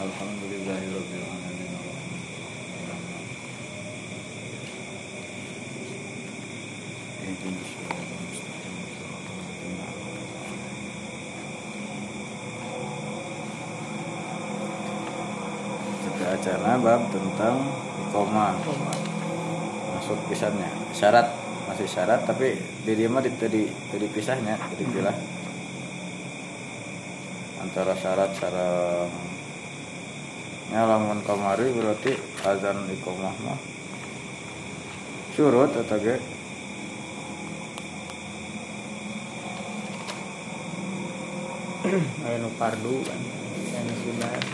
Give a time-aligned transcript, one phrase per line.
[0.00, 0.40] Alamin.
[16.30, 17.60] Acara bab tentang
[18.08, 18.56] koma
[19.92, 20.70] masuk pisannya.
[20.96, 21.28] Syarat.
[21.68, 22.56] Masih syarat tapi
[22.88, 25.16] di mah di tadi tadi pisahnya jadi pilah.
[27.60, 28.32] Antara syarat
[30.70, 32.14] nyalamun kamari berarti
[32.46, 33.60] azan ikomah mah
[35.34, 36.16] surut atau ge
[42.22, 43.20] Ayo nu fardu kan.
[43.74, 44.44] Anu sunat.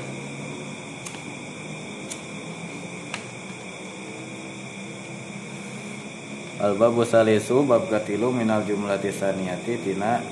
[6.56, 10.24] al babu salisu bab katilu minal jumlati saniyati tina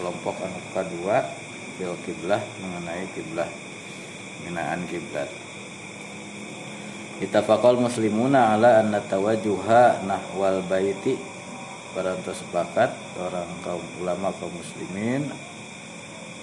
[0.00, 1.20] kelompok anu kedua
[1.76, 3.63] bil kiblah mengenai kiblah
[4.44, 5.26] minaan kiblat.
[7.24, 11.16] Itafaqal muslimuna ala anna tawajjuha nahwal baiti.
[11.94, 12.90] Para sepakat
[13.22, 15.30] orang kaum ulama kaum muslimin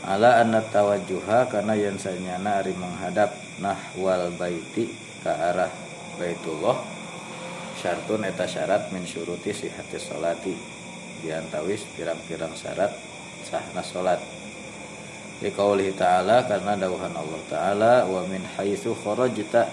[0.08, 4.88] ala anna tawajjuha karena yang sanyana ari menghadap nahwal baiti
[5.22, 5.70] ke arah
[6.16, 6.80] baitullah.
[7.84, 10.56] Syartun eta syarat min syuruti sihati sholati.
[11.22, 12.96] Diantawis pirang-pirang syarat
[13.44, 14.41] sahna salat
[15.42, 19.66] liqaulihi ta'ala karena dawuhan Allah ta'ala wa min haitsu kharajta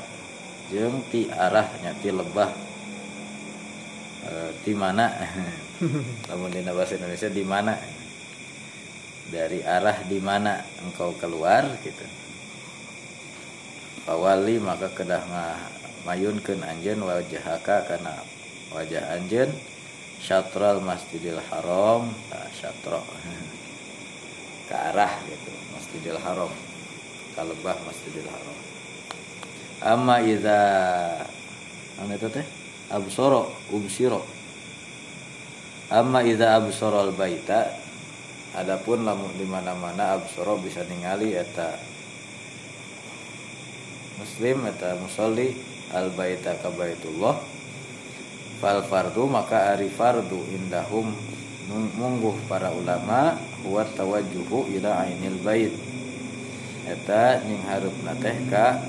[0.72, 2.50] jeung ti arahnya ti lebah.
[4.24, 4.32] E,
[4.64, 5.12] di mana?
[6.32, 7.76] Namun di bahasa Indonesia di mana?
[9.28, 12.04] Dari arah di mana engkau keluar gitu.
[14.08, 15.20] Fawali maka kedah
[16.08, 18.16] mayunkeun anjeun wajahaka karena
[18.72, 19.52] wajah anjeun
[20.16, 22.08] syatral masjidil haram
[22.56, 23.04] syatro
[24.68, 25.57] ke arah gitu
[25.88, 26.52] masjidil haram.
[27.32, 28.56] Ke lebah masjidil haram.
[29.80, 30.58] Amma iza
[31.96, 32.44] anu itu teh?
[32.92, 34.20] Absoro ubsiro
[35.88, 37.72] amma iza absoro al baita
[38.52, 41.72] adapun lamun di mana-mana absoro bisa ningali eta
[44.20, 45.56] muslim eta musolli
[45.96, 47.40] al baita ka baitullah.
[48.60, 51.14] Fal fardu maka ari fardu indahum
[51.68, 55.72] mungguh para ulama huwa tawajjuhu ila ainil bait.
[56.88, 58.80] Eta ning harupna teh ka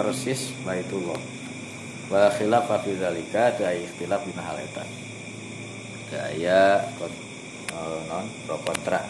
[0.00, 1.20] persis baitullah.
[2.08, 4.84] Wa khilafa fi zalika ta ikhtilaf dina hal eta.
[6.32, 6.88] Aya
[8.08, 9.00] non pro kontra.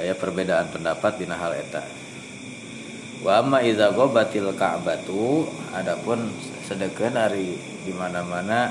[0.00, 1.84] Aya perbedaan pendapat dina hal eta.
[3.20, 5.44] Wa amma idza ghabatil ka'batu
[5.76, 6.32] adapun
[6.70, 8.70] sedekeun ari di mana-mana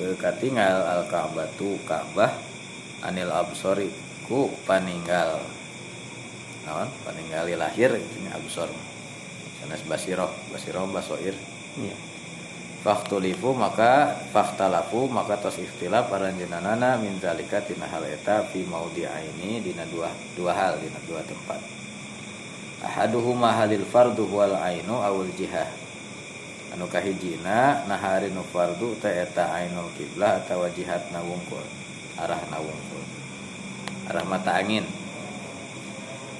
[0.00, 2.32] teu katingal al ka'batu ka'bah
[3.04, 3.92] anil absori
[4.24, 5.44] ku paninggal
[6.64, 8.72] naon paninggali lahir ini absor
[9.60, 11.36] sanes basiroh basiroh basoir
[11.76, 11.92] Iya.
[12.80, 19.84] Faktulifu maka faktalafu maka tos ikhtilaf paranjenanana min zalika tina hal eta fi maudhi'aini dina
[19.92, 21.60] dua dua hal dina dua tempat.
[22.80, 25.68] Ahaduhuma halil fardu wal ainu awul jihah.
[26.76, 31.64] Anu kahijina naharinu fardu ta eta ainul kiblah atawa jihatna wungkul.
[32.20, 33.04] Arahna wungkul.
[34.12, 34.84] Arah mata angin.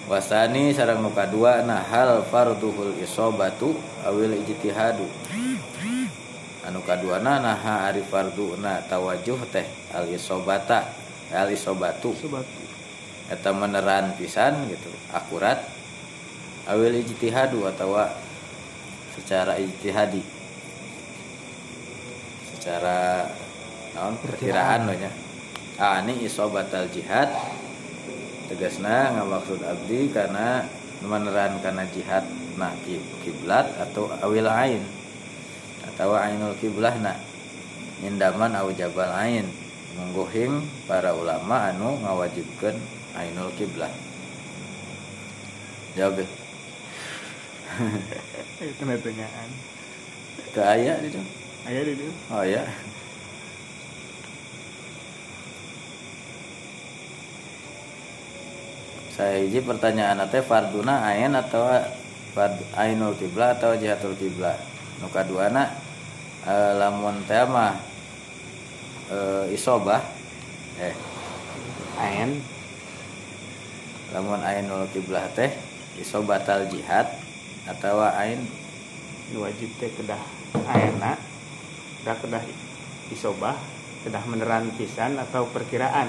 [0.07, 3.75] Wasani sarang nuka dua nah hal farduhul isobatu
[4.07, 5.03] awil ijtihadu
[6.67, 10.91] anu kaduana naha ari fardu na tawajuh teh al isobata
[11.31, 12.47] al isobatu Sobat.
[13.31, 15.63] eta meneran pisan gitu akurat
[16.67, 18.11] awil ijtihadu atawa
[19.17, 20.21] secara ijtihadi.
[22.53, 23.25] Secara
[23.97, 24.93] naon perkiraan.
[24.93, 25.11] nya
[25.81, 27.33] ah ini isobatal jihad.
[28.47, 30.63] Tegasna ngamaksud abdi karena
[31.03, 32.23] meneran karena jihad
[32.57, 32.73] nah
[33.25, 34.85] kiblat atau awil ain.
[35.89, 37.17] Atau ainul kiblah na.
[38.05, 39.49] Indaman aw jabal ain.
[39.97, 42.77] Menggohing para ulama anu ngawajibkan
[43.17, 43.91] ainul kiblah.
[45.97, 46.46] Jawab ya.
[48.81, 49.51] Kena tanyaan.
[50.57, 51.21] ke aya itu
[51.69, 52.09] Ayo dulu.
[52.33, 52.65] oh ya
[59.13, 61.65] saya hiji pertanyaan teh farduna ain atau
[62.37, 64.57] fard ainul kiblah atau jihatul kiblah
[65.01, 65.73] nu kaduana
[66.45, 67.81] e, lamun teh mah
[69.09, 69.19] e,
[69.57, 70.05] isobah
[70.81, 70.93] eh
[71.97, 72.45] Ain.
[74.13, 75.49] lamun ainul kiblah teh
[75.97, 77.09] isobatal jihad
[77.67, 78.41] atau ain.
[79.35, 80.23] Wajib teh kedah
[80.71, 81.19] aena
[82.03, 82.43] kedah kedah
[83.11, 83.59] isobah
[84.07, 86.07] kedah meneran pisan atau perkiraan.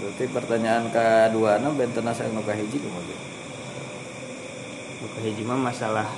[0.00, 3.12] Berarti pertanyaan kedua nah benten saya nu kahiji kumaha
[5.00, 6.08] buka hiji mah masalah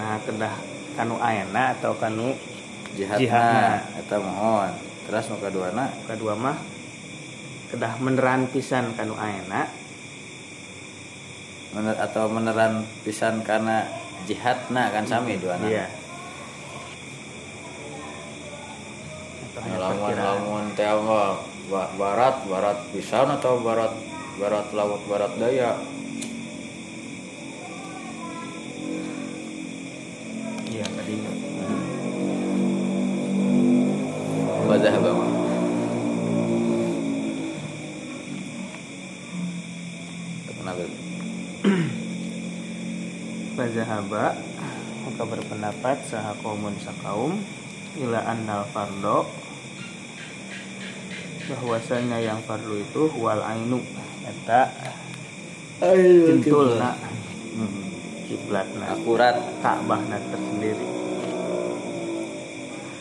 [0.00, 0.52] nah kedah
[0.96, 2.32] kanu ayana atau kanu
[2.96, 4.00] jihadna Jihadna.
[4.00, 4.72] eta mohon.
[5.08, 6.56] Terus nu kaduana kedua mah
[7.72, 9.68] kedah meneran pisan kanu ayana
[11.72, 13.88] mener, atau meneran pisan karena
[14.28, 15.88] jihadna kan sami dua iya.
[19.50, 20.88] Atau hanya lamun lamun teh
[21.72, 23.92] barat barat pisan atau barat
[24.36, 25.76] barat laut barat daya?
[30.72, 31.16] Iya tadi
[34.72, 35.20] wajah bang
[40.56, 40.82] kenapa
[43.62, 44.34] Fazahaba
[45.06, 47.38] maka berpendapat saha kaumun sakaum
[47.94, 49.22] ila annal fardo.
[51.46, 53.78] Bahwasanya yang fardu itu wal ainu.
[54.26, 54.66] Eta.
[55.78, 56.98] Cintulna
[58.26, 58.98] kiblatna.
[58.98, 59.38] Akurat.
[59.62, 60.86] Ka'bahna tersendiri.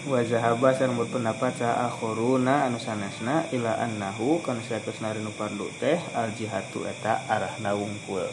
[0.06, 5.98] Wa zahaba sareng berpendapat sa akhuruna anu sanesna ila annahu kana saeutosna rinu fardu teh
[6.14, 8.30] al jihatu eta arahna wungkul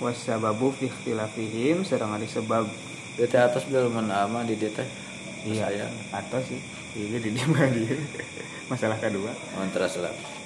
[0.00, 2.66] wasababu fi ikhtilafihim sareng ari sebab
[3.20, 4.88] Di atas bil menama di dia teh.
[5.44, 5.94] Iya sayang.
[6.08, 6.56] atau sih.
[6.96, 8.00] Iya di dia mah dia?
[8.72, 9.28] Masalah kedua.
[9.52, 10.40] Kontras lah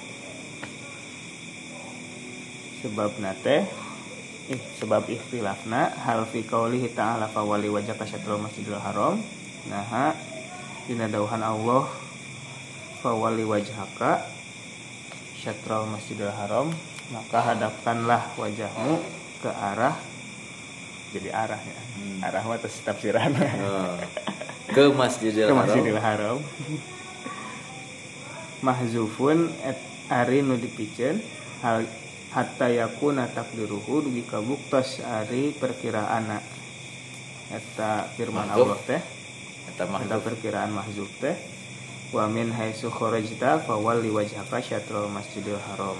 [2.85, 3.65] sebab nate
[4.45, 9.17] ih, sebab ikhtilafna hal fi qaulihi ta'ala fa wali wajhaka syatrul masjidil haram.
[9.65, 10.13] Nah
[10.85, 11.89] dina dauhan Allah
[13.01, 14.29] fa wali wajhaka
[15.33, 16.69] syatrul masjidil haram.
[17.09, 19.01] Maka hadapkanlah wajahmu
[19.45, 19.93] ke arah
[21.13, 21.81] jadi arah ya.
[21.95, 22.19] Hmm.
[22.27, 23.31] arah mah terus tafsiran.
[23.61, 23.95] Oh.
[24.75, 25.61] ke Masjidil ke Haram.
[25.63, 26.37] Masjidil Haram.
[28.65, 31.21] Mahzufun et ari nu dipikeun
[31.61, 31.85] hal
[32.33, 36.41] hatta yakuna takdiruhu dugi kabuktos ari perkiraana.
[37.53, 38.65] Eta firman Mahzuf.
[38.65, 39.01] Allah teh.
[39.71, 41.37] Eta mah eta perkiraan mahzuf teh.
[42.11, 45.95] Wa min haitsu kharajta fawalli wajhaka syatrul masjidil haram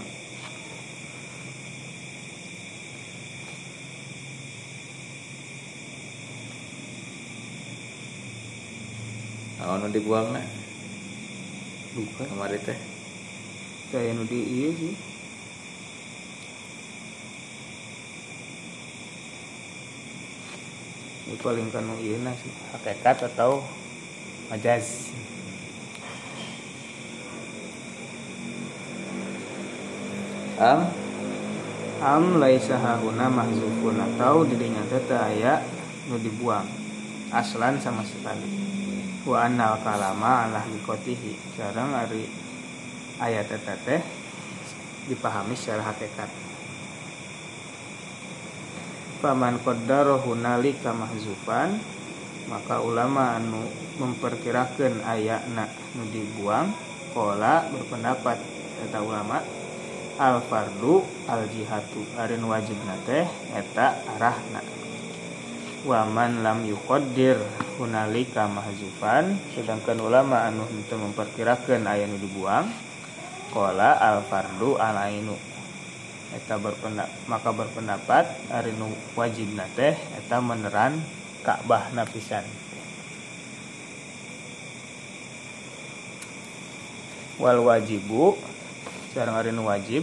[9.65, 10.45] naon nu dibuangna
[11.97, 12.29] bukan.
[12.29, 12.77] Kamari teh.
[13.89, 14.93] Kayak nu di ieu sih.
[21.25, 22.53] Ini paling kan nu ieu sih.
[22.77, 23.65] Hakikat atau
[24.53, 25.09] majaz
[30.61, 30.93] am?
[32.05, 35.65] Am laisa hahuna mahzufun atau di dinya teh teu aya
[36.05, 36.69] nu dibuang.
[37.33, 38.65] Aslan sama sekali
[39.25, 42.29] wa annal kalama ala haqiqatihi sareng ari
[43.17, 44.01] ayat eta teh
[45.09, 46.29] dipahami secara hakikat.
[49.25, 51.81] Faman qaddara hunalika mahzufan
[52.45, 53.65] maka ulama anu
[53.97, 55.65] memperkirakan ayatna
[55.97, 56.69] nu dibuang
[57.17, 58.37] kola berpendapat
[58.85, 59.41] eta ulama
[60.21, 62.77] al fardu al jihatu arin wajib
[63.09, 63.25] teh
[63.57, 64.84] eta arahna
[65.85, 67.37] waman lam yuqaddir
[67.77, 72.65] hunalika mahzufan sedangkan ulama anu henteu memperkirakan aya nu dibuang
[73.53, 74.97] qala al fardu al
[76.33, 80.97] eta berpendapat maka berpendapat ari nu wajibna teh eta meneran
[81.45, 82.41] Ka'bah napisan
[87.37, 88.33] wal wajibu
[89.13, 90.01] sareng ari nu wajib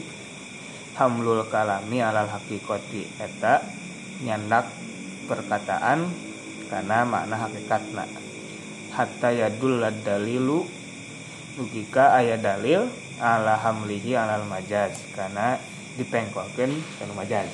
[0.94, 3.66] hamlul kalami alal haqiqati eta
[4.22, 4.70] nyandak
[5.28, 6.08] perkataan
[6.70, 8.04] karena makna hakikatna
[8.92, 10.68] hatta yadul dalilu
[11.56, 12.88] logika aya dalil
[13.20, 15.60] ala hamlihi alal majaz karena
[16.00, 17.52] dipengkolkeun kana majaz.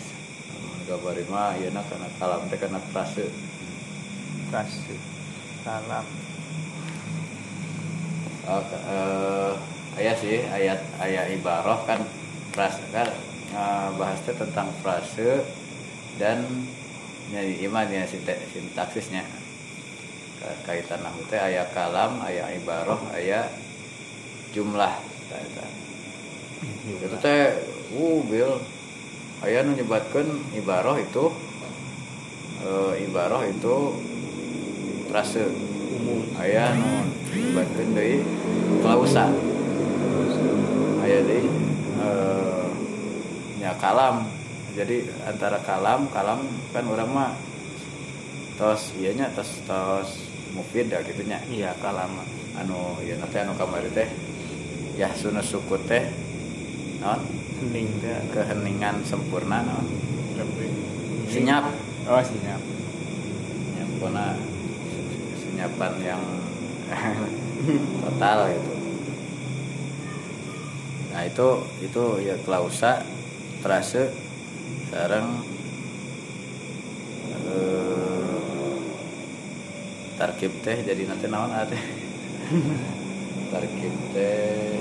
[0.87, 3.28] Gabari mah ieu na kana kalam teh kana frase.
[4.48, 4.96] Kasih
[5.60, 6.06] salam
[8.48, 8.84] oh, ka-
[10.00, 12.00] eh, sih ayat ayat ibarah kan
[12.56, 13.12] frase kan
[14.00, 15.44] bahas teh tentang frase
[16.16, 16.48] dan
[17.28, 19.23] nyari iman ya sintaksisnya.
[20.38, 23.50] Ka- kaitan nahu teh aya kalam aya ibarah aya
[24.54, 24.94] jumlah
[25.35, 25.66] eta.
[26.88, 27.58] itu teh
[27.94, 28.62] uh bil.
[29.38, 31.30] Aya nu nyebatkeun ibarah itu
[32.64, 33.76] eh, ibarah itu
[35.06, 35.47] frase
[35.94, 36.26] umum.
[36.38, 38.18] Aya nu nyebatkeun deui
[38.82, 39.30] klausa
[41.02, 41.47] aya deui
[42.02, 42.66] eh,
[43.58, 44.38] nya kalam
[44.78, 47.30] jadi antara kalam kalam kan orang mah
[48.54, 50.23] tos iya nya tos tos
[50.54, 52.23] mufid ya gitunya iya kalama
[52.54, 54.06] anu ya nanti anu kamari teh
[54.94, 56.06] ya sunu suku teh
[57.02, 57.20] non?
[57.58, 58.18] Hening teh.
[58.35, 59.87] Keheningan sempurna non?
[61.30, 61.70] Senyap.
[62.08, 62.61] Oh senyap.
[63.78, 64.35] Nyapona
[65.38, 66.23] senyapan yang
[68.02, 68.73] total gitu.
[71.12, 71.49] Nah itu
[71.82, 73.02] itu ya klausa
[73.61, 74.08] terasa
[74.88, 75.45] sekarang
[77.28, 78.73] eh,
[80.16, 81.83] tarkib teh jadi nanti naon teh
[83.52, 84.80] tarkib teh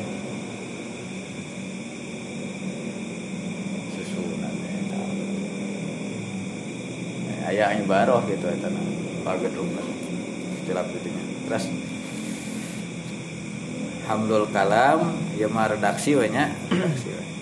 [3.92, 4.76] susunan teh
[7.28, 8.80] Eh, aya ibaroh gitu eta na
[9.28, 9.76] pagedung
[10.56, 11.68] istilah gitunya terus
[14.08, 16.48] Hamdul kalam ya mah redaksi we nya.
[16.72, 17.37] Redaksi eh,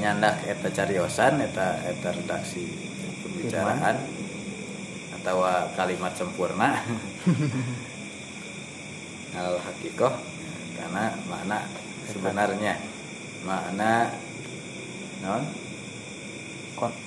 [0.00, 2.68] nyandak eta cariosan eta eta redaksi
[3.24, 3.96] pembicaraan
[5.20, 5.42] atau
[5.74, 6.76] kalimat sempurna.
[9.36, 10.12] Al hakikoh
[10.76, 11.58] karena makna
[12.08, 12.74] sebenarnya.
[13.44, 14.12] Makna
[15.24, 15.42] non?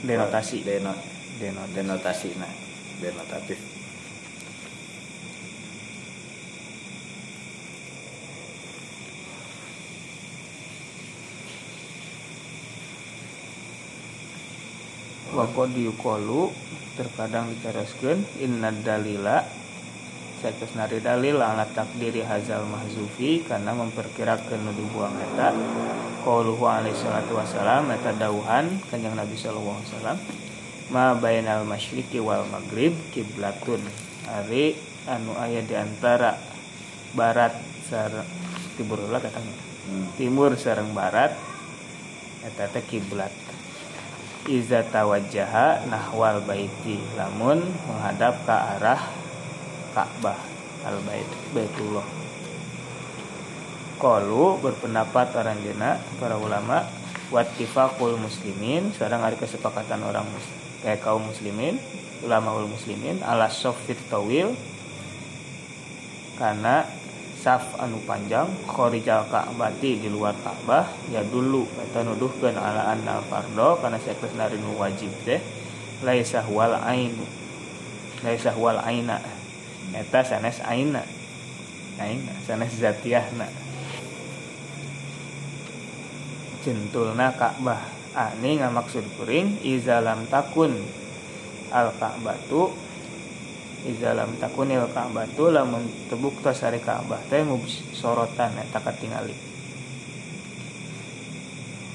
[0.02, 0.66] Denotasi.
[0.66, 0.94] Deno
[1.38, 2.54] denotasi denotasi nah.
[3.00, 3.69] Denotatif
[15.30, 16.50] Wako diukolu
[16.98, 19.46] terkadang dicaraskeun inna dalila
[20.80, 25.52] nari dalil ala takdiri hazal mahzufi karena memperkirakan nu dibuang eta
[26.24, 30.18] qauluhu alaihi salatu wasalam eta dauhan kanjeng Nabi sallallahu alaihi wasallam
[30.96, 33.84] ma bainal masyriqi wal maghrib kiblatun
[34.32, 34.80] ari
[35.12, 36.40] anu aya di antara
[37.12, 37.52] barat
[37.92, 38.28] sareng
[38.80, 39.56] timur heula katanya.
[39.92, 40.08] Hmm.
[40.16, 41.36] timur sareng barat
[42.48, 43.49] eta teh kiblat
[44.48, 49.02] iza tawajjaha nahwal baiti lamun menghadap ke arah
[49.90, 50.38] Ka'bah
[50.86, 52.06] al bait baitullah.
[54.00, 56.88] Qalu berpendapat orang dina para ulama
[57.36, 60.24] wattifaqul muslimin sareng ari kesepakatan orang
[60.80, 61.76] kayak kaum muslimin
[62.24, 64.56] ulama ul muslimin ala sofit tawil
[66.40, 66.88] karena
[67.40, 73.80] saf anu panjang khorijal ka'bati di luar Ka'bah ya dulu eta nuduhkeun ala anna fardo
[73.80, 75.40] karena saeus nari nu wajib teh
[76.04, 77.24] laisa wal ainu
[78.28, 79.24] laisa wal aina
[79.96, 81.00] eta sanes aina
[81.96, 83.48] aina sanes zatiahna.
[86.60, 87.80] Centulna Ka'bah
[88.20, 90.76] ani ngamaksud kuring iza lam takun
[91.72, 92.89] al Ka'batu
[93.88, 97.22] iza lam takunil Ka'batu lamun tebukta sari Ka'bah.
[97.32, 97.46] Teh
[97.96, 99.50] sorotan eta katingali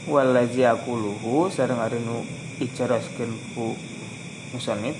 [0.05, 2.21] walazi akuluhu sareng ari nu
[2.61, 3.73] icaraskeun ku
[4.53, 4.97] musannif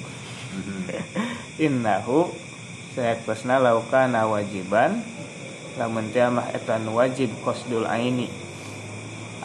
[1.67, 2.33] innahu
[2.97, 5.05] sayakbasna laukana wajiban
[5.77, 8.31] lamun teh mah eta wajib qasdul aini.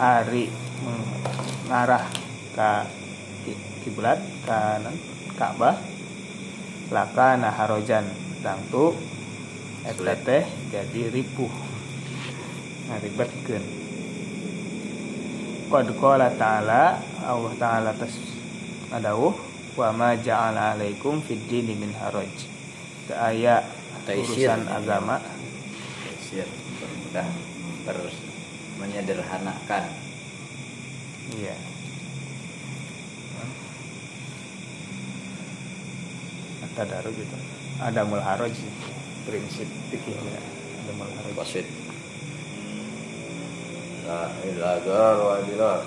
[0.00, 0.48] Ari
[0.80, 2.08] mengarah
[2.56, 2.88] ka
[3.44, 4.16] ki- kiblat
[4.48, 4.96] kanan
[5.36, 5.89] Ka'bah
[6.90, 8.06] laka naharojan.
[8.40, 8.96] Tangtu
[9.84, 11.52] eta teh jadi ripuh
[12.88, 13.64] ngaribetkeun
[15.70, 18.16] qad qala ta'ala Allah ta'ala tas
[18.90, 19.36] adawuh
[19.78, 22.32] wa ma ja'ala alaikum fid dini min haraj.
[23.06, 23.62] Teu aya
[24.10, 25.22] urusan agama.
[26.02, 26.48] Taisir,
[26.80, 27.28] bermudah
[27.86, 27.98] ber
[28.82, 29.84] menyederhanakan.
[31.38, 31.54] Iya.
[31.54, 31.69] Kata
[36.76, 37.36] daru gitu.
[37.80, 38.72] Ada mul haraj sih
[39.24, 40.38] prinsip fikihnya
[40.84, 41.66] ada mul haraj wasit.
[44.06, 45.82] La ilaha wa illallah.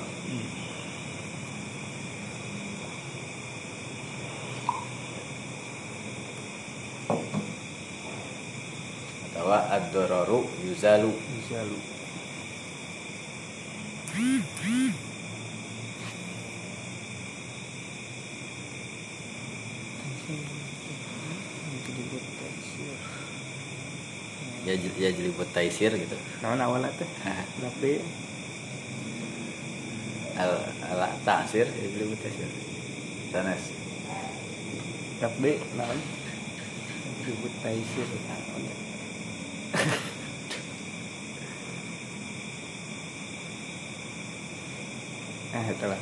[9.34, 11.12] Atau ad-dararu yuzalu.
[11.52, 11.78] Jalu.
[24.64, 27.10] Ya ya jadi buat taisir gitu Naon awalnya teh?
[27.60, 28.00] Tapi
[30.34, 30.54] al
[30.90, 32.50] ala tasir ya jadi buat taisir
[33.30, 33.84] sanes
[35.24, 36.00] tapi naon?
[37.24, 38.08] Ribut taisir.
[45.54, 46.00] Eh, itulah.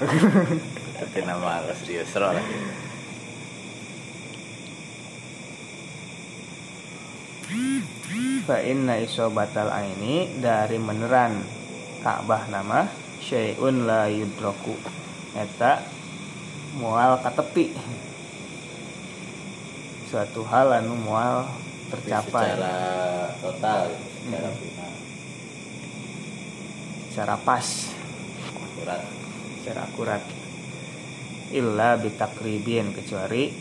[0.97, 2.41] tapi nama serius lah
[8.43, 11.39] Fa inna isobatal aini dari meneran
[12.01, 12.89] Ka'bah nama
[13.21, 14.75] syai'un la yudroku
[15.37, 15.85] eta
[16.75, 17.71] mual katepi.
[20.11, 21.47] Suatu hal anu mual
[21.87, 22.51] tercapai.
[22.51, 22.75] Secara
[23.39, 24.59] total secara Hmm.
[24.59, 24.93] final.
[27.13, 27.67] Secara pas.
[28.59, 29.01] Akurat.
[29.61, 30.23] Secara akurat.
[31.55, 33.53] Illa bitakribin kecuali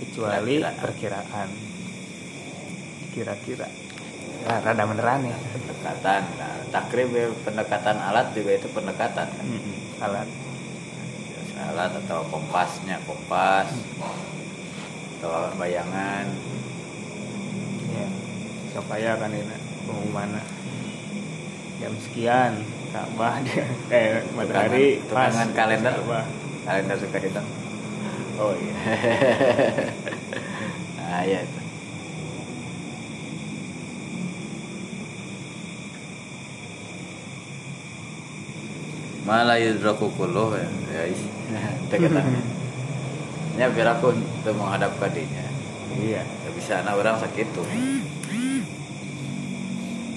[0.00, 1.50] kecuali perkiraan.
[3.12, 3.87] Kira-kira
[4.46, 5.36] nah, rada beneran ya.
[5.56, 6.22] Pendekatan.
[6.36, 9.46] Nah, takrib ya, pendekatan alat juga itu pendekatan kan?
[9.46, 10.28] Mm-mm, alat.
[11.58, 13.72] Alat atau kompasnya kompas.
[15.18, 16.26] Atau bayangan.
[17.90, 18.08] Ya
[18.78, 19.56] supaya kan ini
[19.88, 20.38] pengumuman
[21.82, 22.52] jam sekian
[22.88, 23.66] Ka'bah dia.
[23.94, 25.28] Eh matahari pas.
[25.34, 25.92] tukangan kalender.
[25.98, 26.24] Ka'bah.
[26.64, 27.46] kalender suka hitam.
[28.38, 28.76] Oh iya.
[31.08, 31.60] Nah ya itu
[39.28, 40.68] malah yudraku kulluh ya.
[40.88, 41.28] Ya is-
[41.92, 42.24] deketan
[43.60, 44.16] nya biar aku
[44.46, 45.44] tuh menghadap ke dinya
[46.00, 46.22] iya.
[46.24, 47.66] Ya bisa anak orang sakit tuh.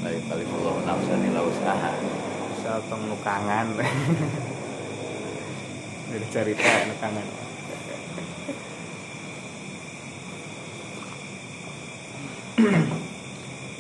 [0.05, 1.91] Lalu kali Allah nafsan ila usaha.
[2.61, 3.65] Soal pengnukangan
[6.11, 7.25] udah cerita nukangan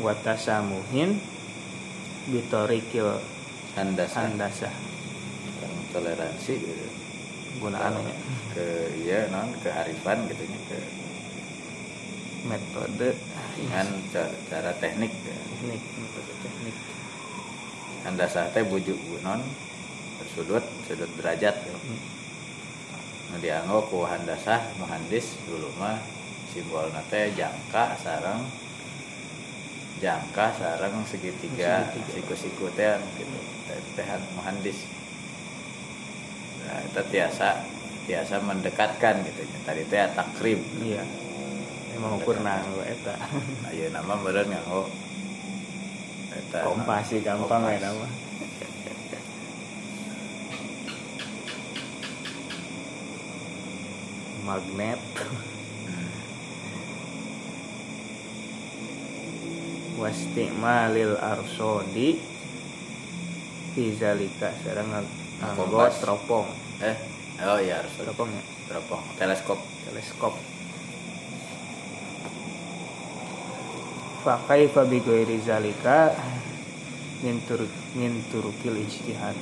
[0.01, 1.19] watasamuhin
[2.31, 3.19] bitorikil
[3.77, 4.71] handasan andasa
[5.91, 6.87] toleransi gitu.
[7.61, 7.93] gunaan
[8.55, 8.65] ke
[9.05, 10.79] iya non kearifan gitu nya ke
[12.47, 13.11] metode.
[13.53, 15.35] Dengan ca- cara teknik ya.
[15.35, 16.75] teknik metode teknik.
[18.07, 19.43] Handasah teh bujuk non
[20.33, 21.75] sudut sudut derajat ya.
[23.31, 25.99] nu dianggo ku handasah muhandis dulu mah
[26.49, 28.41] simbol teh jangka sarang
[30.01, 33.39] jangka sarang segitiga siku-siku teh gitu.
[33.69, 34.07] Teh teh
[34.39, 34.87] muhandis
[36.71, 37.67] nah itu tiasa
[38.07, 39.43] tiasa mendekatkan gitu.
[39.67, 40.63] Tadi teh takrib.
[40.79, 41.03] Iya.
[41.99, 43.19] Emang ukur nanggo eta.
[43.67, 44.87] Ayo nama beren nganggo
[46.31, 46.63] eta.
[46.63, 48.07] Kompas sih gampang ya nama.
[54.47, 55.03] Magnet.
[60.01, 62.17] Wastimalil arsodi
[63.77, 64.89] Fizalika sareng
[65.41, 65.97] nganggo Kompas.
[65.97, 66.47] teropong.
[66.85, 66.95] Eh?
[67.41, 68.43] Oh iya harus teropong ya?
[68.69, 69.03] Teropong.
[69.17, 69.59] Teleskop.
[69.89, 70.33] Teleskop.
[74.21, 76.13] Fakai fabi goiri zalika
[77.25, 77.65] ngintur
[77.97, 79.37] nginturukil ijtihad.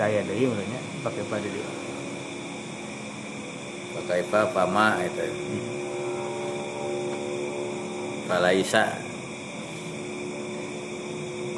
[0.00, 1.68] Daya deui urangnya pakai pada dia.
[3.92, 5.28] Pakai apa pama itu
[8.32, 8.96] palaisa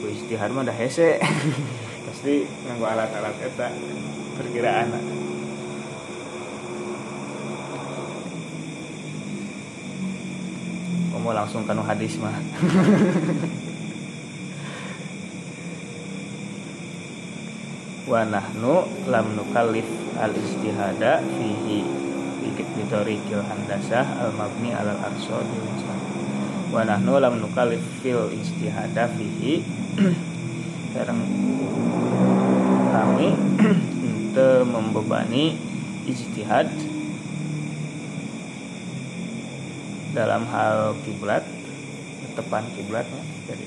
[0.03, 1.22] ku ijtihad mah dah hese
[2.04, 3.68] pasti nganggo alat-alat eta
[4.36, 4.88] perkiraan.
[11.14, 12.36] Kamu langsung kanu hadis mah?
[18.04, 19.88] Wa nahnu lam nukallif
[20.20, 21.80] al istihada fihi
[22.76, 25.48] bitorikil handasah al mabni alal arsod
[26.68, 29.64] wa nahnu lam nukallif fil istihada fihi.
[30.92, 31.24] Sekarang
[33.24, 33.72] kami
[34.04, 35.56] untuk membebani
[36.04, 36.68] ijtihad
[40.12, 41.42] dalam hal kiblat
[42.37, 43.66] tepan kiblatnya jadi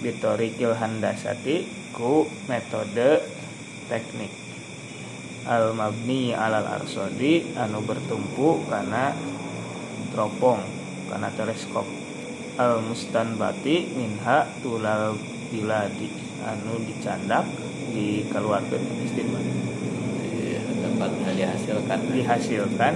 [0.00, 3.24] bitorikil handasati ku metode
[3.90, 4.30] teknik.
[5.44, 9.12] Al mabni alal arsodi anu bertumpu karena
[10.08, 10.62] teropong
[11.12, 11.84] karena teleskop.
[12.56, 15.18] Al mustanbati minha tulal
[15.50, 16.08] biladi
[16.44, 17.63] anu dicandak
[17.94, 19.44] dikeluarkan istinbat
[20.34, 21.98] Iya, dapat dihasilkan.
[22.10, 22.94] Dihasilkan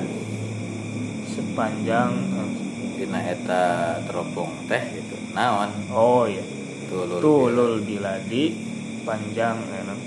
[1.30, 2.50] sepanjang eh,
[2.98, 3.64] dina eta
[4.10, 5.14] teropong teh gitu.
[5.32, 5.70] Naon?
[5.94, 6.42] Oh ya
[6.90, 8.58] tulul tulul biladi
[9.06, 10.00] panjang eh, non,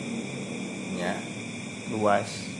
[0.99, 1.15] nya
[1.95, 2.51] luas.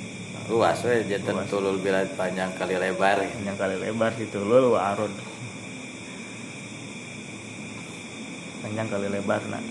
[0.48, 1.52] Luas we jantan Luas.
[1.52, 3.20] tulul bila panjang kali lebar.
[3.20, 5.12] Panjang kali lebar si tulul wa arud
[8.62, 9.64] panjang kali lebar nak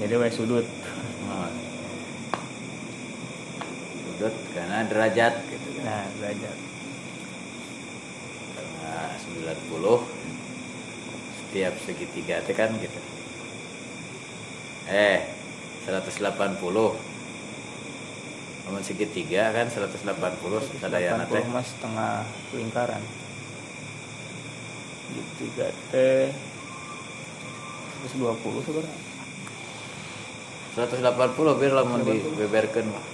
[0.00, 0.66] jadi we sudut.
[1.28, 1.54] Naon.
[4.00, 5.84] sudut karena derajat gitu kan.
[5.84, 6.56] Nah derajat.
[8.56, 10.08] Karena 90
[11.36, 13.00] setiap segitiga teh kan gitu.
[14.88, 15.26] Eh
[15.84, 16.32] 180
[18.62, 20.06] Namun segitiga kan 180
[20.80, 21.44] sadayana 80 teh.
[21.52, 22.24] Mas setengah
[22.56, 23.02] lingkaran.
[25.12, 25.44] Gitu
[25.92, 26.32] teh
[28.08, 29.11] 120 sebenarnya
[30.72, 33.04] 180 biar lamun dibeberkeun mah.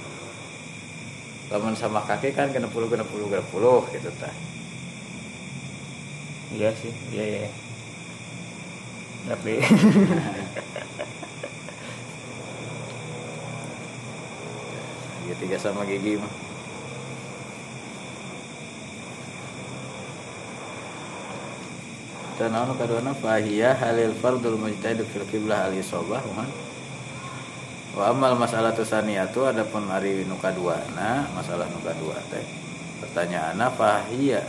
[1.51, 4.35] Lamun sama kaki kan kena puluh kena puluh kena puluh gitu tah.
[6.49, 7.51] iya sih iya iya
[9.29, 9.61] tapi
[15.38, 16.33] tiga sama gigi mah
[22.42, 26.51] dan anu kadona fahiyah halil fardul mujtahid fil qiblah al isobah man
[27.99, 32.47] wa amal masalah tusaniyatu adapun ari nu kadua nah masalah nu kadua teh.
[33.03, 34.47] Pertanyaanna fahiyah.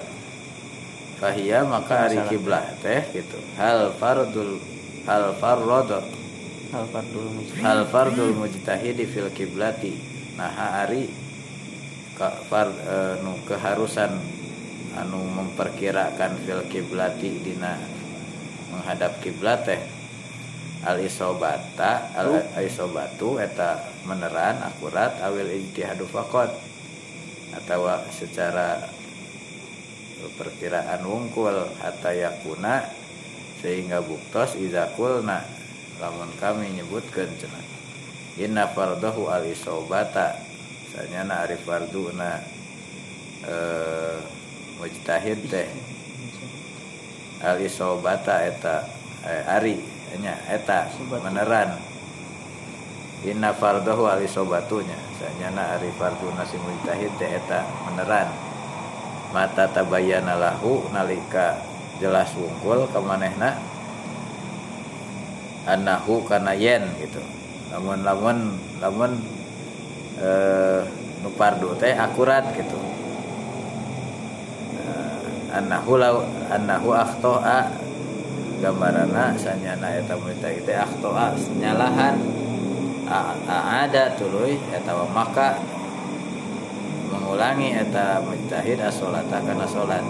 [1.17, 3.41] Fahiyah maka ari kiblah teh gitu.
[3.57, 4.61] Hal fardul
[5.09, 6.05] hal fardul
[6.69, 7.65] hal fardul mujtahid.
[7.65, 9.97] Hal fardul mujtahid fil kiblati.
[10.37, 11.09] Nah ari
[12.13, 14.13] ka far e, nu keharusan
[14.93, 17.81] anu memperkirakan fil kiblati dina
[18.69, 19.81] menghadap kiblat teh
[20.85, 26.51] al isobata al isobatu eta meneran akurat awil ijtihadu faqat.
[27.49, 28.77] Atau secara
[30.37, 32.85] perkiraan wungkul hatta yakuna
[33.59, 35.43] sehingga buktos izakulna
[35.99, 37.65] lamun kami nyebutkan cenah.
[38.39, 40.39] Inna fardahu al isobata
[40.87, 42.39] misalnya na arif farduna
[43.43, 44.17] eh
[44.79, 45.67] mujtahid teh.
[47.43, 48.87] Al isobata eta
[49.27, 50.89] eh, ari nya eta
[51.21, 51.77] meneran
[53.21, 58.31] inna fardahu al isobatunya sanyana ari fardu nasi mujtahid teh eta meneran
[59.29, 61.61] mata tabayana lahu nalika
[62.01, 63.59] jelas wungkul kemanehna
[65.69, 67.21] anahu kana yen gitu.
[67.69, 69.11] Lamun lamun lamun
[70.17, 70.81] eh,
[71.21, 71.29] nu
[71.77, 72.79] teh akurat gitu.
[75.49, 76.21] Annahu law
[76.53, 77.88] annahu akhtoa
[78.59, 82.19] gambarana sanyana eta mujtahid teh akhtoa nyalahan
[83.47, 85.57] ada tuluy eta maka
[87.09, 90.03] mengulangi eta mujtahid as-salata kana salat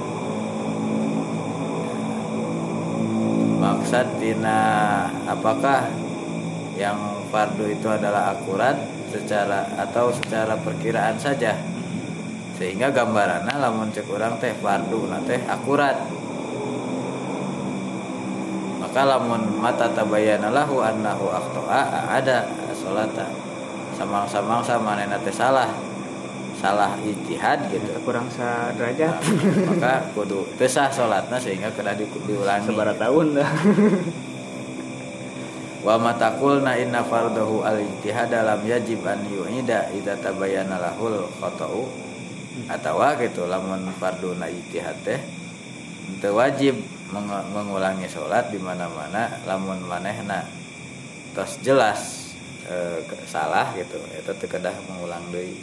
[3.61, 4.59] maksud tina
[5.29, 5.87] apakah
[6.75, 6.97] yang
[7.29, 8.75] fardu itu adalah akurat
[9.11, 11.59] secara atau secara perkiraan saja?
[12.55, 15.95] Sehingga gambarannya lamun cek orang teh fardu teh akurat
[18.89, 23.29] maka lamun mata tabayana lahu annahu akhtoa ada salata
[23.93, 25.69] samang-samang sama nena teh salah.
[26.57, 27.85] Salah ijtihad gitu.
[28.01, 29.21] Kurang derajat nah,
[29.69, 32.65] maka kudu tesah salatna sehingga kena di, diulangi.
[32.65, 33.45] Sebarang tahun dah.
[35.85, 41.85] Wa matakulna inna fardahu al ijtihad dalam yajib an yu'ida idza tabayyana lahul khata'u.
[42.65, 45.21] Atau gitu lamun farduna ijtihad teh
[46.19, 50.45] teu wajib mengulangi sholat di mana-mana lamun manehna
[51.33, 52.33] tos jelas
[52.69, 55.57] e, salah gitu itu terkedah mengulang deui.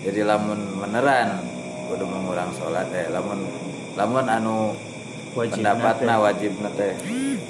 [0.00, 1.40] Jadi lamun meneran
[1.88, 3.44] kudu mengulang sholat eh lamun
[3.96, 4.72] lamun anu
[5.36, 6.94] wajib pendapatna wajib teh.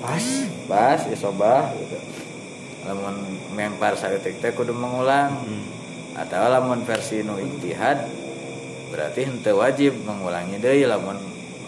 [0.03, 0.27] Pas.
[0.66, 1.99] Pas isobah gitu.
[2.87, 3.14] Lamun
[3.55, 5.31] mempar saeutik teh kudu mengulang.
[5.31, 5.64] Hmm.
[6.18, 8.19] Atau lamun versi nu ijtihad
[8.90, 11.16] berarti henteu wajib mengulangi deui lamun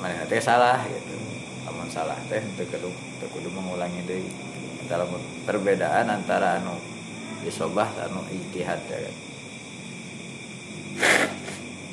[0.03, 1.15] mana teh salah gitu.
[1.65, 4.27] Lamun salah teh henteu kudu henteu kudu mengulangi deui.
[4.91, 5.09] Dalam
[5.47, 6.75] perbedaan antara anu
[7.47, 9.17] isobah anu ijtihad ya kan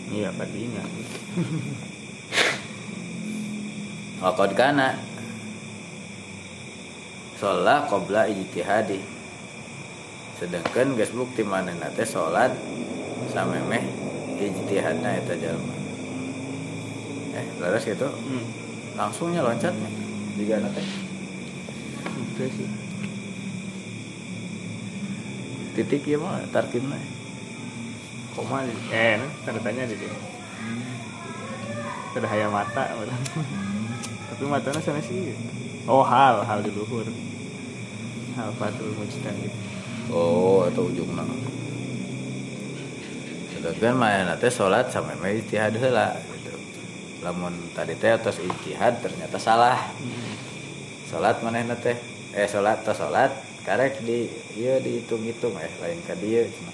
[0.10, 0.84] iya tadinya
[4.20, 5.00] Wakod kana
[7.40, 9.00] Sholat qabla ijtihadi.
[10.36, 12.52] Sedangkan gas bukti mana nate sholat
[13.32, 14.09] sama meh
[14.40, 15.76] ijtihadna eta jalma
[17.36, 18.08] eh laras gitu.
[18.08, 18.46] Hmm.
[18.96, 19.94] langsungnya loncat nih.
[20.40, 20.84] Jika nate
[22.20, 22.70] itu sih.
[25.76, 26.96] Titik ya mah tarkimna
[28.36, 30.20] koma eh tanda tanya di sini.
[32.20, 32.84] Hayam mata
[34.30, 35.32] tapi matanya sana sih
[35.88, 37.08] oh hal hal di luhur.
[38.36, 39.52] Hal fatul mujtahid.
[40.12, 40.92] Oh atau
[43.60, 46.56] ujungna sedangkan main teh sholat sampai main ijtihad lah gitu.
[47.20, 49.92] Lamun tadi teh atas ijtihad ternyata salah.
[51.12, 52.00] Sholat mana teh?
[52.32, 53.36] Eh sholat atau sholat
[53.68, 56.72] karek di iya dihitung-hitung eh lain ka dia cuma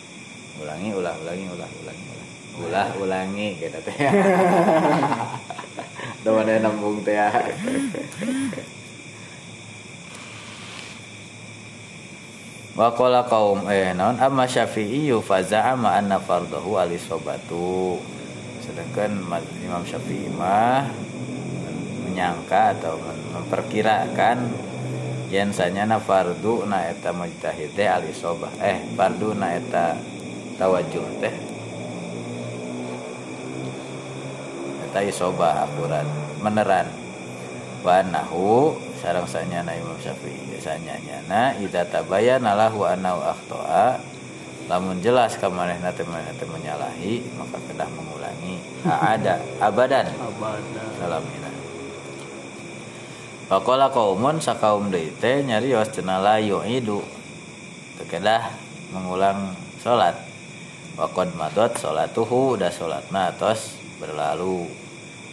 [0.61, 2.27] ulangi ulah ulangi ulah ulangi ulah.
[2.55, 3.95] Ulah ulangi gitu teh.
[6.23, 7.17] Dawan nambung teh
[12.75, 17.95] Wakola kaum eh non amma syafi'i fa za'ama anna fardahu alisobatu
[18.59, 19.15] sedangkan
[19.63, 20.83] Imam Syafi'i mah
[22.03, 22.99] menyangka atau
[23.31, 24.51] memperkirakan
[25.31, 29.95] yen sanyana fardu na eta mujtahid teh alisobah eh fardu na eta
[30.59, 31.35] tawajuh teh.
[34.91, 36.03] Eta isobah akurat
[36.43, 36.91] meneran.
[37.87, 44.01] Wa nahu sarang sanyana Imam Syafi'i sanyana idza tabayyana lahu annahu akhta'a
[44.65, 48.57] lamun jelas ka manehna teh manehna teh menyalahi maka kedah mengulangi.
[48.81, 50.09] Ada abadan.
[50.97, 51.49] Salamina.
[53.45, 57.05] Pakola kaumun sakaum deui teh nyarios cenah la yu'idu.
[58.09, 58.53] Kedah
[58.93, 60.17] mengulang salat
[60.95, 64.63] Wakod madot salatuhu udah salatna atos berlalu.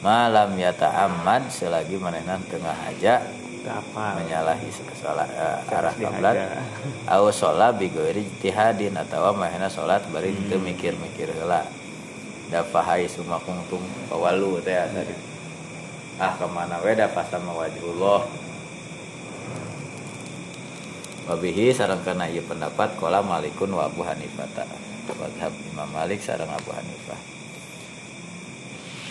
[0.03, 3.23] Malam yata amad selagi manehna tengah aja
[3.94, 6.35] menyalahi salat uh, arah kiblat
[7.07, 11.62] au sholat bigoiri ijtihadin atau manehna salat bari teu mikir-mikir heula.
[12.53, 13.81] Da fahai sumakungtung
[14.12, 15.16] kawalu teh tadi
[16.20, 18.29] ah ke mana we da pasama wajhullah?
[21.22, 24.66] Wabihi sarang kana ieu pendapat kola malikun wa Abu Hanifah ta.
[25.12, 27.20] Madhab Imam Malik sarang Abu Hanifah.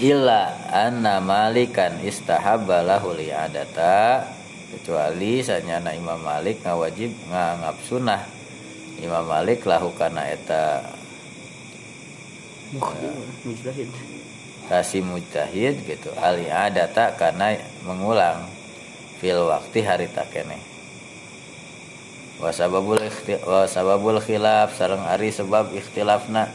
[0.02, 4.26] Illa anna malikan istahabba lahu li'adata
[4.72, 8.24] kecuali sanyana Imam Malik ngawajib nganggap sunnah.
[9.04, 10.84] Imam Malik lahu kana eta
[13.44, 13.90] mujtahid.
[14.72, 16.10] kasih mujtahid gitu.
[16.16, 18.48] Ali adata karena mengulang
[19.20, 20.72] fil waktu hari takene
[22.42, 22.98] wasababul
[23.46, 26.50] wasababul khilaf sareng ari sebab ikhtilafna.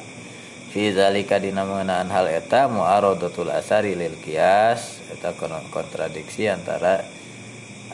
[0.75, 5.01] Fi zalika dina mengenaan hal eta muaradatul asari lil qiyas.
[5.15, 5.33] Eta
[5.73, 7.01] kontradiksi antara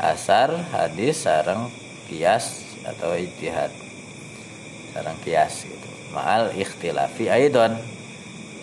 [0.00, 1.68] asar hadis sareng
[2.08, 3.72] qiyas atau ijtihad.
[4.92, 5.88] Sareng qiyas gitu.
[6.12, 7.76] Ma'al ikhtilafi aidon.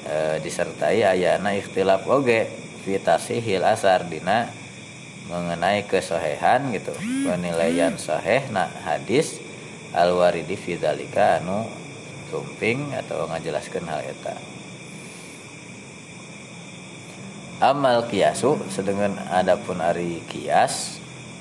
[0.05, 2.49] E, disertai ayana ikhtilaf oge.
[2.85, 4.49] Fi tasihil asar dina
[5.29, 6.93] mengenai kesohehan gitu.
[7.25, 9.37] Penilaian soheh nah hadis
[9.93, 11.65] al waridi fidzalika anu
[12.29, 14.37] tumping atau ngajelaskan hal eta.
[17.59, 20.98] Amal kiasu sedangkan adapun ari kias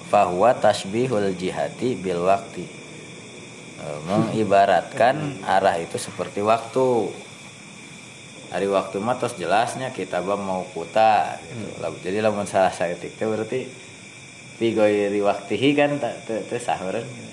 [0.09, 2.65] fahuwa tasbihul jihati bil waktu
[3.77, 7.13] e, mengibaratkan arah itu seperti waktu
[8.49, 11.85] hari waktu mah tos jelasnya kita bah mau kuta gitu.
[11.85, 11.93] Hmm.
[12.01, 13.69] jadi lamun salah saya itu berarti
[14.57, 17.33] pigoiri waktihi kan teu sahur gitu.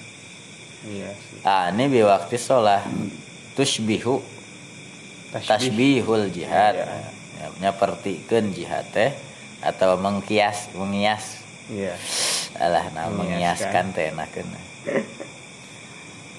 [0.92, 2.84] iya sih ah ini bi waktu sholah
[3.56, 4.20] tusbihu
[5.32, 6.88] tasbihul jihad Iya.
[7.40, 9.12] ya, nyapertikeun jihad teh
[9.64, 11.96] atau mengkias mengias iya.
[12.56, 14.48] Alah nah mengiaskan teh enakeun.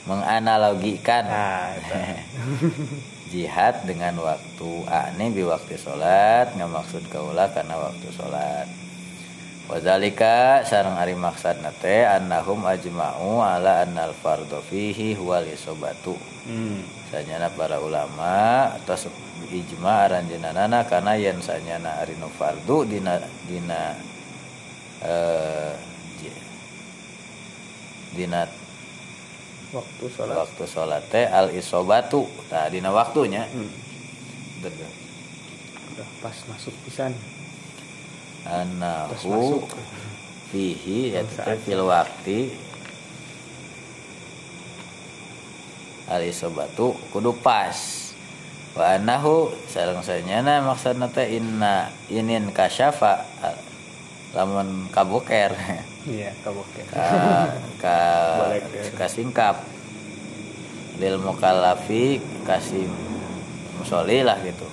[0.06, 1.24] Menganalogikan.
[1.26, 1.76] Nah
[3.32, 4.72] jihad dengan waktu.
[4.88, 8.68] Ane bi waktu sholat nggak maksud kaula karena waktu sholat.
[9.66, 16.14] Wazalika sarang ari maksad nate annahum ajma'u ala annal fardhu fihi huwal isobatu
[16.46, 17.10] hmm.
[17.10, 19.10] sanyana para ulama atas
[19.50, 23.18] ijma aranjeunana karena yen sanyana ari nu fardu dina
[23.50, 23.98] dina
[25.04, 25.72] eh
[26.20, 26.42] ji-
[28.14, 28.48] dina
[29.74, 30.36] waktu sholat.
[30.40, 33.44] Waktu sholat teh al isobatu nah dina waktunya.
[33.50, 33.70] Hmm.
[34.62, 37.12] Udah pas masuk pisan.
[38.46, 39.66] Anahu
[40.54, 41.22] fihi ya
[41.60, 42.54] fil wakti.
[46.06, 48.06] Al isobatu kudu pas.
[48.76, 53.24] Wa anahu sareng sanyana maksudna teh inna inin kasyafa
[54.36, 55.56] lamun kaboker
[56.04, 57.48] iya kaboke ka
[57.80, 58.00] ka
[58.44, 59.56] Boleh ke- kasingkap
[61.00, 62.84] lil mukallafi kasih
[63.80, 64.64] musoli lah gitu.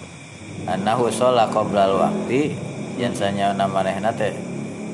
[0.63, 2.56] Anahu sholat qoblal waktu
[2.95, 4.32] yang sanya namanehna teh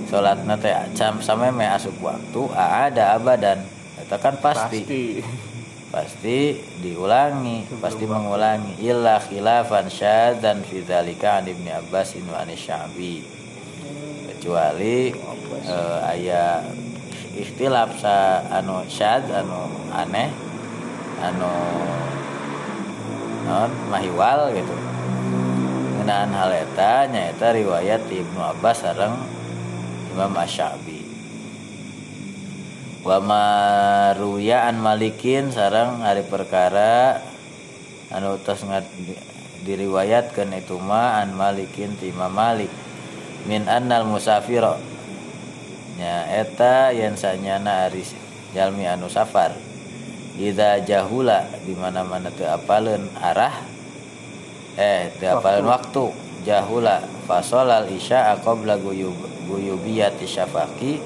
[0.09, 3.61] sholatna teh jam sampai me asup waktu ada abadan.
[4.01, 4.81] Itu kan pasti.
[4.85, 5.03] Pasti.
[5.89, 6.39] Pasti
[6.81, 8.77] diulangi pasti mengulangi.
[8.81, 9.89] Illa khilafan
[10.61, 13.21] fi dzalika an ibni abbas wa an syabi
[14.39, 15.11] kecuali
[15.67, 16.63] eh, aya
[17.35, 20.31] ikhtilaf sa anu syad anu aneh
[21.19, 21.51] anu
[23.43, 24.71] non mahiwal gitu.
[25.99, 29.19] Ngenaan hal eta nyaeta riwayat Ibnu Abbas sareng
[30.15, 31.03] Imam Asy-Syafi'i
[33.03, 37.19] wa maruya an malikin sarang hari perkara
[38.11, 38.85] anu ngat
[39.63, 42.71] diriwayatkeun itu mah an malikin ti Imam Malik
[43.45, 44.79] min annal musafiro.
[45.99, 48.03] Nya eta yen sanyana ari
[48.55, 49.55] jalmi anu safar.
[50.39, 53.55] Ida jahula di mana-mana teu apaleun arah.
[54.79, 56.05] Eh teu apaleun waktu.
[56.47, 59.13] Jahula fasolal isya qabla guyub
[59.49, 61.03] guyubiyati syafaqi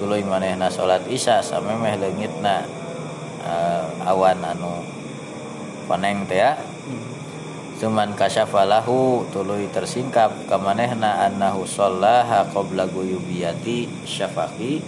[0.00, 2.66] tuluy manehna salat isya samemeh leungitna
[3.46, 4.82] eh, awan anu
[5.86, 6.58] paneng teh ya
[7.84, 10.48] cuman kasyafalahu tuluy tersingkap.
[10.48, 14.80] Kamanehna annahu shallaha qabla guyubiyati syafaqi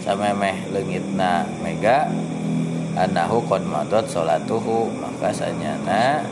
[0.00, 2.08] samemeh leungitna mega
[2.96, 4.88] annahu qad madot salatuhu.
[4.96, 6.24] Maka sanyana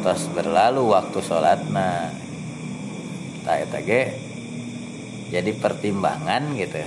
[0.00, 2.16] tos berlalu waktu salatna.
[3.44, 4.16] Tak eta ge
[5.28, 6.80] jadi pertimbangan gitu.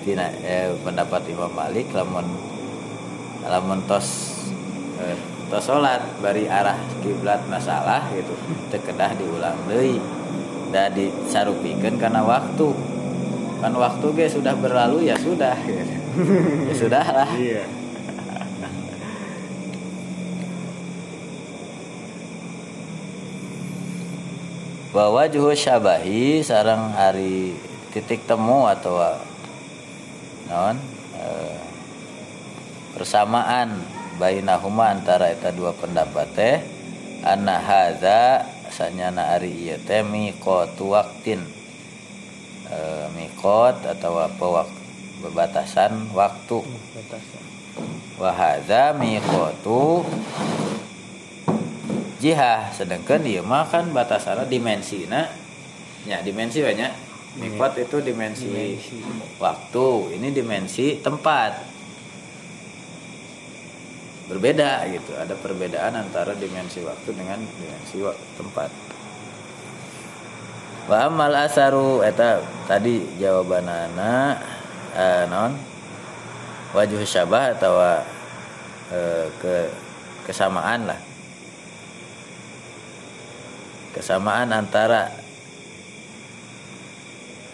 [0.00, 2.24] Tina, eh, pendapat Imam Malik lamun
[3.44, 4.32] lamun tos
[5.02, 8.34] eh, atau sholat bari arah kiblat masalah gitu.
[8.74, 10.02] Terkedah diulang deui
[10.74, 12.74] dan disarupikan karena waktu.
[13.62, 15.54] Kan waktu ge sudah berlalu ya sudah.
[16.66, 17.30] Ya sudah lah.
[17.36, 17.64] Iya.
[24.96, 27.52] bahwa juhu syabahi sarang hari
[27.92, 28.96] titik temu atau
[30.48, 30.80] non
[31.20, 31.60] eh,
[32.96, 33.76] persamaan
[34.16, 36.56] bainahuma antara eta dua pendapat teh
[37.24, 41.40] anna hadza sanyana ari ieu teh miqatu waqtin
[42.68, 42.78] e,
[43.14, 44.70] miqat atau apa wak,
[45.32, 46.60] batasan waktu.
[48.16, 50.04] Wa hadza miqatu
[52.16, 55.28] jihah sedangkan dia makan batasan dimensina
[56.08, 57.04] ya dimensi banyak.
[57.36, 58.96] Miqat itu dimensi, dimensi.
[59.36, 61.75] waktu ini dimensi tempat
[64.26, 65.14] berbeda gitu.
[65.14, 68.70] Ada perbedaan antara dimensi waktu dengan dimensi waktu, tempat.
[70.86, 72.38] Wa amal asaru eta
[72.70, 74.38] tadi jawaban anak
[74.94, 75.58] eh, non
[76.70, 77.74] wajah syabah atau
[78.94, 79.54] eh, ke
[80.26, 81.00] kesamaan lah.
[83.94, 85.08] Kesamaan antara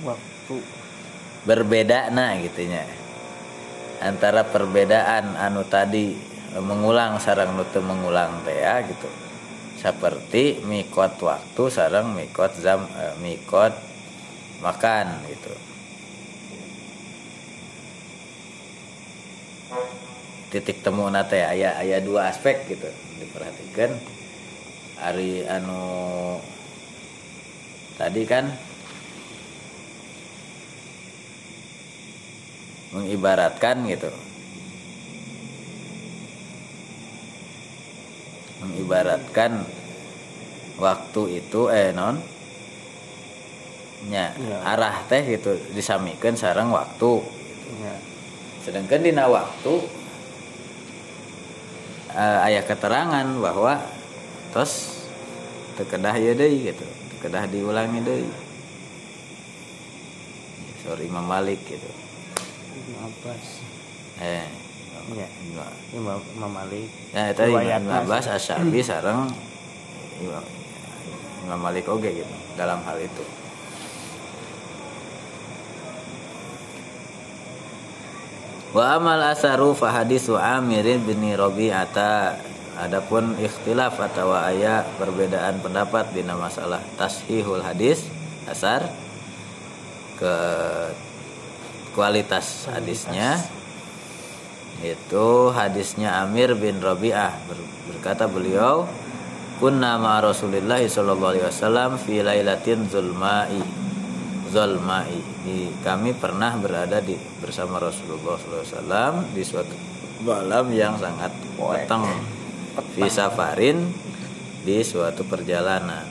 [0.03, 0.57] waktu.
[1.43, 2.85] berbeda nah gitunya.
[4.03, 9.09] Antara perbedaan anu tadi mengulang sarang nutu mengulang teh ya gitu.
[9.81, 13.73] Seperti mikot waktu sarang mikot zam eh, mikot
[14.61, 15.55] makan gitu.
[20.53, 23.97] Titik temu nate ayah ayah dua aspek gitu diperhatikan.
[25.01, 26.39] Hari anu
[27.97, 28.53] tadi kan
[32.93, 34.13] mengibaratkan gitu
[38.63, 39.67] mengibaratkan
[40.79, 42.19] waktu itu eh non
[44.11, 44.59] nya ya.
[44.67, 47.73] arah teh gitu disamikan sarang waktu gitu.
[47.87, 47.97] ya.
[48.67, 49.73] sedangkan di waktu
[52.11, 53.79] uh, ayah keterangan bahwa
[54.51, 55.07] tos
[55.79, 58.27] terkedah ya deh gitu terkedah diulangi deh
[60.83, 61.91] sorry Imam Malik gitu
[64.19, 64.62] eh
[65.11, 65.27] ya
[65.91, 69.27] Imam, Imam Malik ya itu Imam Abbas Asyabi sarang
[71.43, 73.25] Imam Malik oke gitu dalam hal itu.
[78.73, 82.41] Wa amal asaru fa hadisu Amirin bin Rabi'ata.
[82.73, 88.09] Adapun ikhtilaf atau ayat perbedaan pendapat di masalah tashihul hadis
[88.49, 88.89] asar
[90.17, 90.35] ke
[91.93, 93.37] kualitas hadisnya
[94.83, 97.39] itu hadisnya Amir bin Rabi'ah.
[97.87, 98.85] Berkata beliau
[99.63, 103.63] kunna ma Rasulillah sallallahu alaihi wasallam fi lailatin zulma'i.
[104.51, 105.23] Zulma'i.
[105.47, 109.75] Di kami pernah berada di bersama Rasulullah sallallahu alaihi wasallam di suatu
[110.27, 112.07] malam yang sangat petang.
[112.99, 113.87] Fi safarin
[114.67, 116.11] di suatu perjalanan.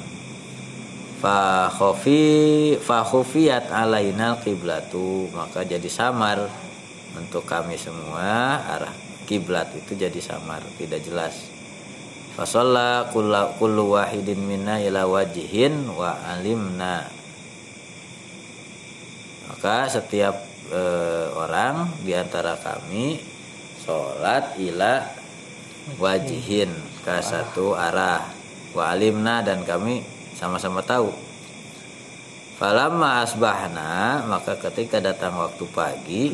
[1.20, 5.28] Fa khofi fa khufiyat alainal qiblatu.
[5.36, 6.71] Maka jadi samar
[7.16, 8.94] untuk kami semua arah
[9.28, 11.48] kiblat itu jadi samar tidak jelas.
[12.36, 17.08] Fasalla kullu wahidin minna ila wajihin wa alimna.
[19.52, 20.36] Maka setiap
[20.72, 20.82] e,
[21.36, 23.20] orang di antara kami
[23.84, 25.04] sholat ila
[26.00, 26.72] wajihin
[27.04, 28.24] ke satu arah.
[28.72, 30.04] Wa alimna dan kami
[30.36, 31.31] sama-sama tahu
[32.62, 36.30] Falamma asbahna maka ketika datang waktu pagi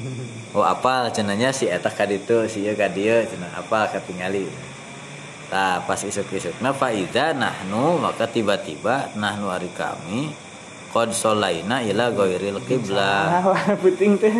[0.58, 4.50] oh apal cenanya si eta ka ditu si ieu ka dieu cenah apal ketingali
[5.48, 10.34] Nah pas isuk-isukna fa idza nahnu maka tiba-tiba nahnu ari kami
[10.92, 13.46] qad solaina ila ghairil qiblah
[13.80, 14.34] puting teh.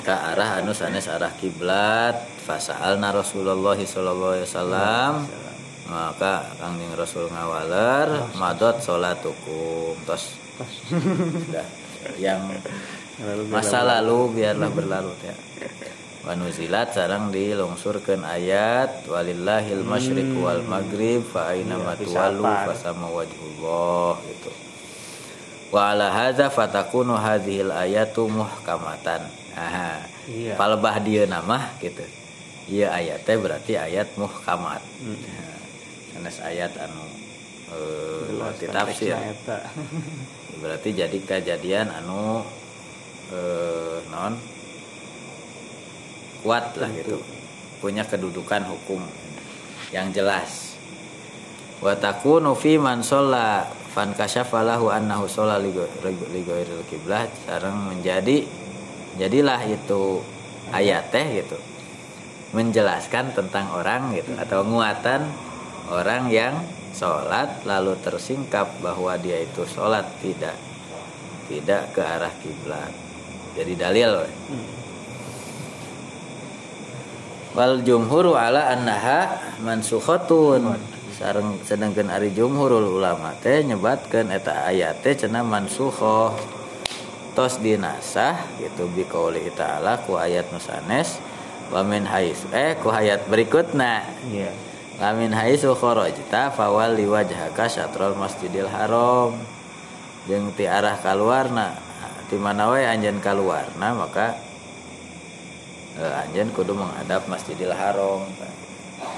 [0.00, 5.12] Ke arah anu sanes arah kiblat fasalna Rasulullah sallallahu alaihi wasallam
[5.84, 9.94] maka kangjeng Rasul ngawaler madot sholat hukum.
[10.08, 10.40] Tos
[10.88, 11.66] sudah.
[12.20, 12.60] Yang
[13.48, 14.40] masa lalu.
[14.40, 15.36] biarlah berlalu ya.
[16.24, 22.64] Wanuzilat sarang dilungsurkan ayat walillahil masyriq wal maghrib fa aina Iya, matuwalu disapar.
[22.72, 24.50] fasama wajhullah gitu.
[25.68, 29.20] Wa ala hadza fatakunu hadhil ayatu muhkamatan.
[29.54, 30.00] Aha.
[30.24, 30.56] Iya.
[30.56, 32.00] palebah dia nama gitu.
[32.72, 34.80] Iya ayatnya berarti ayat muhkamat.
[35.04, 35.20] Hmm.
[36.14, 37.02] Sanes ayat anu
[37.74, 39.18] eh, Jelas ti tafsir.
[40.62, 42.46] berarti jadi kejadian anu
[43.34, 44.38] eh, non
[46.46, 47.18] kuat lah gitu.
[47.82, 49.02] Punya kedudukan hukum
[49.90, 50.78] yang jelas.
[51.82, 55.74] Wa takunu fi man shalla fan kasyafalahu annahu shalla li
[56.46, 58.46] ghairil kiblah sareng menjadi
[59.18, 60.22] jadilah itu
[60.70, 61.58] ayat teh gitu.
[62.54, 65.26] Menjelaskan tentang orang gitu atau nguatan
[65.90, 66.54] orang yang
[66.94, 70.56] sholat lalu tersingkap bahwa dia itu sholat tidak.
[71.50, 72.92] Tidak ke arah kiblat.
[73.54, 74.12] Jadi dalil
[77.54, 80.74] wal jumhuru ala annaha mansukhatun
[81.14, 86.34] sareng sedangkan ari jumhurul ulama teh nyebatkeun eta ayat teh cenah mansukhoh.
[87.34, 91.18] Tos dinasah gitu bi qauli ta'ala ku ayat nusanes
[91.70, 94.06] wa min hais eh ku ayat berikutna.
[94.30, 94.73] Iya.
[94.94, 99.34] Lamin haisu kharajta fawalli wajhaka syatrul masjidil haram.
[100.30, 101.74] Jeung ti arah kaluarna
[102.30, 104.38] ti mana we anjeun kaluarna maka
[105.98, 108.22] eh, anjeun kudu menghadap masjidil haram.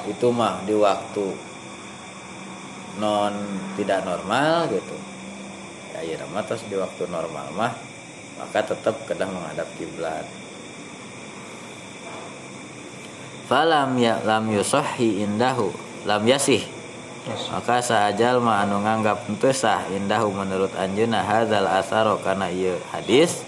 [0.09, 1.27] Itu mah di waktu
[2.97, 3.37] non
[3.77, 4.97] tidak normal gitu.
[5.93, 7.73] Ya iya mah di waktu normal mah
[8.41, 10.25] maka tetap kedah menghadap kiblat
[13.47, 15.71] falam ya lam yusohi indahu
[16.07, 16.63] lam yasih.
[17.27, 17.51] Yes.
[17.51, 23.43] maka sahajal ma anu nganggap sah indahu menurut anjeunna hadzal asaro kana ieu hadis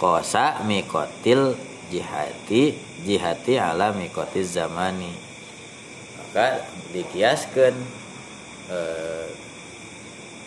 [0.00, 1.52] kosa mikotil
[1.92, 2.72] jihati
[3.04, 5.12] jihati ala mikotiz zamani.
[6.16, 6.64] Maka
[6.96, 7.76] dikiaskeun
[8.72, 9.28] eh,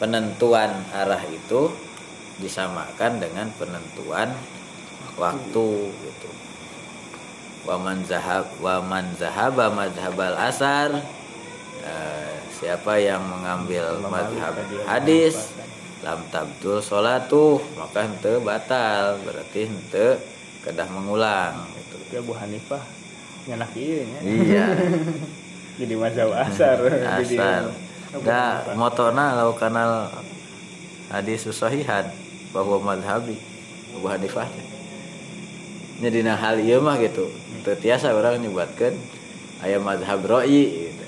[0.01, 1.69] penentuan arah itu
[2.41, 4.33] disamakan dengan penentuan
[5.21, 6.29] waktu gitu
[7.66, 11.01] waman zahab waman zahaba madhabal asar.
[11.86, 14.55] Eh, siapa yang mengambil madhab
[14.86, 15.53] hadis?
[16.05, 19.18] lam tabtul sholatuh maka ente batal.
[19.26, 20.22] Berarti ente
[20.61, 21.66] kedah mengulang.
[21.74, 21.95] Gitu.
[21.97, 22.84] Tapi Abu Hanifah
[23.49, 24.20] nyanak nya.
[24.22, 24.68] iya.
[25.82, 26.78] Jadi mazhab asar.
[28.16, 30.07] Abu da motona lau kanal
[31.11, 32.07] hadis sahihan
[32.55, 33.36] bahwa madhabi
[33.91, 34.47] Abu Hanifah
[35.95, 36.01] teh.
[36.01, 37.31] nya dina hal ieu mah gitu
[37.63, 38.95] teu tiasa orang nyebatkeun
[39.59, 41.05] aya madhab roi gitu.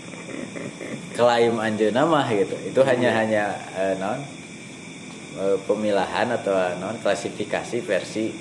[1.14, 4.20] klaim anjeunna mah gitu itu hanya hanya eh, non
[5.36, 8.32] eh, pemilahan atau non klasifikasi versi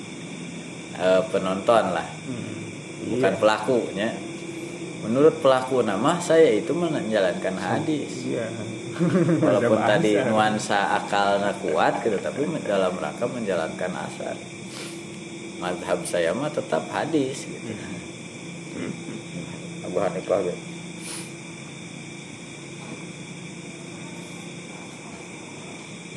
[0.95, 3.13] eh, penonton lah Hmm.
[3.13, 3.39] bukan Iya.
[3.39, 4.09] pelakunya
[4.99, 8.49] menurut pelaku nama saya itu menjalankan hadis Iya.
[9.39, 14.35] walaupun tadi nuansa akalnya kuat gitu tapi dalam rangka menjalankan asar
[15.57, 17.73] madhab saya mah tetap hadis gitu.
[19.85, 20.61] Abu Hanifah gitu.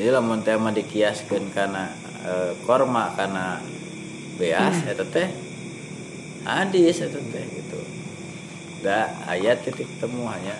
[0.00, 1.92] jadi lamun teh mah dikiaskeun kana
[2.24, 3.60] eh, korma kana
[4.40, 5.28] beas eta teh
[6.48, 7.80] hadis eta teh gitu.
[8.80, 10.56] Da ayat titik temu hanya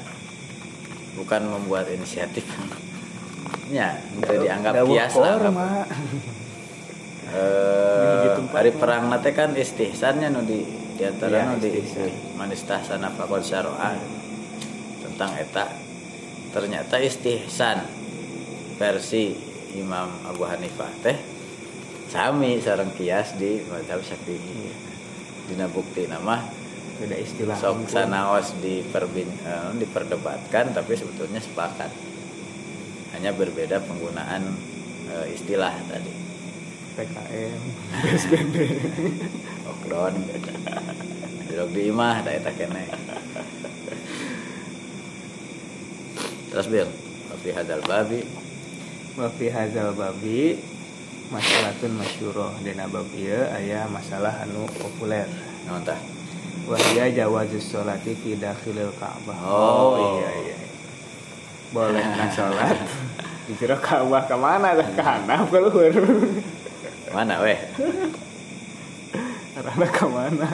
[1.17, 2.45] bukan membuat inisiatif.
[3.71, 5.87] Ya itu dianggap kias lah korma.
[8.49, 10.65] hari perang nate kan istihsannya nu di
[10.97, 11.71] di antara Iya, nu di
[12.41, 13.93] manistahsan apa konsaroa
[15.05, 15.69] tentang eta.
[16.51, 17.85] Ternyata istihsan
[18.81, 19.37] versi
[19.77, 21.17] Imam Abu Hanifah teh
[22.09, 24.73] sami sareng kias di mazhab Syafi'i.
[25.51, 26.39] Dina bukti nama
[27.01, 27.59] Beda istilah.
[27.59, 31.91] sok sanaos diperbin eh, diperdebatkan tapi sebetulnya sepakat.
[33.17, 34.43] Hanya berbeda penggunaan
[35.11, 36.30] eh, istilah tadi
[37.01, 37.61] PKM,
[38.05, 38.55] PSBB.
[39.65, 40.15] lockdown
[41.49, 42.85] Dilog di imah da eta kene
[46.53, 46.89] terus bil
[47.41, 48.21] fi hadal babi
[49.17, 50.61] Wa fi hadzal babi
[51.33, 55.25] masalatun masyhurah dina bab ieu aya masalah anu populer.
[55.65, 55.97] naon tah
[56.69, 59.41] Wa hiya jawazus sholati fi dakhilil Ka'bah.
[59.41, 60.21] Oh.
[60.21, 60.57] iya iya.
[61.73, 62.77] Boleh na salat
[63.49, 65.97] di jero Ka'bah ka mana dah ka handap ka luhur.
[67.11, 67.61] Mana weh
[69.51, 70.47] Arahna ka mana?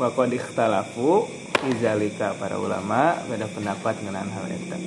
[0.00, 1.28] Wa qad ikhtalafu
[1.68, 4.80] izalika para ulama beda pendapat ngeunaan hal eta.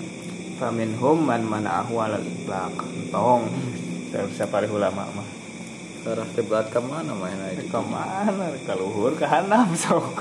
[0.58, 2.74] Faminhum man mana'ahu alal itlaq.
[3.14, 3.48] Tong.
[4.10, 5.30] Saya para ulama mah.
[6.10, 10.16] arah kiblat ke mana mana itu ke mana ke luhur ke hanam sok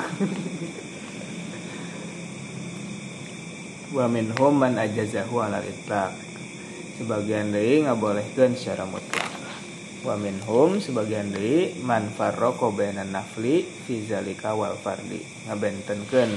[3.97, 6.28] wa minhum man ajazahu ala itlaq
[6.99, 9.31] sebagian dari ngabolehkeun secara mutlak.
[10.03, 15.23] Wa minhum sebagian dari man farraqo bainan nafli fi zalika wal fardi.
[15.47, 16.31] Ngabentenkeun.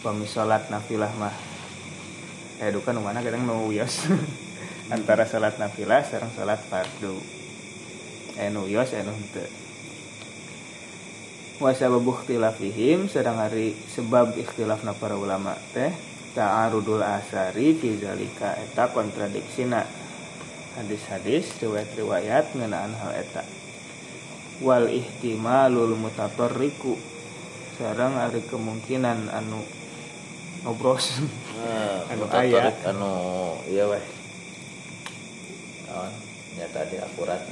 [0.00, 1.34] Pami salat nafilah mah.
[2.62, 4.08] Eh dukan mana kadang nu wios
[4.94, 7.18] antara salat nafilah sareng salat fardu.
[8.38, 9.50] Eh nu wios eh henteu.
[11.60, 15.92] Wa sababu ikhtilafihim sedang hari sebab ikhtilafna para ulama teh
[16.34, 19.82] ta'arudul asari fi zalika eta kontradiksina.
[20.78, 23.42] Hadis-hadis riwayat-riwayat ngenaan hal eta.
[24.62, 26.94] Wal ihtimalul mutatorriku
[27.74, 29.60] sarang ari kemungkinan anu
[30.62, 31.26] ngobros.
[31.58, 33.12] Nah, Anu mutatorik anu
[33.66, 34.04] iya weh.
[36.54, 37.42] Ya tadi akurat.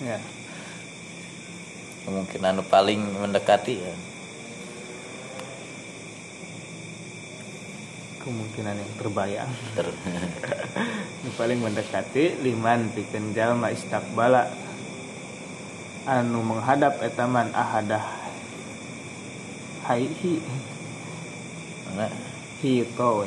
[0.00, 0.18] Ya.
[2.08, 3.94] Kemungkinan anu paling mendekati ya
[8.26, 9.86] kemungkinan yang terbayang Ter
[11.38, 14.50] paling mendekati liman pikeun jalma istakbala
[16.06, 18.26] anu menghadap etaman ahadah
[19.86, 20.42] haihi.
[21.86, 22.10] Mana?
[22.62, 23.26] Hito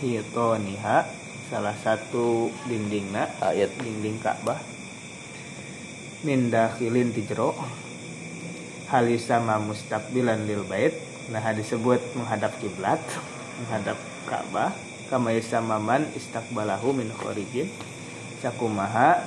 [0.00, 1.04] hito niha
[1.48, 3.72] salah satu dindingna ayat.
[3.80, 4.60] dinding Ka'bah.
[6.24, 7.56] Min dakhilin ti jero.
[8.88, 10.96] Halisama mustaqbilan lil bait.
[11.28, 13.00] Nah disebut menghadap kiblat
[13.60, 14.76] menghadap Ka'bah
[15.08, 17.72] kama isamaman istakbalahu min kharijin
[18.44, 19.24] sakumaha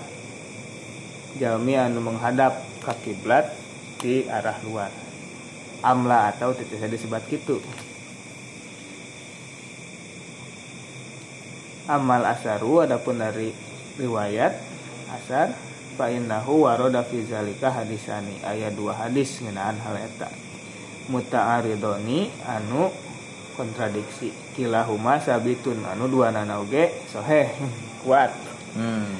[1.41, 3.49] jalmi anu menghadap ka kiblat
[3.97, 4.93] di arah luar.
[5.81, 7.57] Amla atau titik saya disebut gitu
[11.91, 13.51] amal asaru adapun dari
[13.99, 14.55] riwayat
[15.11, 15.51] asar
[15.99, 18.39] fa innahu waroda fi zalika hadisani.
[18.47, 20.31] Ayat dua hadis ngenaan hal eta.
[21.11, 22.87] Muta'aridoni anu
[23.55, 24.33] kontradiksi.
[24.55, 27.51] Kilahuma sabitun anu dua nana oge soheh
[28.03, 28.31] kuat.
[28.71, 29.15] Hmm.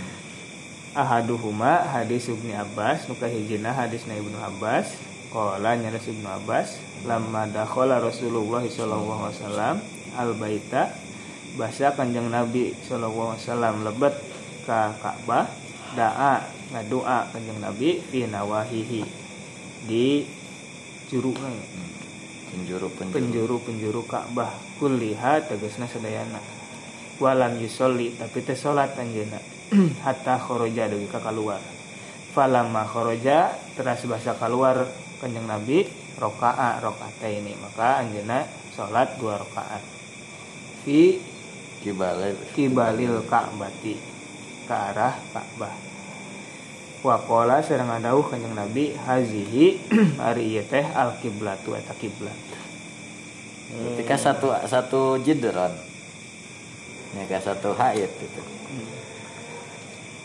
[0.92, 4.96] ahaduhuma hadis ibnu abbas nuka hijina hadis na ibnu abbas.
[5.32, 6.80] Qala nyaris ibnu abbas.
[7.08, 9.76] Lamma dakhala rasulullah sallallahu alaihi wasallam
[10.20, 10.92] al baita
[11.56, 14.16] bahasa kanjeng nabi sallallahu alaihi wasallam lebet
[14.68, 15.48] ka Ka'bah.
[15.92, 19.04] Da'a ngadoa kanjeng nabi fi nawahihi.
[19.88, 20.24] Di
[21.12, 21.36] penjuru
[22.52, 23.56] penjuru penjuru.
[23.64, 24.52] Penjuru Ka'bah.
[24.78, 26.62] Kulliha tegasna sadayana
[27.22, 29.38] walam yusolli tapi teh salat anjeunna
[30.06, 31.62] hatta kharaja deui ka keluar
[32.34, 34.90] falamma kharaja teras bahasa keluar
[35.22, 35.86] kanjeng Nabi
[36.18, 39.86] roka'a rokaat ini maka anjeunna salat dua rakaat
[40.82, 41.22] fi
[41.86, 44.10] kibale kibalil Ka'bati.
[44.66, 45.91] Ke arah Ka'bah
[47.02, 49.82] Wakola serang adauh kanjeng Nabi hazihi
[50.22, 52.38] hari ieu teh al kiblatu eta kiblat
[53.72, 55.74] ketika satu satu jidron
[57.18, 58.42] ya ke satu haid gitu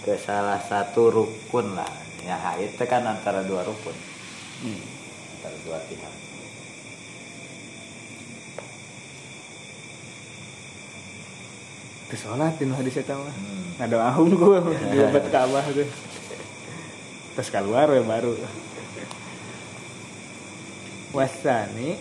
[0.04, 1.88] ke salah satu rukun lah
[2.20, 3.96] ya haid itu kan antara dua rukun
[4.56, 4.80] Hmm.
[5.36, 6.14] antara dua pihak
[12.16, 13.28] sholat di hadis eta mah.
[13.28, 13.76] hmm.
[13.76, 14.58] Ngadoa gue
[14.94, 15.84] di obat Ka'bah tuh.
[17.36, 18.32] Terus keluar ya baru.
[21.12, 22.00] Wasani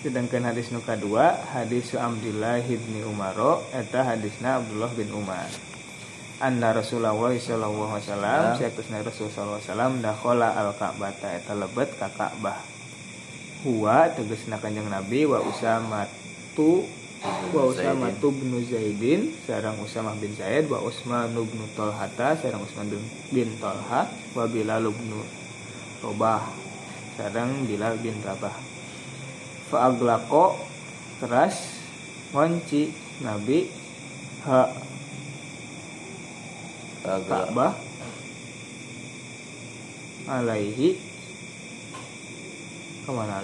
[0.00, 3.36] sedangkan hadis nu kadua hadis Abdullah bin Umar
[3.74, 5.50] eta hadisna Abdullah bin Umar.
[6.40, 11.90] Anna Rasulullah sallallahu alaihi wasallam sayakusna Rasul sallallahu alaihi wasallam dakhala al Ka'bah eta lebet
[12.00, 12.62] ka Ka'bah.
[13.60, 16.08] Huwa tegasna kanjeng Nabi wa Usama
[16.56, 16.86] tu
[17.52, 20.66] wa Usama tu bin Zaidin sarang Usamah bin Zaid.
[20.72, 22.88] Wa Usman bin Talhata sarang Usman
[23.32, 24.08] bin, Talha.
[24.32, 25.12] Wa Bilal bin
[26.00, 26.48] Rabah
[27.20, 28.56] sarang Bilal bin Rabah.
[29.68, 30.56] Faaglako
[31.20, 31.84] teras
[32.32, 32.90] ngonci
[33.20, 33.68] Nabi
[34.48, 34.72] ha
[37.00, 37.74] Ka'bah
[40.28, 41.00] alaihi
[43.02, 43.40] ke mana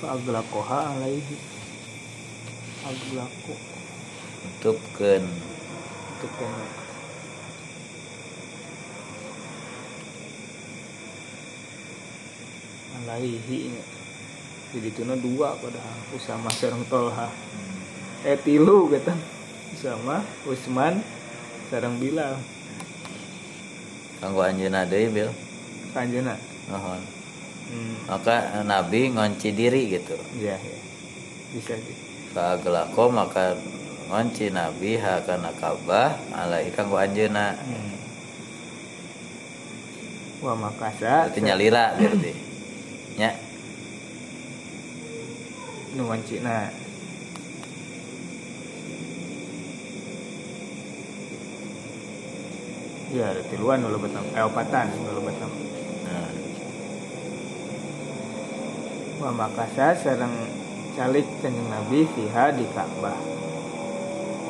[0.00, 1.36] faaglaqoha alaihi.
[2.84, 3.54] Aglaqo
[4.60, 6.68] tutupkan itu kan
[13.04, 13.72] alaihi.
[14.74, 15.98] Jadi itu dua padahal.
[16.16, 17.30] Usama sareng Tolha.
[18.26, 19.14] Eh tilu kata.
[19.78, 21.04] Sama Usman
[21.68, 22.40] sareng Bilal.
[24.24, 25.28] Kanggo anjeunna deui bil?
[25.92, 26.34] Kanjena
[26.66, 27.13] mohon
[27.74, 30.14] hmm, maka Nabi ngunci diri gitu.
[30.38, 30.84] Ya ya
[31.54, 31.78] bisa
[32.34, 33.54] kagelako maka
[34.10, 37.54] ngonci nabi hakana kabah alaihi kanggo anjeuna.
[37.54, 37.94] Hmm.
[40.44, 42.32] wa makasa berarti nyalira berarti.
[43.16, 43.30] Nya.
[45.94, 46.74] Nu wancina
[53.14, 55.48] ya ada tiluan dulu betam eh opatan dulu betam
[59.24, 60.36] nah, wa makasa sareng
[60.92, 63.16] calik kanjeng nabi fiha di Ka'bah.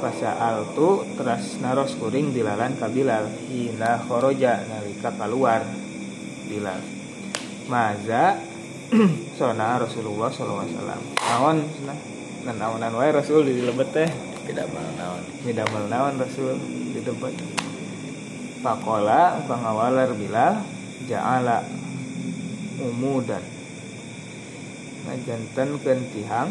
[0.03, 3.31] Pasal tu teras naros kuring dilalan ka Bilal.
[3.47, 5.63] Hina khoroja nalika keluar
[6.51, 6.83] Bilal.
[7.71, 8.35] Maza
[9.39, 11.03] sona Rasulullah sallallahu alaihi wasallam.
[11.23, 11.99] Naon cenah
[12.43, 14.11] dan naonan wae Rasul di lebet teh.
[14.45, 15.23] Tidak mau naon?
[15.47, 16.59] Midamel naon Rasul
[16.91, 17.33] di debat
[18.59, 20.61] Pakola pangawalar Bilal
[21.07, 21.63] ja'ala
[22.83, 23.54] umudan
[25.05, 26.51] ngajanten kentihang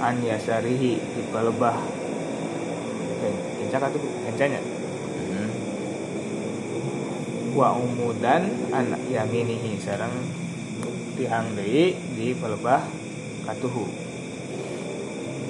[0.00, 1.78] an yasarihi di palebah
[3.60, 4.60] kencak atuh kencanya
[5.30, 5.50] Hmm.
[7.54, 10.10] wa umudan an yaminihi sareng
[11.14, 12.82] tihang deui di palebah
[13.46, 13.86] katuhu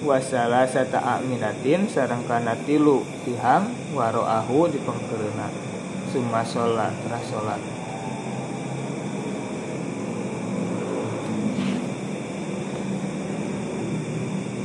[0.04, 5.48] wa salasata aminatin sareng kana tilu tihang waroahu di pengkereuna
[6.12, 6.92] summa sholat
[7.24, 7.79] sholat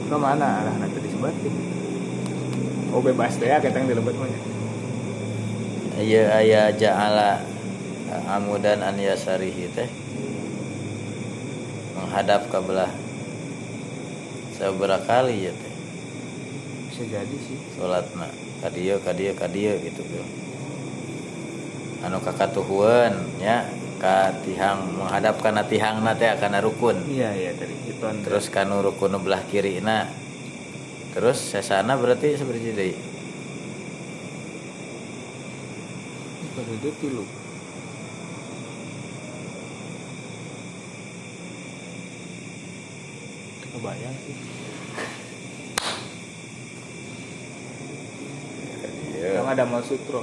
[0.05, 1.53] ke mana arah nanti disebatin
[2.95, 4.39] oh bebas deh ya kita yang dilebet mah nya.
[5.95, 7.39] Iya aya ja'ala
[8.27, 9.87] amudan an yasarihi teh.
[11.95, 12.91] Menghadap ke belah
[14.59, 15.73] seberapa kali ya teh?
[16.91, 17.59] Bisa jadi sih.
[17.79, 18.27] Salatna
[18.63, 20.25] kadieu kadieu kadieu gitu Bil.
[22.05, 23.65] anu kakatuhuan ya
[24.01, 26.99] ka tihang menghadap kana tihangna teh kana rukun.
[27.07, 30.11] Iya iya tadi hiton terus kanu rukun belah kiri na
[31.15, 32.93] terus sesana berarti seperti
[36.55, 37.23] pada dia tilu.
[43.75, 44.37] Kebayang sih.
[49.25, 49.41] Iya.
[49.41, 50.21] yang ada mal sutro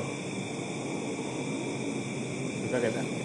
[2.62, 3.21] kita kata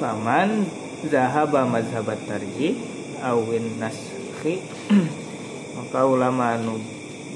[0.00, 0.66] Faman
[1.06, 2.78] zahaba mazhabat tarjih
[3.22, 4.64] awin naskhi.
[5.76, 6.80] Maka ulama anu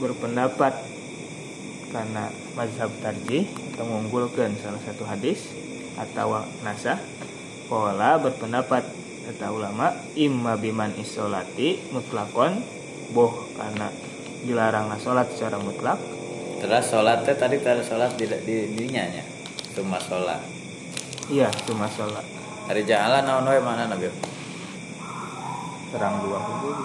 [0.01, 0.74] berpendapat
[1.93, 5.53] karena mazhab tarjih atau mengunggulkan salah satu hadis
[5.97, 7.01] atau nasah
[7.70, 8.85] pola berpendapat
[9.27, 12.61] kata ulama imma biman isolati mutlakon
[13.11, 13.89] boh karena
[14.47, 15.99] dilarang sholat secara mutlak.
[16.62, 18.85] Terus sholat teh tadi tadi sholat di di
[19.77, 20.41] cuma sholat.
[21.29, 22.24] Iya cuma sholat.
[22.64, 24.09] Hari jalan naon wae mana nabil
[25.93, 26.81] terang dua hukum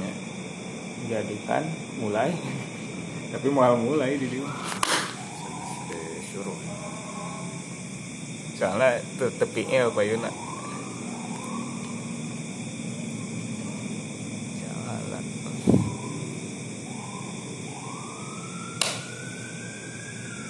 [0.00, 0.12] Nya.
[1.12, 1.68] jadikan
[2.00, 2.32] mulai.
[3.36, 4.46] Tapi mau mulai di dia
[5.90, 6.58] disuruh
[8.54, 10.30] soalnya te tepinya apa Yuna?
[14.62, 15.24] Jalan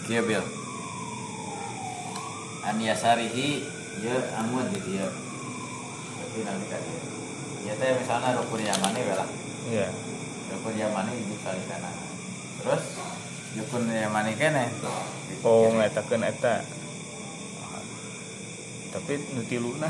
[0.05, 0.64] Kieu bil
[2.75, 3.62] an yasarihi
[4.03, 5.07] ya amun gitu ya.
[5.07, 6.83] Berarti nanti kan
[7.62, 9.31] ya teh misalnya rukun yamani lah.
[9.70, 9.89] Iya.
[10.51, 11.95] Rukun yamani di kali kanan
[12.59, 12.99] terus
[13.62, 14.66] rukun yamani kene.
[15.47, 16.66] Oh ngetakeun eta.
[18.91, 19.87] Tapi nutiluna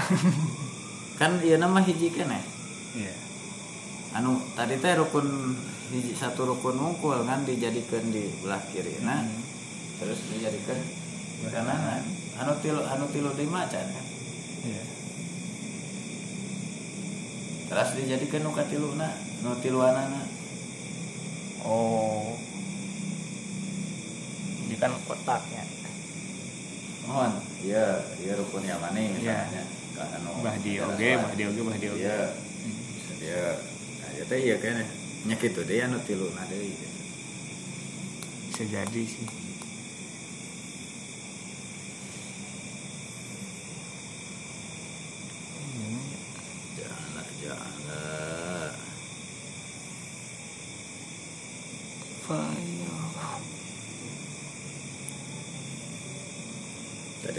[1.20, 2.44] kan iya nama hiji kene.
[3.00, 3.14] Iya.
[4.20, 5.56] Anu tadi teh rukun
[5.88, 9.24] hiji satu rukun mungkul kan dijadikan di belah kiri nah.
[9.24, 9.40] Hmm.
[9.94, 10.76] terus dijadikan
[11.40, 14.06] di kanan anu tilu anu tilu di macan kan
[14.64, 14.82] iya.
[17.64, 19.08] Terus dijadikan nu katiluna
[19.42, 20.22] nu tiluanana
[21.64, 22.36] oh.
[24.64, 25.64] Ini kan kotaknya.
[27.04, 27.32] Mohon.
[27.60, 29.12] Iya iya rukun yang mana Iya.
[29.16, 29.62] misalnya.
[29.96, 31.22] Ka anu bah di cara oge sholat.
[31.24, 32.18] bah di oge bah di oge iya.
[32.94, 33.42] Bisa dia
[34.02, 34.84] nah ya teh iya kene
[35.24, 36.74] nya kitu deh anu tiluna deui
[38.50, 39.26] bisa jadi sih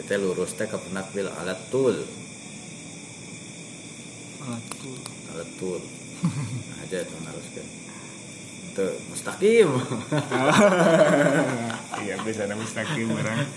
[0.05, 2.05] teh lurus teh ke penakbil alat tul.
[4.45, 4.99] Aduh.
[5.33, 5.81] alat tul.
[6.21, 7.65] Nah, aja itu haruskan.
[8.69, 9.69] Itu mustaqim.
[12.05, 13.49] Iya bisa nama mustaqim orang.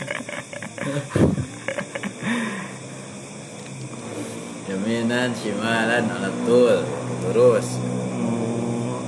[4.73, 6.81] Yaminan, shimalan, alat tul.
[7.29, 7.77] lurus.
[8.25, 9.05] Oh.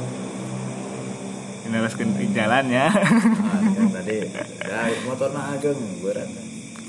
[1.65, 2.93] Meneruskan di jalan ya.
[2.93, 4.19] Nah, kan tadi.
[4.61, 6.29] Ya motor na ageng berat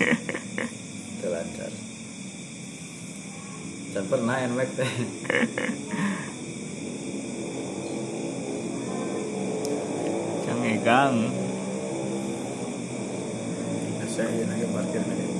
[1.21, 1.71] itu lancar
[3.91, 4.93] dan pernah NMAX teh.
[10.47, 11.15] Cengegang
[14.11, 14.99] saya ingin parkir.
[15.07, 15.30] nih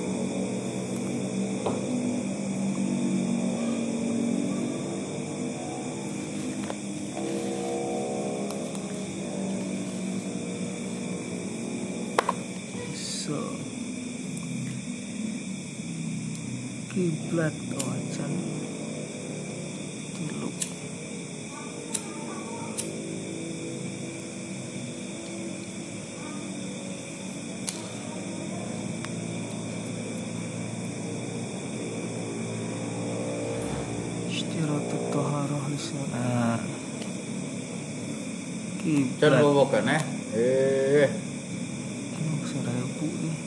[42.61, 43.37] Seribu nih.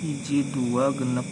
[0.00, 1.26] Hiji dua genep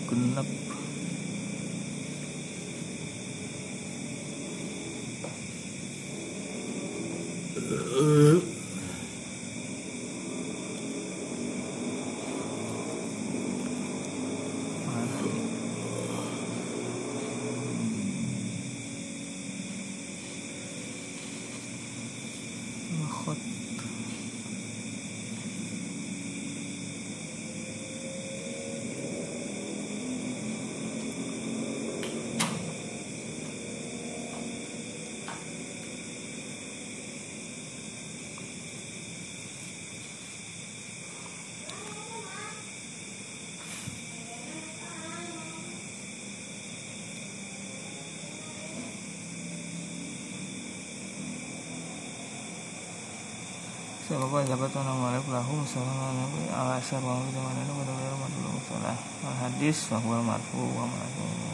[54.29, 58.93] Siapa jabat nama lahum salam ala sarwa wa mana wa pada madul salah
[59.41, 61.49] hadis wa huwa marfu wa marfu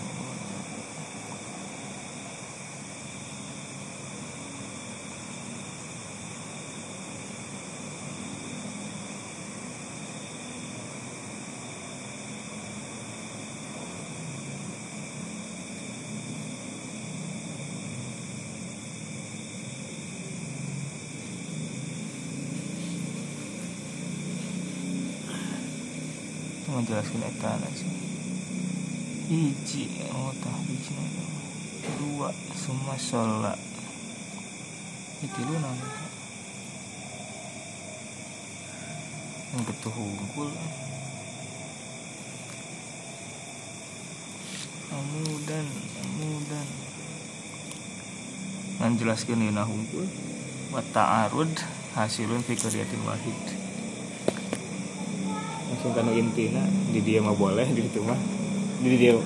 [26.73, 27.56] itu menjelaskan eta
[29.32, 30.92] hiji oh tah hiji
[31.96, 33.56] dua semua sholat.
[35.24, 35.88] Itu lu nanti
[39.56, 40.52] yang betul unggul
[44.92, 45.66] amudan
[46.04, 46.68] amudan.
[48.76, 50.04] Menjelaskan ini unggul.
[50.68, 51.48] Wa ta'arud
[51.96, 53.53] hasilun fi qaryatin wahid
[55.84, 56.64] langsung kanu intina
[56.96, 58.16] di dia mah boleh di situ mah.
[58.80, 59.20] Di dia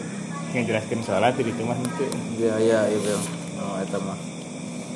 [0.50, 1.78] ngejelaskan sholat di situ mah.
[1.78, 3.14] Itu iya iya itu
[3.62, 4.18] oh itu mah.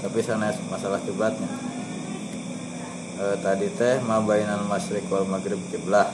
[0.03, 1.47] Tapi sana masalah kiblatnya.
[3.15, 6.11] Eh, tadi teh ma bainal masyriq wal maghrib kiblah.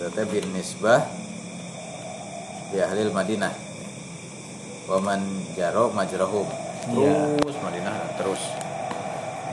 [0.00, 1.04] Itu teh bin nisbah
[2.72, 3.52] di ahli Madinah.
[4.88, 5.20] Waman
[5.52, 6.48] jaro majrahum
[6.88, 7.36] Iya.
[7.36, 8.40] terus Madinah terus.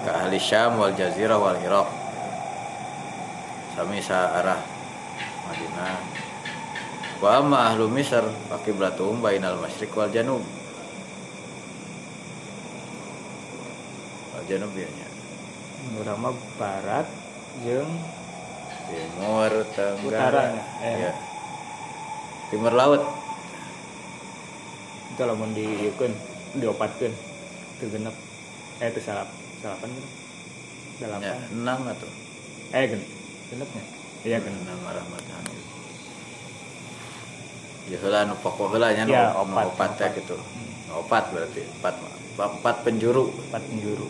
[0.07, 2.02] Ke ahli Syam wal Jazirah wal Iraq
[3.73, 4.61] sami sa arah
[5.49, 5.97] Madinah.
[7.17, 10.43] Wa amma ahlu Misr fakiblatuhum bainal masyriq wal janub.
[14.33, 15.07] Wal janub ya nya.
[15.99, 17.03] urang mah barat
[17.59, 17.91] jeung
[18.87, 19.99] timur tenggara.
[19.99, 20.43] Utara,
[20.79, 20.95] eh.
[21.09, 21.11] ya.
[22.53, 23.03] timur laut.
[25.13, 26.13] Itu lamun dieukeun
[26.55, 27.13] diopatkeun
[27.81, 28.15] teu genep.
[28.79, 29.29] Eh teu salap
[29.63, 30.09] salapan gitu
[30.99, 32.09] ya, delapan enam atau?
[32.75, 33.01] Eh gen
[33.53, 33.83] genepnya
[34.23, 35.61] iya gen enam arah matahari
[37.85, 40.11] ya heula nu pokok heula nya Ya, nu opat, opat opat.
[40.17, 40.37] gitu.
[40.93, 41.61] Opat berarti.
[41.73, 41.95] Empat
[42.35, 43.33] empat penjuru.
[43.49, 44.07] Empat penjuru.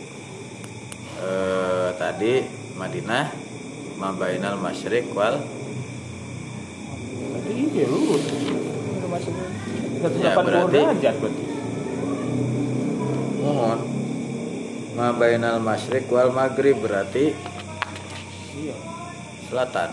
[1.17, 3.31] Eh, tadi Madinah
[3.95, 5.39] Mabainal Masyriq wal
[7.47, 9.31] iya lu udah masuk
[10.19, 11.47] Ya, 180 berarti-
[13.39, 13.79] mohon.
[14.93, 17.31] Mabainal Masyriq wal Maghrib berarti
[18.53, 18.75] iya
[19.53, 19.89] selatan.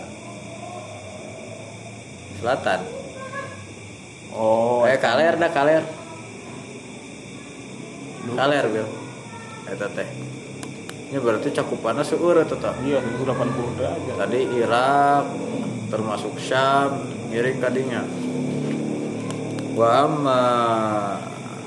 [2.41, 2.79] Selatan.
[4.33, 5.85] Oh eh kaler dah kaler.
[8.33, 8.89] Kaler bil.
[9.69, 10.09] Eta teh
[11.11, 14.15] ini berarti cakupannya seueur eta tah iya 180 derajat.
[14.15, 15.23] Tadi Irak
[15.91, 18.01] termasuk Syam ngiring kadinya.
[19.75, 20.41] Wa amma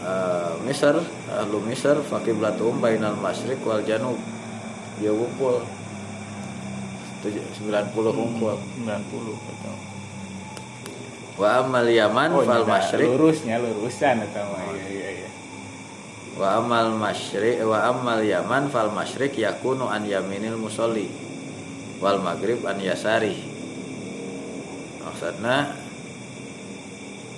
[0.00, 0.96] uh, Misr
[1.28, 4.16] ahlu Misr faqiblatuhum bainal masyriq wal janub.
[4.96, 5.60] Dia kumpul
[7.32, 9.76] 90 kumpul 90 betul.
[11.34, 15.30] wa amal Yaman Oh, fal masyriq lurusnya lurusan atau mah iya iya iya.
[16.36, 21.10] wa amal masyriq wa amal Yaman fal masyriq yakunu an yaminil musolli
[21.98, 23.38] wal maghrib an yasari
[25.02, 25.74] maksudnya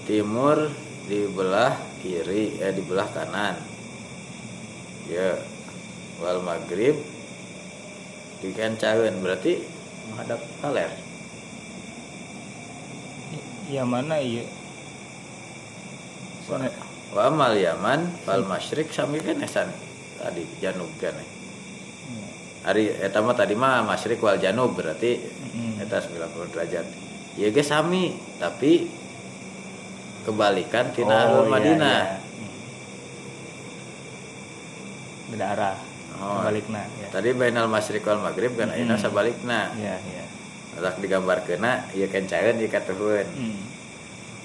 [0.08, 0.72] timur
[1.06, 3.54] di belah kiri eh di belah kanan
[5.06, 5.38] ya
[6.18, 6.98] wal maghrib
[8.42, 9.75] di kencaeun berarti
[10.08, 10.90] menghadap kaler
[13.66, 14.46] Iya mana iya?
[16.46, 16.70] Sana
[17.10, 19.66] wa amal Yaman fal masyriq sami kan esan
[20.18, 21.28] tadi janub kan eh.
[22.62, 25.18] hari eta mah tadi mah masyriq wal janub berarti
[25.56, 25.80] Mm.
[25.80, 26.86] eta 90 derajat
[27.34, 28.84] ya ge sami tapi
[30.22, 32.18] kebalikan tina Oh, iya, Madinah iya.
[35.26, 35.76] Beda arah.
[36.16, 36.40] Oh.
[36.40, 37.08] Balikna ya.
[37.10, 39.02] tadi bainal masyriq wal maghrib kan ayeuna Mm.
[39.02, 40.24] sabalikna Iya iya.
[40.76, 43.60] Atak digambarkeuna ieu kencaeun ieu katuhun Hmm.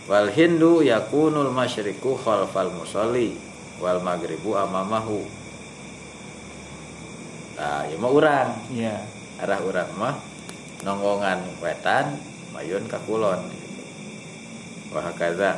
[0.08, 3.36] wal hindu yakunul masyriqu khalfal musolli
[3.78, 5.24] wal maghribu amamahu
[7.56, 8.96] nah ieu mah urang Iya.
[9.40, 10.16] arah urang mah
[10.82, 12.18] nonggongan wetan
[12.52, 13.38] mayun ka kulon
[14.90, 15.56] wah kaza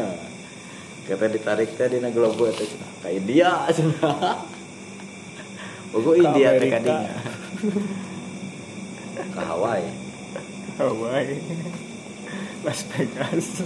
[1.06, 2.90] kita ditarik teh dina globo cenah.
[3.00, 3.50] ka India
[5.90, 7.10] Bogo Ka India kadinya
[9.34, 9.90] ka Hawaii.
[10.78, 11.34] Hawaii.
[12.64, 13.62] Las Vegas.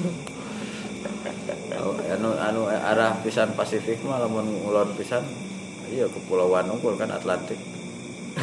[1.85, 5.21] Oh, anu anu arah pisan Pasifik mah lamun ngulon pisan
[5.93, 7.61] iya kepulauan unggul kan Atlantik.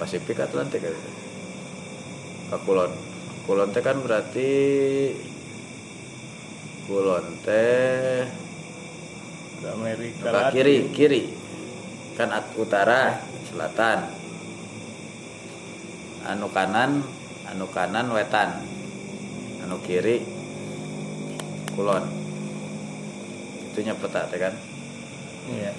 [0.00, 0.96] Pasifik Atlantik kan
[2.50, 2.92] ka kulon.
[3.44, 4.50] Kulon teh kan berarti
[6.86, 8.22] kulon teh
[9.62, 10.54] Ke Amerika ka Latin.
[10.54, 11.22] kiri kiri
[12.16, 12.28] kan
[12.60, 13.98] utara selatan.
[16.28, 17.02] Anu kanan
[17.48, 18.62] anu kanan wetan.
[19.64, 20.22] Anu kiri
[21.74, 22.04] kulon.
[23.72, 24.54] Itunya peta teh kan?
[25.48, 25.72] Iya.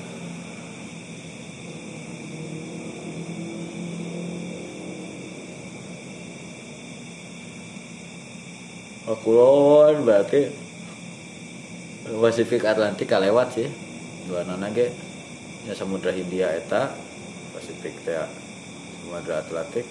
[9.03, 10.47] oh kulon berarti
[12.03, 13.67] Pasifik Atlantik kalewat sih.
[14.27, 14.91] Dua nana ge
[15.64, 16.91] nya Samudra Hindia eta
[17.55, 18.20] Pasifik teh
[19.03, 19.88] Samudra Atlantik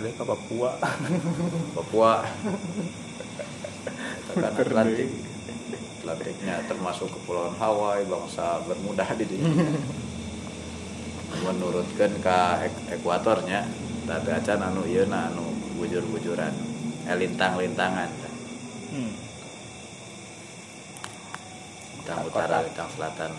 [0.00, 0.70] deh ke Papua.
[1.78, 2.12] Papua
[4.30, 5.10] kan Atlantik
[6.00, 9.44] Atlantiknya termasuk kepulauan Hawaii bangsa Bermuda di dieu.
[11.40, 13.62] menurutkan ke ek- ekuatornya
[14.04, 15.46] tapi acan anu na anu
[15.78, 16.50] bujur-bujuran
[17.06, 18.10] eh lintang-lintangan
[18.90, 19.14] Hmm.
[22.10, 23.30] Lintang utara lintang selatan.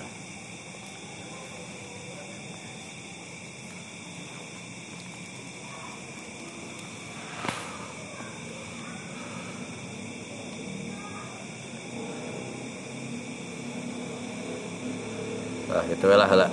[15.68, 16.52] Wah, itu lah lah.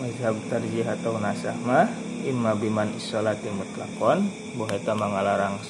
[0.00, 1.92] mazhab tarjih atau nasah mah
[2.24, 5.60] imma biman isolati mutlakon bahwa eta mengalarang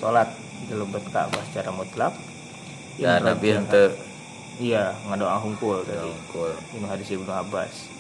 [0.62, 2.14] salat di lebet Ka'bah secara mutlak.
[2.98, 3.96] Ya Nabi ente.
[4.60, 6.06] iya ngadoa hungkul tadi.
[6.06, 6.52] Hungkul.
[6.78, 7.90] ini hadis Ibnu Abbas.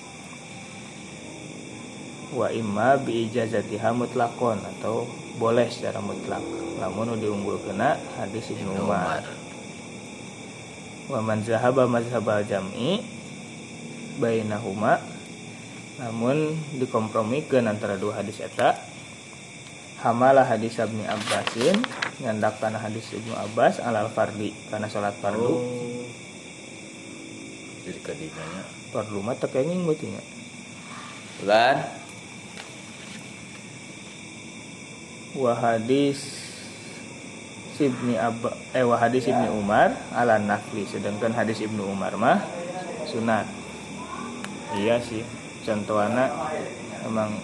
[2.32, 5.08] Wa imma bi ijazatiha mutlakon atau
[5.40, 6.44] boleh secara mutlak.
[6.78, 9.24] Lamun nu diunggulkeuna hadis Ibnu Umar.
[11.10, 13.02] Wa man zahaba mazhabal jam'i
[14.20, 15.00] bainahuma.
[15.98, 18.76] Namun dikompromikeun antara dua hadis eta.
[20.04, 25.48] Hamalah hadis Ibnu Abbasin nyandak kana hadis Ibnu Abbas alal fardi karena salat fardu.
[25.48, 25.62] Oh.
[27.88, 28.62] Jadi kadinya.
[28.92, 30.22] Fardu mah teu kenging beuti nya.
[31.40, 31.76] Bulan
[35.32, 36.44] wa hadis
[37.80, 42.38] Ibni Abba eh wa hadis Ibni Umar ala nafli sedangkan hadis Ibnu Umar mah
[43.10, 43.48] sunat.
[44.78, 45.26] Iya sih
[45.66, 46.30] contohana
[47.02, 47.34] emang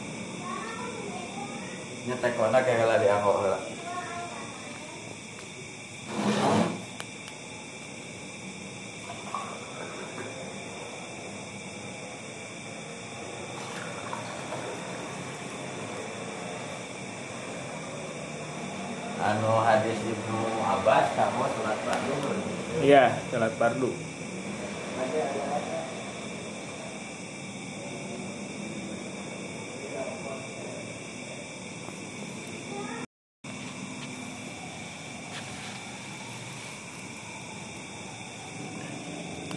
[2.06, 3.77] nyetek mana kayak lah diangkok lah.
[19.18, 22.14] Anu hadis Ibnu Abbas kamu surat fardu
[22.80, 23.92] iya salat fardu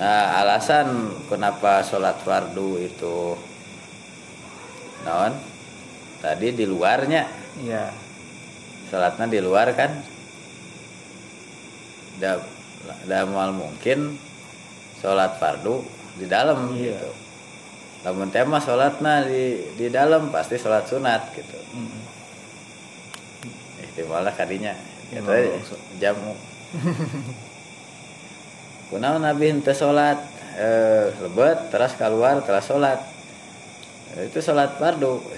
[0.01, 3.33] nah alasan kenapa sholat fardu itu
[5.01, 5.33] non
[6.21, 7.25] tadi di luarnya.
[7.65, 7.89] Iya.
[8.93, 9.89] Sholatnya di luar kan?
[12.21, 14.21] Dah mal mungkin
[15.01, 15.81] sholat fardu
[16.21, 16.93] di dalam Iya.
[16.93, 17.09] gitu.
[18.05, 21.57] Namun tema sholatnya di di dalam pasti sholat sunat gitu.
[21.73, 22.01] Mm.
[23.81, 24.77] ihtimalnya kadinya.
[25.09, 26.37] Gitu Oh, aja, so- jamu.
[28.93, 32.99] Kunaon nabi henteu sholat eh, lebet terus keluar terus sholat.
[34.17, 35.21] Eh, itu sholat fardu.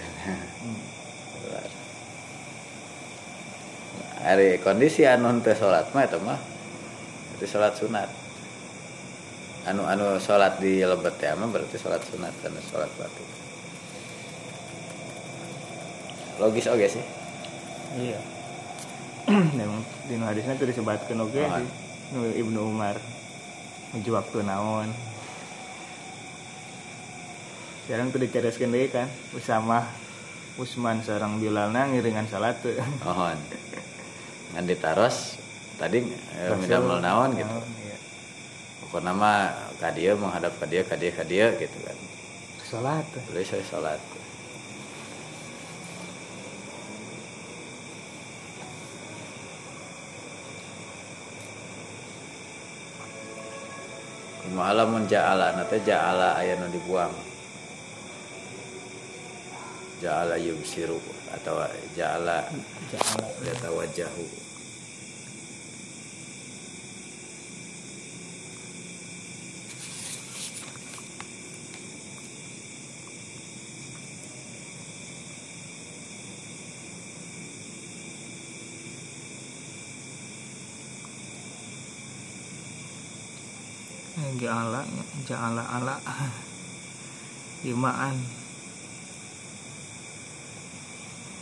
[4.23, 6.39] Hari kondisi anu henteu sholat mah itu mah
[7.37, 8.07] itu sholat sunat.
[9.67, 13.23] Anu anu sholat di lebet ya mah berarti sholat sunat dan sholat fardu.
[16.39, 17.03] Logis oke sih?
[17.99, 18.19] Iya.
[19.59, 21.59] Memang di hadisnya itu disebutkan oke Oh.
[21.59, 21.69] sih
[22.13, 22.93] nu ibnu umar
[23.93, 24.89] menuju waktu naon.
[27.85, 29.85] Sekarang tuh dicereskan deh kan bersama
[30.57, 32.73] Usman seorang Bilalna ngiringan salat tuh.
[33.05, 33.37] Mohon.
[34.57, 35.37] Ngan ditaros
[35.77, 37.53] tadi eh, midamel naon gitu.
[37.53, 37.97] Iya.
[38.81, 41.97] pokoknya mah kadia menghadap kadia kadia kadia gitu kan.
[42.65, 43.05] Salat.
[43.13, 43.45] Tuh.
[43.45, 44.01] saya sholat
[54.43, 57.15] Kumaha mun ja'ala nate ja'ala aya nu dibuang.
[60.03, 60.99] Ja'ala yubsiru
[61.31, 61.63] atau
[61.95, 62.43] ja'ala
[62.91, 63.23] Ja'ala.
[63.47, 64.43] yatawajahu.
[84.13, 84.83] Eh, Ja'ala
[85.23, 85.95] Ja'ala ala.
[87.63, 88.19] Imaan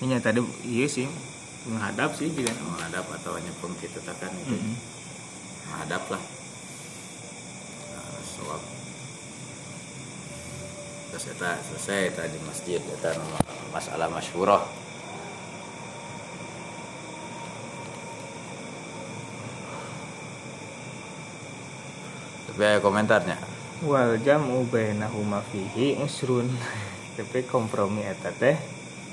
[0.01, 1.09] Ini tadi iya sih.
[1.65, 4.57] Menghadap sih juga menghadap atau nyepeng gitu takan itu.
[4.57, 4.73] Mm-mm.
[5.69, 6.23] menghadap lah.
[7.93, 8.61] Nah, soal
[11.13, 13.13] terus kita selesai tadi masjid kita
[13.69, 14.63] masalah masyurah
[22.61, 23.37] ada komentarnya.
[23.81, 26.45] Wal jam'u bainahuma fihi usrun.
[27.17, 28.53] Tapi kompromi eta teh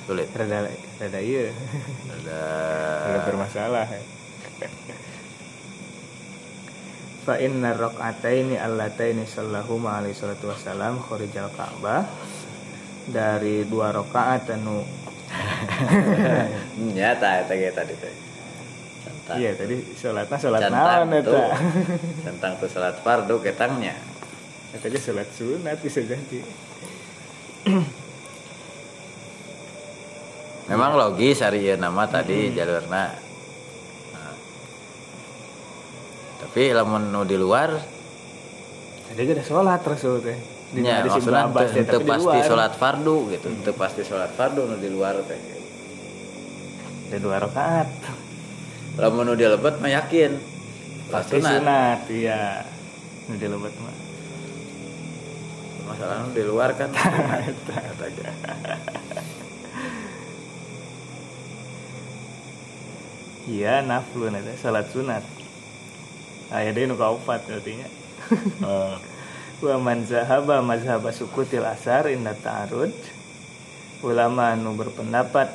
[0.05, 0.29] sulit.
[0.37, 0.69] rada
[1.01, 1.49] rada ieu.
[2.13, 2.41] Ada
[3.09, 3.89] rada bermasalah
[7.29, 12.05] fa inna raq'ataini allataini sallallahu alaihi salatu wasalam kharijal ka'bah.
[13.09, 14.85] Dari dua rakaat anu.
[16.97, 18.28] Nyata eta tadi teh
[19.29, 19.45] Centang.
[19.45, 21.53] iya tadi salatna salat Centang naon eta.
[22.25, 23.93] tentang tuh salat fardu ketangnya
[24.73, 26.41] eta ge salat sunat bisa jadi.
[30.73, 33.13] Memang logis hari ieu nama tadi jalurna.
[34.17, 34.33] Nah.
[36.41, 37.77] tapi lamun nu di luar
[39.13, 40.41] tadi ada salat rasul teh.
[40.73, 43.49] Di maksudnya ya, tapi di pasti sholat fardu gitu.
[43.61, 45.37] Teu pasti sholat fardu nu di luar teh.
[47.13, 47.89] Ada dua rakaat
[48.99, 50.33] lamun nu di lebet mah yakin.
[51.09, 52.11] Pasti sunat.
[52.11, 52.67] iya.
[53.31, 53.97] Nu di lebat mah.
[55.87, 56.91] Masalah nu di luar kan.
[56.91, 58.29] Kata aja.
[63.49, 65.25] iya naflun eta salat sunat.
[66.51, 67.85] Aya deui nu kaopat artinya
[69.65, 72.93] wa man zahaba mazhaba sukutil asar inda ta'arud.
[74.03, 75.51] Ulama anu berpendapat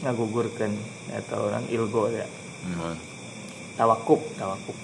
[0.00, 0.72] ngagugurkeun
[1.12, 2.24] atau orang ilgo ya
[2.66, 2.96] hmm.
[3.78, 4.76] tawakuf tawakuf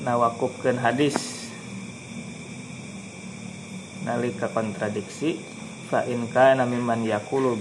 [0.00, 1.16] nawakufkeun hadis.
[4.00, 5.36] Nalika kontradiksi
[5.92, 7.52] fa in kana mimman yaqulu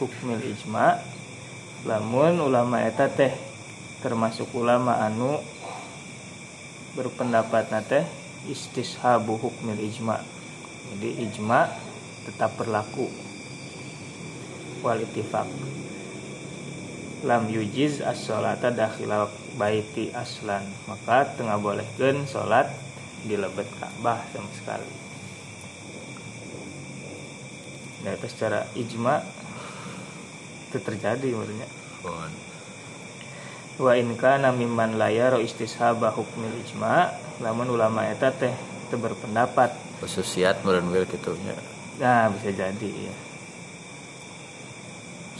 [0.00, 0.96] hukmil ijma
[1.84, 3.36] lamun ulama eta teh
[4.00, 5.36] termasuk ulama anu
[6.96, 8.04] berpendapat teh
[8.48, 10.24] istishabu hukmil ijma.
[10.96, 11.68] Jadi ijma
[12.24, 13.12] tetap berlaku.
[14.80, 15.75] Wal ittifaq
[17.26, 19.26] lam yujiz as-sholata dakhila
[19.58, 20.62] baiti aslan.
[20.86, 22.70] Maka tengah bolehkeun salat
[23.26, 24.94] di lebet Ka'bah sama sekali.
[28.06, 29.18] Nah itu secara ijma
[30.70, 31.66] itu terjadi menurutnya
[33.76, 37.12] wa in kana mimman la yara istishaba hukmil ijma
[37.42, 38.54] lamun ulama eta teh
[38.88, 39.74] teu berpendapat.
[39.98, 40.86] Khususiat meureun
[41.42, 41.56] nya.
[41.98, 43.25] Nah bisa jadi ya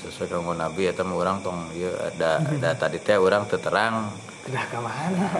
[0.01, 4.12] sesuai kanggo nabi eta mah urang tong ieu ada ada tadi teh urang teu terang
[4.47, 5.26] Kedah ke mana?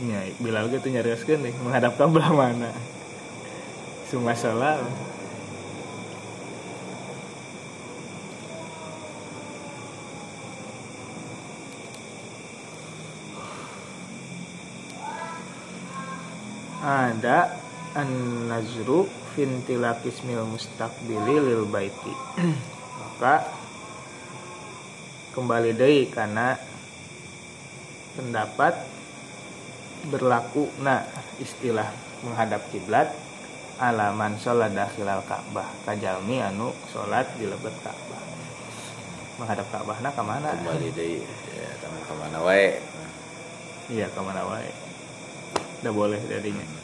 [0.00, 2.72] Ya, Bilal gitu nyarioskeun nih, menghadap ke belah mana?
[4.08, 4.80] Semua salah.
[16.80, 17.59] Ada
[17.94, 22.14] an-nazru fintilakis mil mustaqbili lil baiti.
[23.00, 23.46] Maka
[25.34, 26.58] kembali deui karena
[28.18, 28.74] pendapat
[30.10, 31.06] berlaku nah
[31.38, 31.86] istilah
[32.26, 33.10] menghadap kiblat
[33.80, 35.68] alaman sholat dakhilal Ka'bah.
[35.88, 38.22] Kajalmi anu sholat di lebet Ka'bah.
[39.40, 40.52] Menghadap Ka'bah nah ke mana?
[40.58, 41.22] Kembali deui
[41.56, 42.78] ya tamu ka mana wae.
[43.90, 44.70] Iya ke mana wae.
[45.80, 46.79] Udah boleh jadinya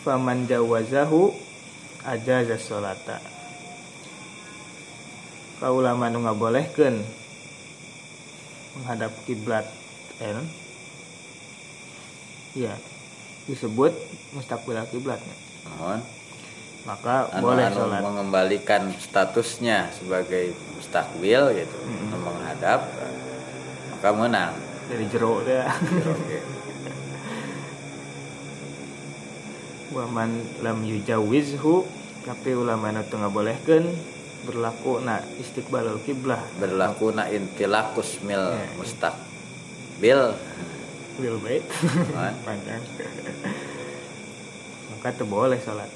[0.00, 1.32] faman jawazahu
[2.08, 3.20] ajaza sholata.
[5.60, 7.04] Kaulama nu ngabolehkeun
[8.80, 9.68] menghadap kiblat
[10.20, 10.48] non?
[12.56, 12.74] Iya
[13.44, 13.92] disebut
[14.32, 15.36] mustaqbil kiblatnya.
[15.68, 16.00] Mohon.
[16.88, 18.00] Maka anu, boleh anu sholat.
[18.00, 22.88] mengembalikan statusnya sebagai mustakbil gitu anu menghadap
[23.92, 24.54] maka menang.
[24.88, 25.60] Dari jero teh
[26.16, 26.60] oke
[29.90, 30.30] waman
[30.62, 31.82] lam yujawizhu
[32.22, 33.90] tapi ulama nu teu ngabolehkeun
[34.46, 38.64] berlaku na istiqbalul kiblah berlaku na intilakus mil Ya.
[38.78, 40.36] mustakbil
[41.20, 41.60] lil bait.
[42.48, 42.80] Panjang.
[44.88, 45.92] Maka teu boleh salat.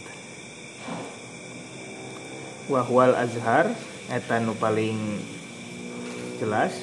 [2.68, 3.72] Wahwal azhar
[4.12, 4.96] eta nu paling
[6.36, 6.76] jelas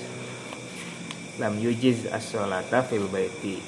[1.37, 3.61] lam yujiz as-sholata fil baiti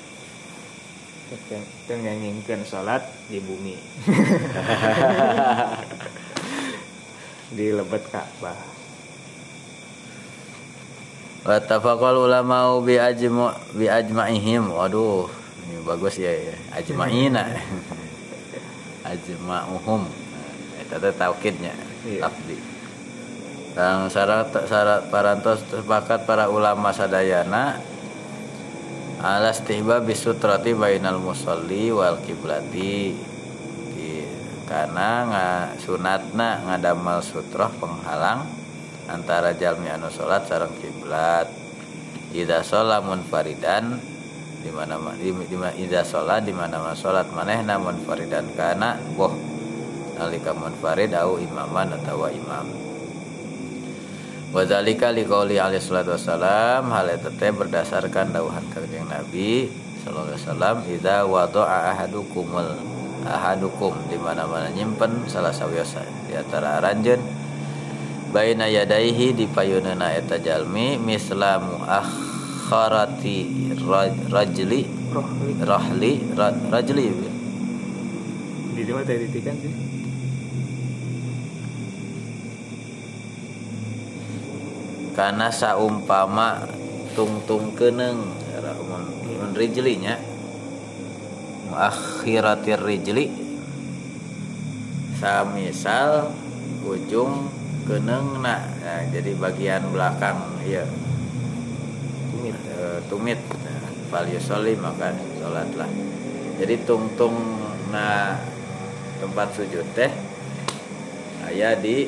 [1.88, 3.76] tengengingkeun salat di bumi
[7.58, 8.74] di lebet Ka'bah
[11.44, 14.72] Wa tafaqal ulama bi ajma bi ajma'ihim.
[14.72, 15.28] Waduh,
[15.68, 16.56] ini bagus ya, ya.
[16.72, 17.44] Ajma'ina.
[19.12, 20.08] Ajma'uhum.
[20.80, 21.76] Eta teh taukidnya,
[22.08, 22.32] Iya.
[23.76, 27.76] Dan syarat syarat parantos sepakat para ulama sadayana
[29.24, 33.16] ala istihba bisutrati bainal musalli wal kiblati
[34.74, 35.46] karena nga
[35.78, 38.48] sunatna ngadamel sutroh penghalang
[39.06, 41.46] antara jalmi anu salat sareng kiblat.
[42.34, 44.02] Ida sholat munfaridan
[44.66, 49.36] di mana di, di, ida sholat di mana sholat manehna munfaridan kana boh.
[50.18, 52.93] Nalika munfarid au imaman atau imam
[54.54, 59.66] Wadzalika liqauli alaihi salatu wassalam hal eta teh berdasarkan dawuhan kanjeng Nabi
[60.06, 62.70] sallallahu alaihi wasallam idza wada'a ahadukumul
[63.26, 67.18] ahadukum di mana-mana nyimpen salah sawiyosa di antara aranjeun
[68.30, 73.38] baina yadaihi di payuneuna eta jalmi mislamu akharati
[73.82, 74.86] raj- rajli
[75.66, 77.06] rahli ra- rajli.
[78.78, 79.93] Di mana tadi ditikan sih
[85.14, 86.66] karena saumpama
[87.14, 88.34] tungtung keneng.
[89.54, 90.18] Rijlinya.
[91.74, 93.30] Akhiratir rijli.
[95.22, 96.34] Samisal
[96.84, 97.48] ujung
[97.88, 100.84] keneng nah, nah jadi bagian belakang ya
[102.32, 102.58] tumit
[103.08, 103.40] tumit.
[104.12, 105.90] Nah, yusolli maka sholatlah
[106.62, 107.36] jadi tungtung
[107.90, 108.38] nah
[109.20, 110.12] tempat sujud teh
[111.50, 112.08] aya di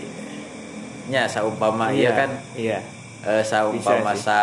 [1.10, 2.30] nya saumpama iya kan?
[2.58, 2.80] iya
[3.26, 4.24] eh, saumpama Bisa sih.
[4.30, 4.40] sa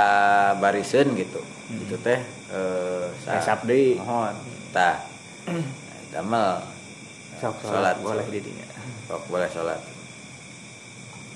[0.58, 1.40] bariseun gitu.
[1.40, 1.84] Hmm.
[1.86, 3.96] itu teh eh, sa deui.
[3.96, 4.34] mohon.
[4.74, 5.06] Tah
[6.12, 6.60] damel.
[7.40, 7.96] Sok Sholat.
[7.96, 7.96] sholat.
[8.02, 8.66] boleh didinya.
[9.10, 9.80] Kok boleh sholat.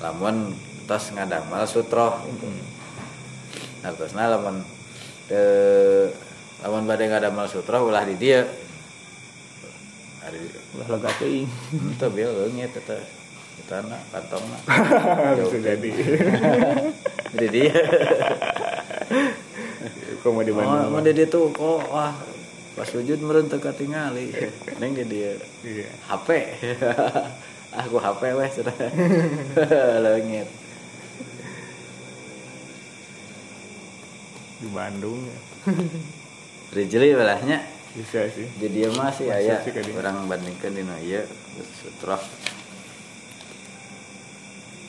[0.02, 0.54] Lamun
[0.86, 2.20] tos ngadamel sutroh.
[3.82, 4.62] Nah terusna lamun
[5.26, 5.40] te
[6.62, 8.14] lamun bade ngadamel sutroh ulah di
[10.26, 10.38] ari
[10.78, 11.48] ulah lega teuing.
[11.98, 12.30] Teu bil
[13.56, 14.58] leungit eta kitana kantongna
[15.40, 15.90] bisa jadi
[17.40, 17.72] di dia
[20.20, 22.12] kok mau di Oh, Bandung mau di dia tuh kok wah
[22.76, 24.36] pas sujud meureun teu katingali.
[24.76, 25.32] Neng di dia
[25.64, 26.28] iya HP.
[27.88, 28.76] gua HP weh sudah.
[30.04, 30.44] Leungit.
[34.56, 35.38] di Bandung ya.
[36.72, 37.60] Rijli belahnya.
[37.96, 39.96] bisa sih Di dia masih Masuk aya sih ka dieu.
[39.96, 40.28] urang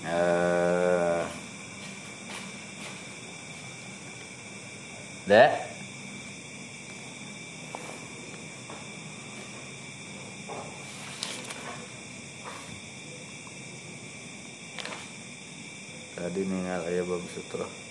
[0.08, 1.24] Eh.
[5.28, 5.52] dek.
[16.16, 17.87] Tadi ningal ayah bang sutra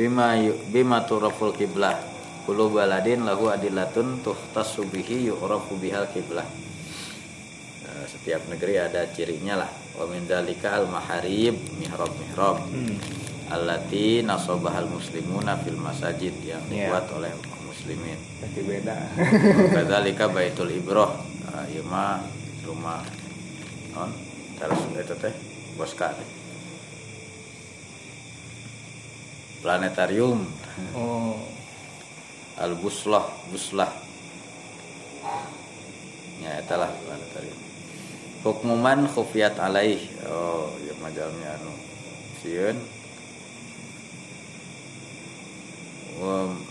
[0.00, 2.00] bima yu, bima turaful kiblah.
[2.48, 6.48] Kullu baladin lahu adilatun tuhtasu bihi yu'rafu bihal kiblah.
[7.84, 9.68] Nah, setiap negeri ada cirinya lah.
[10.00, 12.64] Wa min dalika al maharib mihrab mihrab.
[12.72, 12.96] Hmm.
[13.50, 16.86] allati nasobahal muslimuna fil masajid yang Iya.
[16.86, 17.34] dibuat oleh
[17.66, 18.14] muslimin.
[18.38, 18.96] Berarti beda.
[19.74, 21.10] kadzalika baitul ibroh.
[21.50, 22.22] Nah, ieu mah
[22.62, 23.02] rumah
[23.90, 24.14] non
[24.54, 25.34] terus eta teh
[25.74, 26.14] boska.
[26.14, 26.39] teh
[29.60, 30.44] planetarium.
[30.96, 31.36] Oh.
[32.60, 33.24] al buslah.
[33.48, 33.90] Buslah
[36.40, 37.58] ya etalah planetarium.
[38.40, 40.00] Hukmuman khufiyat alaih.
[40.28, 41.72] Oh ya majalnya anu.
[42.40, 42.76] Sieun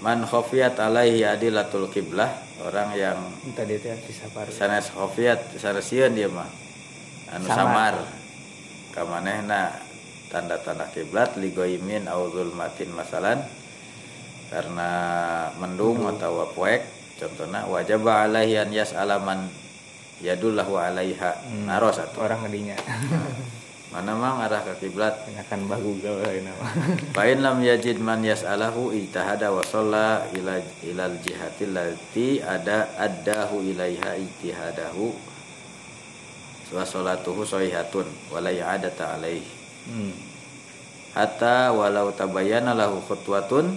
[0.05, 2.29] man khufiyat alaihi adilatul kiblah
[2.61, 3.17] orang yang
[3.57, 4.53] Tadi teh bisa paru.
[4.53, 6.49] sanes khufiyat sanes sieun dia mah.
[7.33, 7.57] Anu Samar.
[7.57, 7.95] samar.
[8.89, 9.88] Kamanehna
[10.29, 13.41] tanda-tanda kiblat ligoimin au zulmatin masalan.
[14.49, 14.89] Karena
[15.61, 16.81] mendung atau poek
[17.21, 19.45] contohnya wajib alaihi an yas'alaman
[20.23, 21.37] yadullahu alaiha.
[21.45, 21.69] Hmm.
[21.69, 22.25] naros atau?
[22.25, 22.73] Orang ngedinya.
[23.93, 25.25] mana mang arah ke kiblat?
[25.69, 26.65] Bah Google lain nama.
[27.17, 34.17] Fa'in lam yajid man yas'alahu ijtahada wa shalla ila ilal jihati allati ada addahu ilaiha
[34.17, 35.13] ijtihadahu.
[36.73, 39.58] Wa sholatuhu sahihatun wa la i'adata alaih
[39.89, 40.13] Hmm.
[41.17, 43.73] hatta walau tabayyana lahu khutwatun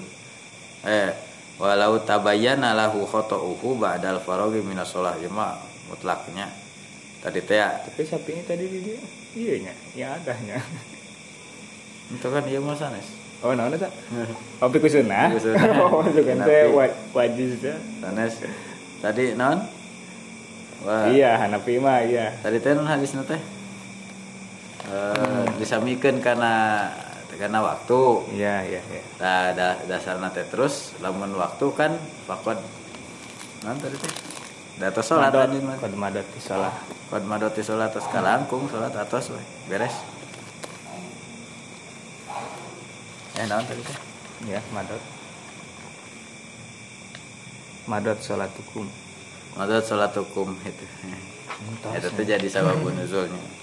[0.84, 1.16] eh
[1.56, 5.32] walau tabayyana lahu khata'uhu ba'dal faraghi minas shalah ya
[5.88, 6.52] mutlaknya
[7.22, 7.70] tadi teh ya.
[7.86, 8.98] Tapi sapinya tadi di dia.
[9.32, 10.58] Iya nya, yang adanya.
[12.12, 13.08] itu kan ieu mah sanes
[13.42, 13.90] Oh, naon eta?
[14.70, 15.34] Piku sunnah.
[15.34, 15.66] Piku sunnah.
[15.82, 16.62] Oh, kan teh
[17.14, 18.34] wajib sanes
[19.02, 19.58] tadi non
[20.82, 22.34] Wah, Iya, Hanafi mah iya.
[22.42, 23.38] tadi teh non hadisna teh
[24.90, 26.54] eh disamikeun kana
[27.42, 28.00] karena waktu.
[28.38, 29.02] Iya, iya, iya.
[29.18, 31.96] nah da, dasarna teh terus lamun waktu kan
[32.28, 32.60] fakod
[33.66, 34.12] non tadi teh.
[34.78, 35.76] Da atos salat Madot, anjeun mah.
[35.82, 36.74] kod madot di salah.
[37.10, 39.42] kod madoti salat atos kalangkung salat atos we.
[39.66, 39.96] Beres.
[43.40, 43.98] Eh naon tadi teh?
[44.46, 45.02] Ya, madot.
[47.90, 48.86] Madot salat hukum.
[49.58, 50.86] madot salat hukum itu.
[51.90, 53.61] Itu teh jadi sababun nuzulnya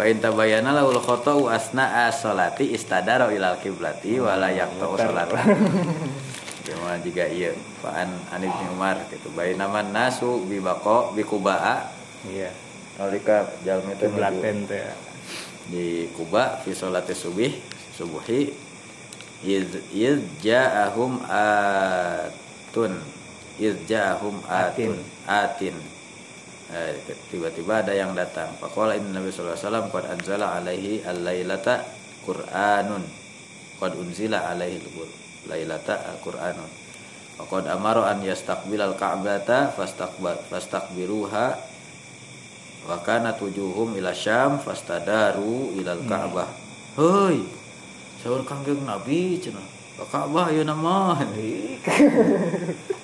[0.00, 5.28] fa in tabayyana lahul khata'u asna'a sholati istadara ilal kiblati wa la yaqta'u sholat
[6.64, 7.52] Cuma juga iya.
[7.84, 9.28] Fa'an Anib bin Umar gitu.
[9.36, 11.84] Bayi nama nasu bibako bikuba'a
[12.24, 12.48] Iya.
[12.96, 14.88] Nalika jalmi itu Kiblaten teh.
[15.68, 17.60] di Kuba fi sholati subih
[17.92, 18.56] subuhi.
[19.44, 22.96] Iz iz ja'ahum atun.
[23.60, 24.96] Iz ja'ahum atun.
[25.28, 25.76] Atin.
[25.76, 25.99] Eh,
[27.30, 28.54] tiba-tiba ada yang datang.
[28.58, 31.74] Faqala inna nabi sallallahu alaihi wasallam qad anzala alaihi al-lailata
[32.22, 33.04] qur'anun.
[33.80, 34.78] Qad unzila alaihi
[35.46, 36.80] al-lailata al-qur'anun
[37.40, 41.46] faqad amara an yastaqbilal ka'bata fastaqba fastaqbiruha
[42.84, 46.48] wa kana tujuhum ila syam fastadaru ilal ka'bah
[47.00, 47.40] heuy
[48.20, 49.64] saur kangjeng nabi cenah
[49.96, 51.16] ka ka'bah ieu nama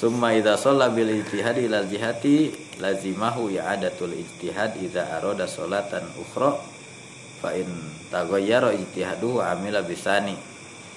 [0.00, 2.48] summa idza shalla bil ijtihad ilal jihati
[2.80, 6.56] lazimahu i'adatul ijtihad idza arada sholatan ukhra
[7.44, 7.68] fa in
[8.08, 10.40] taghayyara ijtihaduhu amila bisani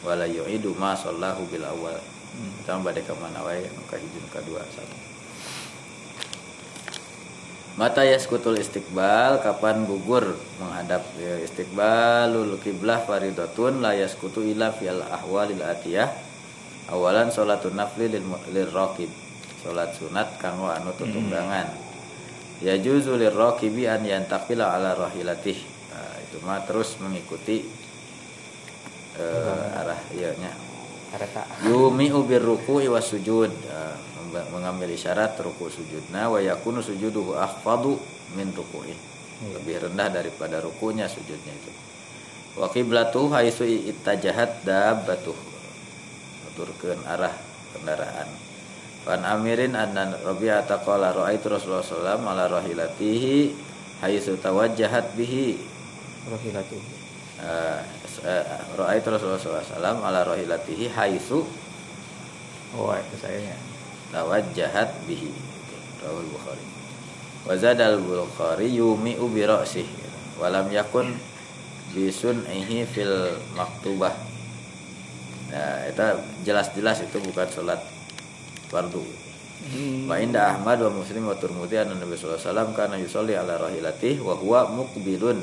[0.07, 1.99] wala yu'idu ma sallahu bil awal
[2.63, 4.95] tambah deka mana wae anu kahiji nu kadua satu.
[7.73, 15.59] Mata yaskutul istiqbal kapan gugur menghadap ya, istiqbalul kiblah faridatun la yaskutu illa fil ahwalil
[15.59, 16.07] atiyah
[16.91, 19.07] awalan salatun nafli lil, lil raqib
[19.63, 21.71] salat sunat kanggo anu tutunggangan
[22.59, 25.55] ya juzu lir raqibi an yantaqila ala rahilatih
[25.91, 27.63] nah, itu mah terus mengikuti
[29.19, 29.99] eh, arah
[31.13, 31.45] Kareta.
[31.69, 33.53] yumi ubir ruku was sujud.
[34.17, 38.01] Memba- mengambil isyarat ruku sujudna wa yakunu sujuduhu akhfadu
[38.33, 39.59] min ruku'i Iya.
[39.59, 41.71] lebih rendah daripada rukunya sujudnya itu.
[42.55, 45.35] Wa qiblatu haitsu ittajahat dabbatuh
[46.55, 47.33] turkeun arah
[47.77, 48.29] kendaraan
[49.03, 53.35] Wan amirin anna Rabi'ata qala ra'aitu Rasulullah sallallahu alaihi wasallam ala rahilatihi
[53.99, 55.59] haitsu tawajjahat bihi
[56.23, 56.79] Rohilatu.
[57.43, 57.83] uh,
[58.79, 61.43] Ra'aitu Rasulullah SAW ala rohilatihi haisu
[62.73, 63.53] Oh, itu sayanya.
[64.09, 65.29] tawajjahat bihi.
[66.01, 66.65] Rawal Bukhari.
[67.45, 69.85] Wa zadal Bukhari yumi'u bi ra'sih.
[70.41, 71.13] Walam yakun
[71.93, 74.09] bisun'ihi fil maktubah.
[75.53, 76.01] Nah, itu
[76.49, 77.77] jelas-jelas itu bukan sholat
[78.73, 79.05] fardu.
[79.69, 80.09] Hmm.
[80.09, 83.61] Wa inda Ahmad wa Muslim wa Turmudi anna Nabi sallallahu alaihi wasallam kana yusolli ala
[83.61, 85.39] rahilatih wa huwa muqbilun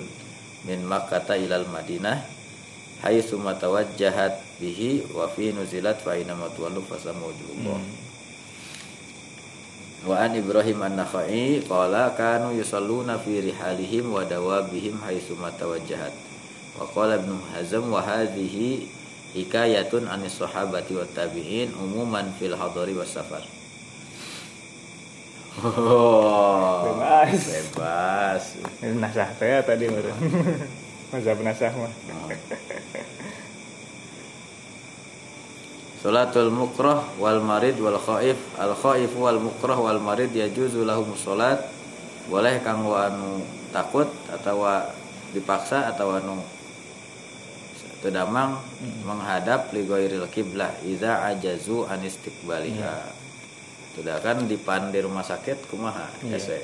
[0.67, 2.21] min Makkah ilal Madinah
[3.07, 7.81] haitsu matawajjahat bihi wa fi nuzilat fa inna matwallu fasamu wajhullah.
[10.05, 16.13] Wa an Ibrahim an-Nakhai qala kanu yusalluna fi rihalihim wa dawabihim haitsu matawajjahat.
[16.77, 19.00] Wa qala Ibnu Hazm wa hadhihi
[19.35, 23.43] hikayatun anis sahabati wat tabi'in umuman fil hadari was safar.
[25.61, 27.43] Oh, Bebas.
[27.43, 28.45] Bebas.
[28.97, 30.19] Nasah teh tadi meureun.
[31.11, 31.93] Mazhab nasah mah.
[36.01, 41.61] Salatul mukrah wal marid wal khaif al khaif wal mukrah wal marid yajuzu lahum salat
[42.25, 44.65] boleh kanggo anu takut atau
[45.37, 46.41] dipaksa atau anu
[48.01, 48.57] tedamang
[49.05, 52.97] menghadap li ghairil kiblah idza ajazu an istiqbaliha.
[53.95, 56.39] Sudah kan dipan di rumah sakit kumaha Iya.
[56.41, 56.59] ese.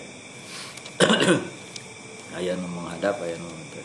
[2.36, 3.84] aya nu menghadap aya nu teu.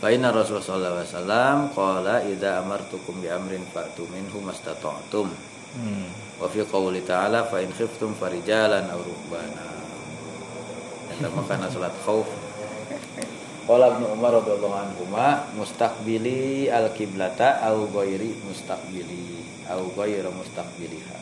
[0.00, 5.28] Rasulullah sallallahu alaihi wasallam qala idza amartukum bi amrin fa'tu minhu mastata'tum.
[5.76, 6.08] Hmm.
[6.40, 9.66] Wa fi qouli ta'ala fa in khiftum farijalan aw rukbana.
[11.12, 12.26] Eta mah kana salat khauf.
[13.70, 21.18] Qala Ibnu Umar radhiyallahu anhu ma mustaqbili al-qiblata aw ghairi mustaqbili aw ghairu mustaqbiliha.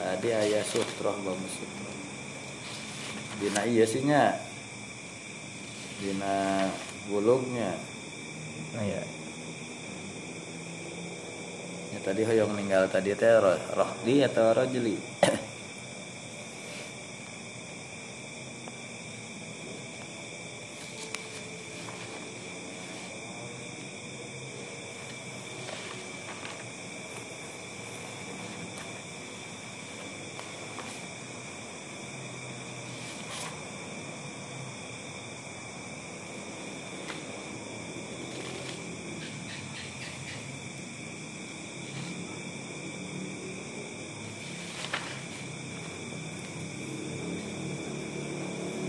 [0.00, 1.96] Tadi ayah sutroh bagus sutroh.
[3.36, 4.40] Dina iya sih nya.
[6.00, 6.72] Dina
[7.12, 7.76] bulugnya.
[8.72, 9.04] Nah ya.
[11.92, 14.96] Ya tadi hoyong ninggal tadi teh roh, rohdi atau rojli.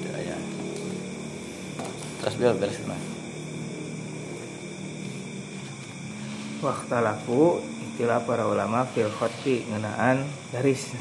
[0.08, 0.38] Ya, ya.
[2.48, 2.96] Biar beres nah.
[6.64, 10.24] Waktalafu istilah para ulama fil khoti ngenaan
[10.56, 10.96] garis.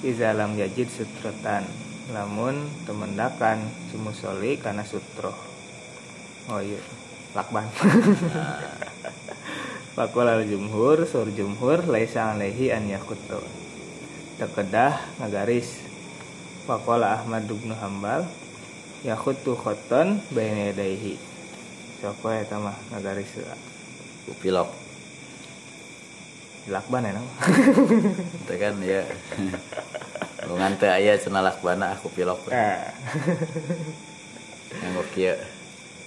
[0.00, 1.68] Iza lam yajid sutrotan.
[2.16, 3.60] Lamun temendakan
[3.92, 5.36] sumusoli karena sutro.
[6.48, 6.80] Oh iya
[7.36, 7.68] Lakban.
[10.00, 13.44] Fakul al jumhur sur jumhur laisa alaihi an yakuto
[14.40, 15.84] Tekedah ngagaris
[16.64, 18.24] Fakul Ahmad bin Hambal
[19.04, 21.20] Yakutu khoton bayna yadaihi
[22.00, 23.40] Soko eta mah ngagaris.
[24.28, 24.68] Kupilok.
[26.68, 27.24] Lakban enak.
[28.44, 29.04] Itu kan ya.
[30.44, 32.44] Lu ngante aya cenah lakbana aku pilok.
[32.52, 32.92] Nah,
[34.80, 35.36] Nganggo kieu.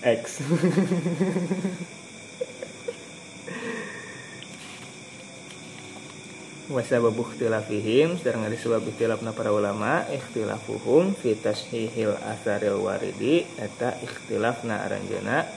[0.06, 0.42] X.
[6.68, 14.84] Wasababu ikhtilafihim Sedang ada sebab ikhtilafna para ulama Ikhtilafuhum fi tashihil asaril waridi Eta ikhtilafna
[14.84, 15.48] aranjana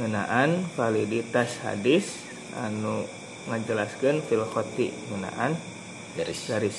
[0.00, 2.24] Ngenaan validitas hadis
[2.56, 3.04] Anu
[3.52, 5.52] ngajelaskeun fil khoti Ngenaan
[6.12, 6.44] Garis.
[6.48, 6.78] garis.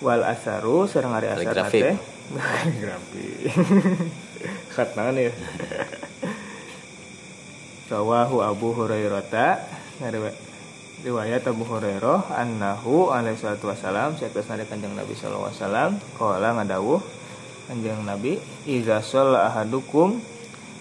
[0.00, 2.00] Wal asaru Serang hari asar nate
[2.32, 3.28] Kaligrafi.
[4.74, 5.32] Khat naon ya
[7.90, 9.22] Rawahu Abu Hurairah
[11.04, 17.00] riwayat Abu Hurairah annahu alaihi salatu wasalam saeutosna Kanjeng Nabi sallallahu alaihi wasallam qala ngadawuh
[17.68, 20.16] Kanjeng Nabi iza shalla ahadukum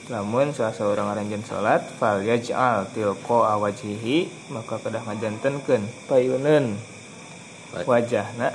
[0.08, 6.80] lamun salah seorang aranjeun salat fal yaj'al tilqa awajhihi maka kedah ngajantenkeun payuneun
[7.84, 8.54] wajahna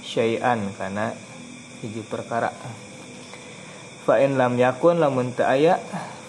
[0.00, 1.12] syai'an kana
[1.84, 2.54] hiji perkara.
[4.06, 5.76] Fa in lam yakun lamun teu aya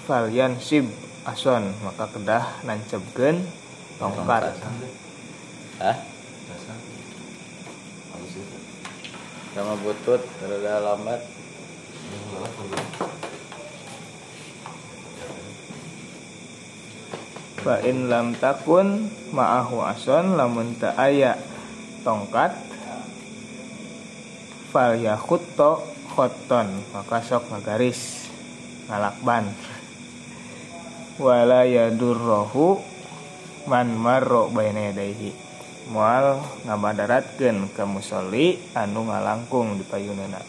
[0.09, 0.89] fal yansib
[1.23, 3.62] ason maka kedah nancebkeun
[4.03, 4.51] tongkat
[5.79, 5.97] Hah?
[9.55, 11.21] Sama butut rada lambat.
[17.63, 21.39] fa in lam takun ma'ahu ason lamun teu aya
[22.03, 22.51] tongkat
[24.75, 25.79] fal yakhutto
[26.11, 28.27] khotton maka sok ngagaris
[28.91, 29.47] ngalakban
[31.15, 32.83] wala yadurrohu
[33.63, 35.31] man marro baina yadaihi
[35.91, 40.39] mual ngabadaratkeun ka musolli anu ngalangkung di payunana.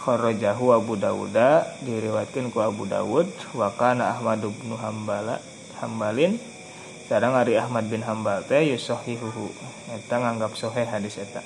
[0.00, 1.36] Kharajahu Abu Dawud
[1.84, 5.38] diriwayatkeun ku Abu Dawud wa kana Ahmad bin Hambala
[5.78, 6.40] Hambalin.
[7.10, 9.50] Sareng Ari Ahmad bin Hambal teh yusahihuhu
[9.90, 11.42] eta nganggap sahih hadis eta.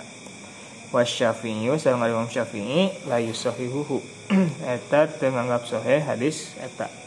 [0.93, 3.99] Wasyafi'i sareng Ari Imam Syafi'i la yusahihuhu
[4.77, 7.04] eta teu nganggap sahih hadis eta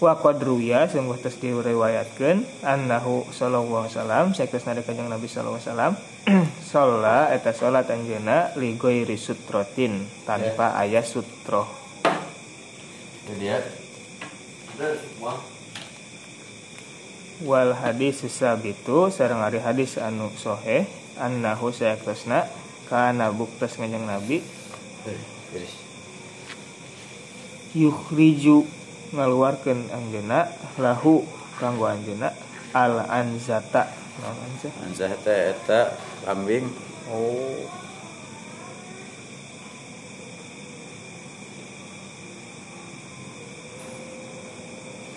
[0.00, 5.92] wa qadruya sungguh tes diriwayatkeun annahu sallallahu alaihi wasallam saektosna kanjeng Nabi sallallahu alaihi wasallam
[6.72, 10.88] sholla eta salat anjeunna li ghairi sutrotin tanpa ya.
[10.88, 11.80] aya sutro
[13.30, 13.62] itu dia.
[17.40, 20.84] Wal hadis sabitu sareng ari hadis anu sahih
[21.16, 22.50] annahu saektosna
[22.90, 24.42] kana buktas kanjeng Nabi.
[27.70, 28.66] Yukhriju
[29.10, 30.46] ngaluarkan anjena
[30.78, 31.26] lahu
[31.58, 32.30] kanggo anjena
[32.74, 34.00] al anzata.
[35.24, 35.96] Teh eta
[36.28, 36.68] kambing
[37.08, 37.64] oh.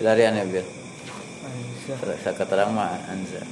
[0.00, 0.66] Pelarian ya Bil?
[1.86, 3.44] Saya keterang mah Anzah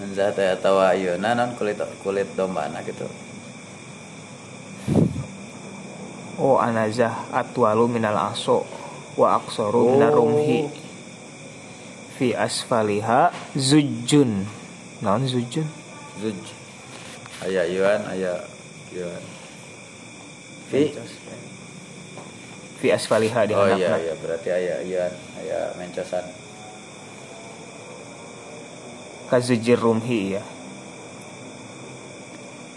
[0.00, 3.04] Anzah teh atau ayo nanon kulit kulit domba anak gitu
[6.42, 8.66] oh anazah atwalu minal aso
[9.14, 9.88] wa aksoru oh.
[9.94, 10.66] minar rumhi
[12.18, 14.42] fi asfaliha zujun
[14.98, 15.66] naon zujun
[16.18, 16.42] zuj
[17.46, 18.38] ayah yuan ayah
[18.90, 19.22] yuan.
[20.72, 20.88] Fi?
[22.80, 24.14] Fi asfaliha di oh iya iya.
[24.18, 25.12] Berarti ayah yuan
[25.44, 26.24] ayah mencosan.
[29.30, 30.42] Kazujir rumhi ya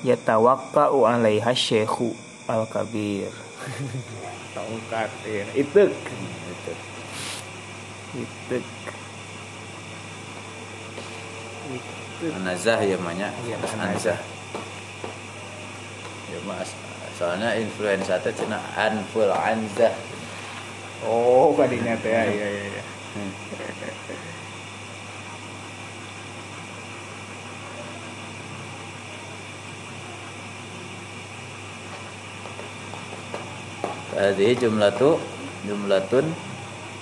[0.05, 2.13] yatawakka'u alaiha syekhu
[2.45, 3.44] al-kabir
[4.53, 5.81] tongkat ya itu
[8.15, 8.57] itu itu
[12.15, 14.15] Anazah ya banyak ya, Anazah.
[16.31, 16.71] Ya mas.
[17.19, 19.91] Soalnya influenza itu cina anful anzah.
[21.03, 22.23] Oh kadinya teh ya?
[22.23, 22.83] Ya ya
[34.15, 35.19] hadhihi jumlatu
[35.67, 36.25] jumlatun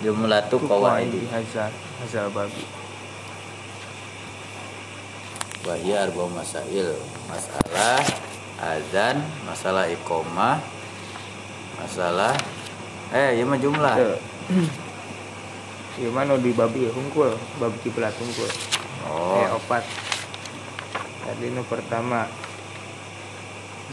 [0.01, 1.29] jumlatu qawaidi.
[1.29, 1.69] hazal
[2.01, 2.65] hazal babi.
[5.63, 6.97] Wahia arba masail.
[7.29, 8.03] Masalah
[8.59, 10.59] azan masalah iqomah
[11.79, 12.35] masalah
[13.15, 13.95] eh iya mah jumlah.
[16.01, 18.49] Iya mah di babi hungkul babi kiblat hungkul
[19.07, 19.39] oh.
[19.39, 19.85] Eh opat.
[21.23, 22.27] Tadi nu pertama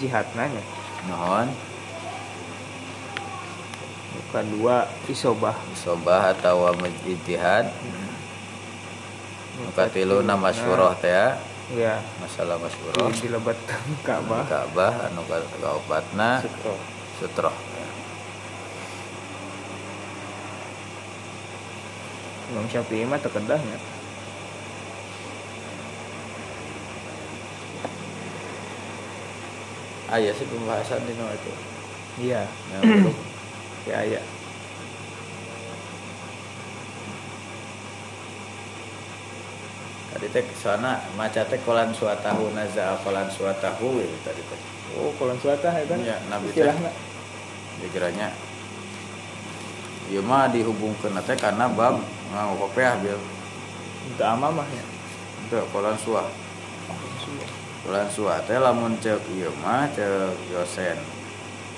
[0.03, 0.65] jihad nanya
[1.07, 1.70] non
[4.31, 5.57] kedua isobah.
[5.75, 6.71] Isobah atau
[7.05, 7.69] ijtihad.
[7.69, 8.09] Hmm.
[10.25, 11.37] nama masyhurah teh ya?
[11.71, 13.59] Ya masalah masyhurah di lebat
[14.07, 14.43] Ka'bah.
[14.49, 16.79] Ka'bah anu kaobatna sutroh.
[17.21, 17.55] Sutroh.
[22.51, 23.79] Imam Syafi'i mah terkedahnya
[30.11, 31.53] ayah sih pembahasan di itu
[32.19, 32.43] iya.
[32.75, 33.15] Yang
[33.89, 34.23] ya ya.
[40.11, 44.61] Tadi teh sana maca teh kolan suatahu naza kolan suatahu ya tadi teh.
[44.99, 46.67] Oh kolan suatah ya kan ya nabi teh.
[47.81, 48.29] Dikiranya
[50.11, 52.03] Iya mah dihubungkan teh karena bab
[52.35, 53.17] nganggo kopiah bil.
[54.11, 54.83] Untuk amamahnya
[55.47, 56.27] itu kolan suah.
[57.87, 60.99] Kolan suah teh lamun cek iya mah cek yosen.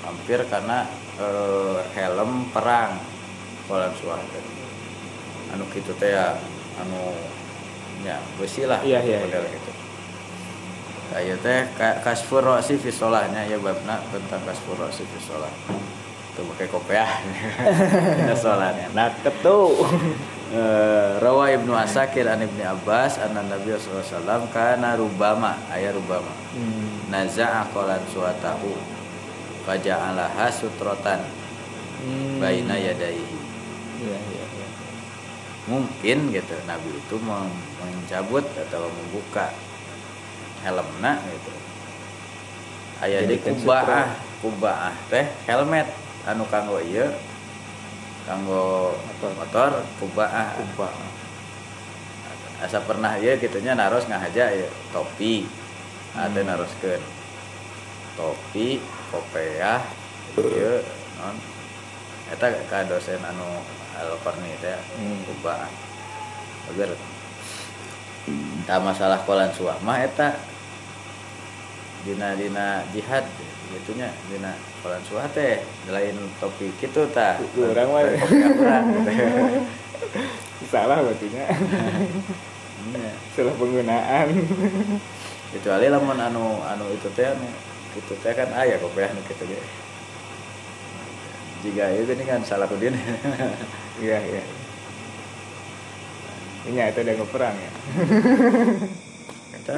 [0.01, 0.89] Hampir karena
[1.19, 2.97] uh, helm perang
[3.67, 4.23] kolam suara.
[5.53, 6.33] Anu gitu teh ya
[6.81, 7.13] anu
[8.01, 9.53] ya besi lah iya iya model iya.
[9.53, 9.71] gitu
[11.13, 11.59] kayak teh
[12.01, 15.53] kasfur rosi fisolahnya ya babna tentang kasfur rosi fisolah
[16.33, 17.05] itu pakai kopiah
[18.25, 18.33] ya.
[18.41, 18.89] Sholatnya.
[18.97, 19.85] Nah ketu.
[20.49, 26.33] Uh, rawa ibnu asakir an ibni abbas anna nabi sallallahu kana rubama ayah rubama.
[26.57, 27.05] Hmm.
[27.13, 28.73] naza'a qalan suatahu
[29.63, 31.23] faja'alaha sutrotan
[32.03, 32.39] hmm.
[32.43, 33.39] baina yadaihi.
[34.03, 34.67] Ya, ya, ya.
[35.71, 37.15] mungkin gitu Nabi itu
[37.79, 39.55] mencabut atau membuka
[40.63, 41.51] helmnya gitu.
[43.03, 44.11] Ayah di kubaah
[44.43, 45.87] kubaah teh helmet
[46.27, 47.07] anu kanggo iya
[48.27, 49.31] kanggo motor.
[49.39, 49.71] motor
[50.03, 51.07] kubaah kubaah
[52.63, 55.47] asa pernah iya gitunya naros ngahaja ya topi
[56.15, 56.47] ada hmm.
[56.47, 57.01] naroskeun
[58.13, 58.77] topi
[59.09, 59.81] kopiah
[60.37, 60.81] ieu
[61.17, 61.35] non.
[62.31, 63.61] Eta ka dosen anu
[63.93, 65.21] alkorni teh Hmm.
[66.71, 66.89] agar
[68.63, 70.31] tak masalah kolan suah mah eta
[72.07, 73.27] dina dina jihad
[73.69, 75.59] gitunya dina kolan suah teh
[75.91, 78.01] lain topi gitu tah Urang mah.
[78.07, 78.87] Lain kopiah urang
[80.73, 81.45] salah berartinya
[82.83, 83.11] Iya.
[83.31, 84.27] salah penggunaan.
[85.55, 87.47] Kecuali lamun anu anu itu teh anu
[87.93, 89.59] itu teh kan aya kopiah nu kitu ge
[91.63, 92.91] jika itu ini kan salah kudin
[94.03, 94.43] iya iya.
[96.63, 97.71] Ini itu udah ngeperang ya.
[99.59, 99.77] Kita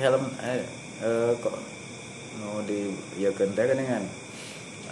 [0.00, 0.64] helm eh,
[1.04, 1.56] eh, kok
[2.40, 2.88] nu di
[3.20, 3.76] ya teh kan.
[3.76, 4.04] Dengan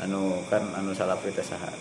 [0.05, 1.73] anu kan anu salah teh saha.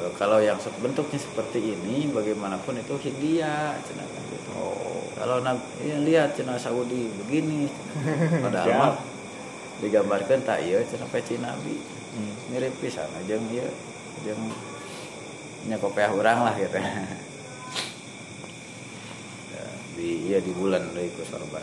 [0.00, 4.52] Eh, kalau yang bentuknya seperti ini bagaimanapun itu Hindia cenah kan gitu.
[4.56, 5.38] oh kalau
[5.86, 7.70] ya, lihat cenah Saudi begini.
[8.44, 8.98] Padahal
[9.78, 12.54] digambarkan tak iya cenah peci nabi hmm.
[12.54, 13.66] mirip pisan jeung ieu
[14.26, 14.42] jeung
[15.70, 16.74] nya kopiah urang lah gitu.
[19.52, 21.62] Ya, di iya di bulan deui ku sorban.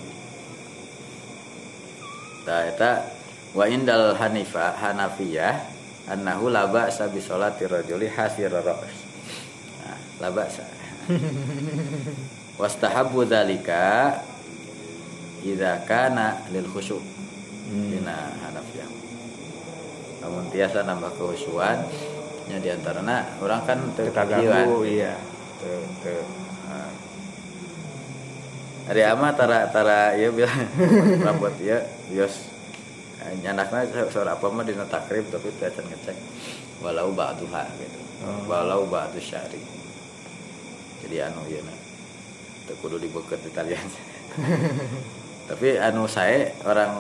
[2.48, 3.12] Ta eta
[3.52, 5.80] wa indal hanifa hanafiyah
[6.10, 8.98] annahu la ba'sa bi sholati rajuli hasir ra's
[9.86, 10.66] nah la ba'sa
[12.60, 14.20] wastahabbu dzalika
[15.42, 17.18] idza kana lil khusyu'
[17.70, 17.86] Hmm.
[17.94, 18.90] dina Hanafiyah
[20.20, 21.78] namun tiasa nambah kehusuan
[22.50, 24.66] nya di antaranya orang kan teu kita kieuan.
[24.66, 25.14] ganggu iya
[25.62, 26.18] teu teu
[26.66, 26.90] nah.
[28.90, 30.66] Ari ama tara tara ieu bilang
[31.22, 31.78] rambut ieu
[32.10, 32.50] bios
[33.22, 36.18] eh, nyandakna suara apa mah dina takrib tapi teu acan ngecek
[36.82, 38.50] walau ba'duha gitu Oh.
[38.50, 39.62] walau ba'du syari
[41.06, 41.89] jadi anu ieu na teu
[42.78, 43.82] kudu dibeukeut di talian.
[45.50, 46.94] Tapi anu saya orang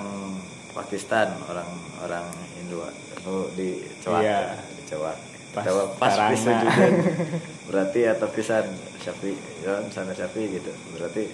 [0.73, 1.69] Pakistan orang
[2.01, 2.25] orang
[2.57, 4.57] Hindu anu di cowak Iya.
[4.73, 5.17] di cowak
[5.49, 6.85] Pas pas, pas pisan juga.
[7.69, 8.65] Berarti atau pisan
[9.01, 9.33] syafi
[9.65, 10.69] ya sana syafi gitu.
[10.93, 11.25] Berarti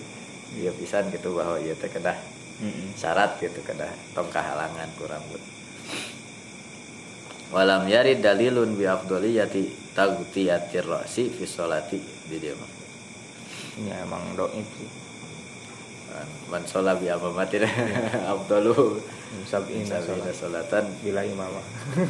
[0.56, 2.16] dia pisan gitu bahwa iya teh kedah
[2.64, 2.96] Mm-mm.
[2.96, 5.44] syarat gitu kedah tong kahalangan ku rambut.
[7.52, 12.00] Walam yari dalilun bi afdoliyati tagtiyatir ra'si fi sholati
[12.32, 12.72] di dia mah
[13.84, 14.90] ya emang doib sih.
[16.48, 17.68] Man sholat bi amamatin
[18.32, 19.04] afdalu
[19.44, 20.64] sab'ina sabina sholat.
[20.64, 20.86] sholatan.
[21.04, 21.66] Bila imamah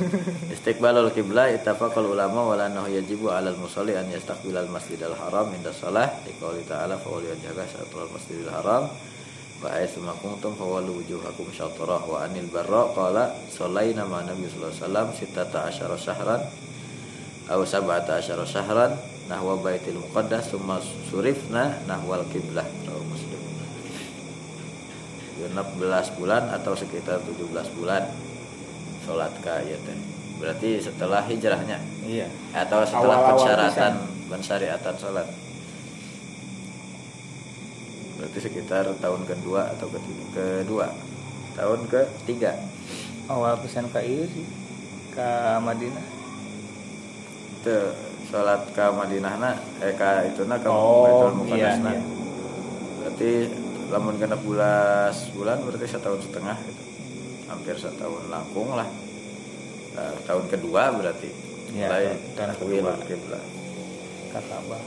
[0.54, 6.06] Istiqbalul kiblah ittafaqal ulama wala annahu yajibu 'alal musalli an yastaqbilal masjidal haram inda shalah
[6.28, 8.86] liqouli ta'ala fa wali wajhaka syatrul masjidil haram.
[9.64, 12.06] Wa aitsu ma kuntum fawallu wujuhakum syatrah.
[12.06, 16.42] Wa anil barra qala shallaina ma nabi sallallahu alaihi wasallam sittata asyara syahran
[17.50, 18.94] aw sab'ata asyara syahran
[19.26, 20.78] nahwa baitil muqaddas thumma
[21.10, 23.42] surifna nahwal kiblah rawahu muslim.
[25.46, 28.04] 16 bulan atau sekitar 17 bulan
[29.06, 29.98] sholat ka ieu teh.
[30.42, 31.80] Berarti setelah hijrahnya?
[32.04, 32.28] Iya.
[32.52, 33.94] Atau setelah Awal-awal pensyaratan
[34.28, 35.28] pensyariatan sholat?
[38.16, 40.24] Berarti sekitar tahun kedua atau ketiga?
[40.34, 40.88] Kedua.
[41.56, 42.52] Tahun ketiga.
[43.32, 44.46] Awal pesan ke sih
[45.16, 45.30] ke
[45.64, 46.08] Madinah.
[47.64, 47.78] Itu
[48.26, 51.38] sholat ke Madinahna eh ka itu na ke Oh, Baitul iya,
[51.78, 51.92] Muqaddasna.
[51.94, 52.02] iya.
[53.00, 53.32] berarti
[53.94, 56.84] lamun kena bulas bulan berarti setahun setengah gitu.
[57.46, 58.90] Hampir setahun langkung lah.
[59.96, 61.30] Nah, tahun kedua berarti.
[61.72, 62.94] Iya, mulai tahun kedua.
[63.06, 63.44] kiblat
[64.34, 64.84] ke Ka'bah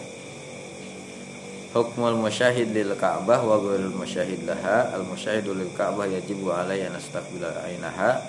[1.68, 4.88] Hukmul musyahid lil Ka'bah wa ghairul musyahid laha.
[4.92, 8.24] Al musyahidu lil Ka'bah yajibu alaihi an yastaqbila ainaha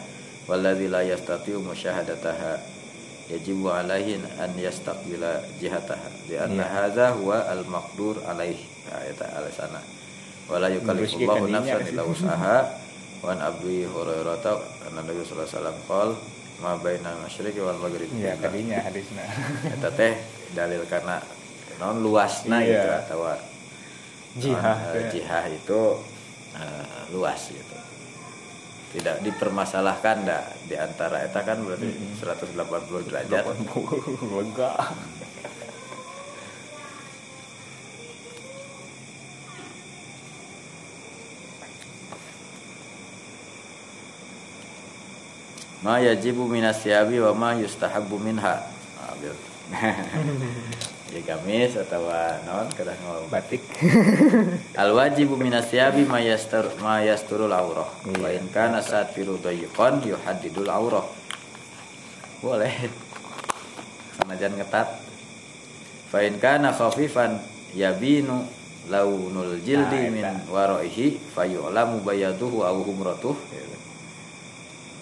[0.45, 2.78] walladzi la yastati'u musyahadataha
[3.29, 6.09] yajibu alaihi an yastaqbila jihataha.
[6.27, 6.73] Li anna Iya.
[6.73, 9.81] hadza huwa al maqdur alaihi ayat alasana
[10.49, 12.57] wala yukallifullahu nafsan illa usaha
[13.21, 14.41] wa an abi hurairah
[14.89, 16.09] anna nabi sallallahu alaihi wasallam qol
[16.59, 18.09] ma baina masyriqi wal maghrib.
[18.17, 19.23] Iya tadinya hadisnya.
[19.77, 20.13] Eta teh
[20.57, 21.21] dalil karena
[21.77, 22.67] non luasna Iya.
[22.73, 23.19] gitu atau
[24.39, 25.09] Jihah, ya.
[25.09, 25.81] jihah itu
[26.53, 27.75] eh, luas gitu
[28.89, 33.43] tidak dipermasalahkan dah di antara eta kan berarti 180 derajat.
[34.33, 34.71] Lega
[45.79, 48.67] ma yajibu minas siyabi wa ma yustahabbu minha
[51.09, 52.05] ya gamis atau
[52.45, 53.65] non kedah ngomong batik
[54.81, 57.89] Al wajibu minas siyabi ma yastur ma yasturul aurah.
[58.05, 58.17] Iya.
[58.21, 61.03] Wa in kana satiru dayiqan yuhaddidul aurah.
[62.39, 62.73] Boleh.
[64.21, 64.87] Sanajan ngetat.
[66.13, 67.41] Fa in kana khafifan
[67.73, 68.45] yabinu
[68.89, 73.37] launul jildi Nah, min waraihi fayu'lamu bayaduhu aw humratuh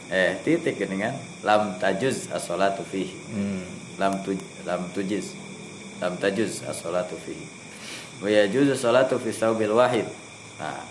[0.08, 3.64] eh titik geuningan lam tajuz as-salatu fihi hmm.
[4.00, 5.36] lam tuj lam tujiz
[6.02, 7.46] lam tajuz as-salatu fihi
[8.22, 10.06] wa yajuzu salatu fi saubil wahid
[10.62, 10.82] nah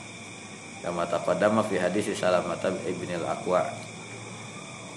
[0.82, 3.66] kama taqaddama fi hadis salamata ibn al-aqwa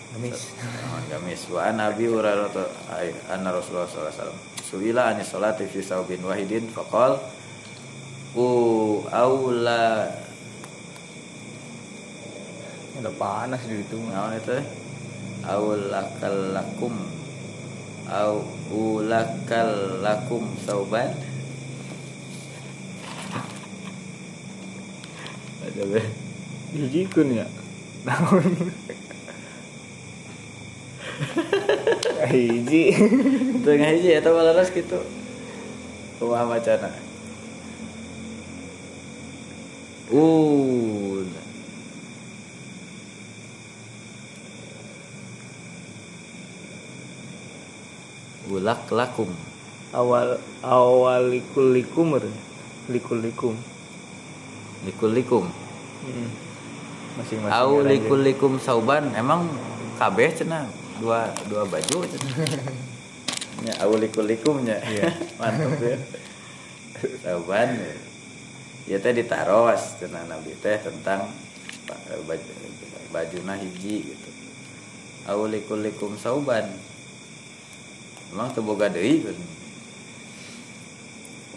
[0.10, 0.58] Gamis.
[0.58, 2.50] Nah, gamis wa an abi hurairah
[3.30, 7.22] anna rasulullah sallallahu alaihi wasallam suila anis salati fi saubin wahidin faqal
[8.34, 10.10] u aula
[13.00, 13.96] Udah panas di itu.
[14.12, 14.58] naon itu
[15.46, 16.92] aulakal lakum
[18.10, 21.14] au ulakal lakum sauban
[25.66, 26.02] ada be
[26.70, 27.50] Hijikun ya.
[28.06, 28.46] Naon?
[32.30, 32.84] Hiji.
[33.66, 35.02] tengah hiji eta balaras gitu
[36.20, 36.90] kumaha macana
[40.12, 41.24] uh
[48.50, 49.30] ulak lakum
[49.90, 52.14] Awal awal likul likum.
[52.88, 53.54] Likul likum.
[54.80, 55.46] likul likum
[56.00, 56.30] Hmm.
[57.18, 57.52] Masing-masing.
[57.52, 57.90] au aja.
[57.90, 59.44] likul likum sauban emang
[59.98, 60.64] kabeh cenah
[60.98, 62.32] dua dua baju cenah
[63.68, 65.12] nya au likul likumnya Iya.
[65.42, 66.00] mantap ya
[67.20, 67.76] sauban
[68.86, 71.28] ya teh ditaros cenah nabi teh tentang
[71.84, 72.52] pa- baju
[73.12, 74.30] bajuna hiji gitu
[75.28, 76.64] au likul likum sauban
[78.32, 79.26] emang teu boga deui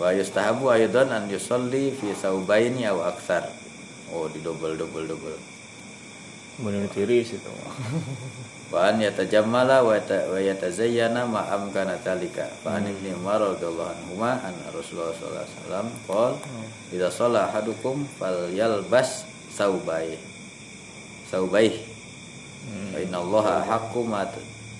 [0.00, 3.44] wa yustahabu aydan an yusalli fi saubaini aw aksar
[4.10, 5.36] oh di double double double
[6.62, 7.48] Bener tiris itu.
[8.72, 13.88] wa an yatajammala wa yata- wa yatazayyana ma amkana talika fa an ibni umar radhiyallahu
[13.88, 16.32] anhuma an rasulullah sallallahu alaihi wasallam qol
[16.92, 20.16] idza shalla ahadukum falyalbas saubai
[21.28, 21.72] saubai
[22.92, 24.24] fa inna allaha haqqu ma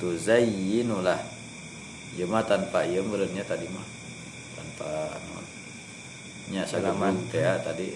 [0.01, 1.20] tuzayyinu lah
[2.12, 3.86] Ieu mah tanpa ieu meureunnya tadi mah.
[4.52, 5.47] Tanpa naon
[6.52, 7.16] nya Halaman.
[7.16, 7.89] sagabung teh ya, tadi.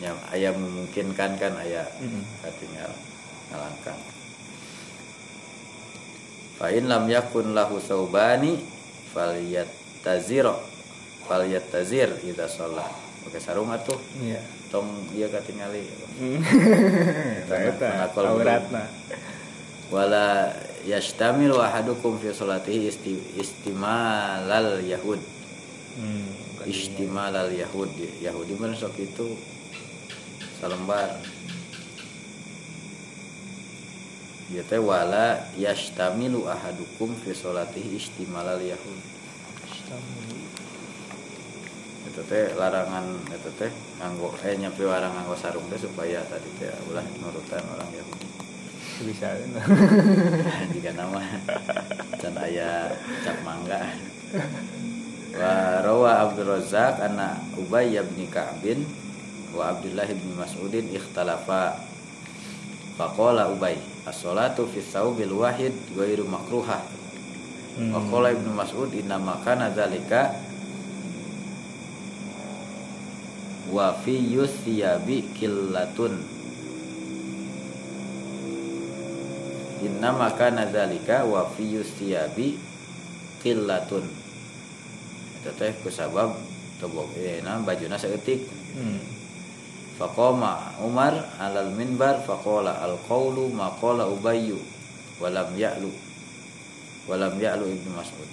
[0.00, 2.24] Nya aya memungkinkan kan aya Mm-mm.
[2.40, 2.88] katinggal
[3.52, 4.00] ngalangkang.
[6.56, 8.56] Fa in lam yakun lahu saubani
[9.12, 10.56] falyattazira
[11.28, 12.88] falyattazir idza shalah
[13.26, 14.40] oke sarung atuh Iya.
[14.68, 15.82] tong ieu katingali
[18.16, 18.84] auratna.
[19.90, 20.54] wala
[20.86, 25.20] yastamil ahadukum fi salatihi isti, istimalal yahud.
[25.98, 26.28] Hmm.
[26.64, 27.90] istimalal yahud.
[28.20, 29.36] Yahudi mah sok itu
[30.60, 31.18] salembar.
[34.50, 39.00] Ya teh wala yastamilu ahadukum fi salatihi istimalal yahud.
[42.06, 46.70] Itu teh larangan itu teh nganggo eh nyampe warang nganggo sarung teh supaya tadi teh
[46.88, 48.29] ulah nurutan orang Yahudi
[49.00, 49.32] Bisa.
[50.76, 51.24] jika nama.
[52.20, 52.92] Can aya
[53.24, 53.80] cap mangga.
[55.32, 58.84] Wa rawa Abdul Razzaq anna Ubay bin Ka'bin
[59.56, 61.80] wa Abdullah bin Mas'udin ikhtalafa.
[63.00, 67.00] Faqala Ubay as-salatu fi thawbil wahid ghairu makruhah.
[67.80, 67.94] Hmm.
[67.94, 70.34] wa qala Ibnu Mas'ud inna makana dzalika
[73.70, 76.18] wa fi yusyabi killatun
[79.80, 82.56] inna makana dzalika wa fi yusyabi
[83.40, 84.04] killatun
[85.40, 86.36] itu teh kusabab
[86.76, 88.44] tobok eh nah bajuna saeutik.
[88.76, 89.00] Hmm.
[89.96, 94.56] faqama Umar alal minbar faqala al qawlu ma qala Ubayyu
[95.20, 95.92] walam ya'lu
[97.08, 98.30] walam ya'lu Ibnu Mas'ud.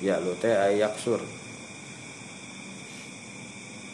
[0.00, 0.80] Ya'lu teh ay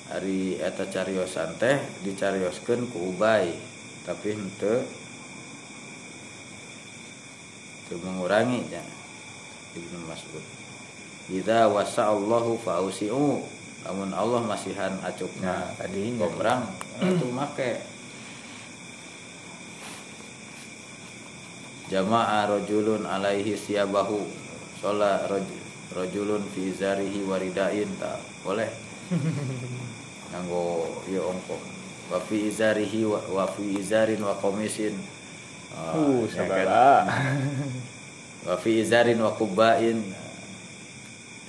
[0.07, 3.51] yaksur Ari eta cariosan teh dicarioskeun ku Ubay
[4.07, 4.87] tapi henteu
[7.87, 8.83] teu mengurangi nya
[9.75, 10.43] Ibnu Mas'ud.
[11.27, 13.43] Idza wasa'allahu fa'usi'u
[13.87, 16.23] Namun Allah masihan acupnya Nah, tadinya.
[16.27, 16.63] Gombrang
[17.03, 17.83] Itu make.
[21.87, 24.23] Jama'a rojulun alaihi siyabahu
[24.83, 25.63] Shola roj-
[25.95, 28.71] rojulun fi zarihi waridain Tak boleh
[30.33, 31.57] Nganggo ya ongko
[32.07, 34.95] Wa fi izarihi wa, wa fi izarin wa komisin
[35.77, 37.05] Ah, Uh, sabara.
[38.49, 40.01] wa fi izarin wa kubain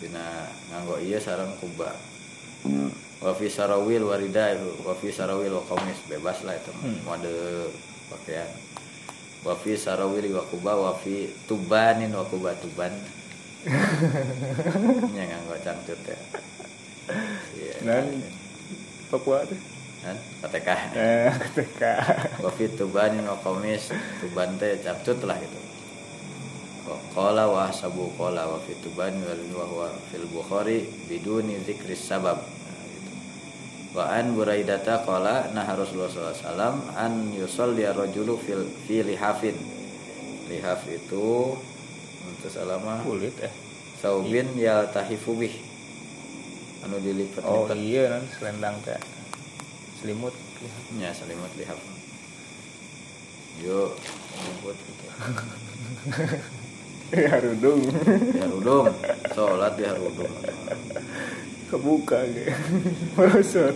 [0.01, 1.95] tina nganggo iya sarang kuba
[3.23, 4.51] wa fi sarawil warida
[4.83, 6.99] wa fi sarawil wa qamis bebas lah itu Hmm.
[7.07, 7.33] mode
[8.11, 8.49] pakaian.
[9.47, 12.91] Wa fi sarawil wa kuba wa fi tubanin wa kuba tuban.
[15.15, 16.17] Nya nganggo cangcut ya.
[17.55, 18.05] Iya Dan
[19.07, 19.59] Papua tuh.
[19.97, 21.91] kan KTK Eh, ketika
[22.43, 25.59] wa fi tubanin wa qamis tuban teh cangcut lah gitu.
[27.11, 32.39] Qala wa sabu qala wa fi tubani wal wa fil bukhari biduni zikri sabab.
[33.91, 39.57] Wa an buraidata qala nah Rasulullah SAW an yusalli rajulu fil fi lihafin.
[40.47, 41.59] Lihaf itu
[42.23, 43.51] untuk salama kulit eh.
[43.99, 45.66] saubin yaltahifu bih
[46.87, 48.95] anu dilipat Oh iya nan selendang teh.
[49.99, 50.31] Selimut.
[50.97, 51.77] nya selimut lihaf
[53.61, 53.93] yuk
[54.41, 55.05] nyebut gitu
[57.13, 57.81] Ya rudung.
[57.87, 58.87] di harudung
[59.31, 60.33] sholat di harudung
[61.67, 62.49] Kebuka ge.
[63.13, 63.75] Merosot.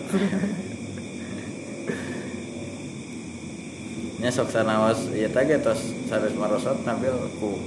[4.22, 7.58] nya sok sanaos ieu teh ge tos sanes marosot nampil ku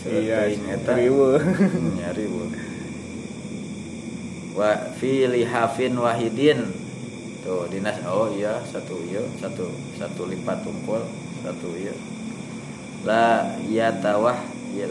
[0.00, 0.48] Iya,
[0.80, 1.36] nyari bu
[4.60, 6.68] wa fi lihafin wahidin.
[7.40, 7.96] Tuh dinas.
[8.04, 11.00] Oh iya satu iya satu satu lipat tumpul
[11.40, 11.96] satu iya.
[13.08, 14.36] La yatawah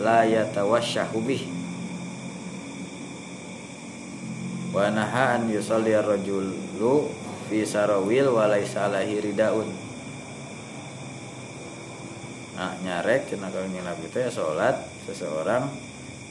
[0.02, 1.46] la yatawasyahu bih.
[4.74, 7.14] Wa naha an yusalli ar-rajulu
[7.50, 9.70] fi sarawil wa laisa alaihi ridaun.
[12.58, 15.70] Nah nyarek cenah kang Nabi teh salat seseorang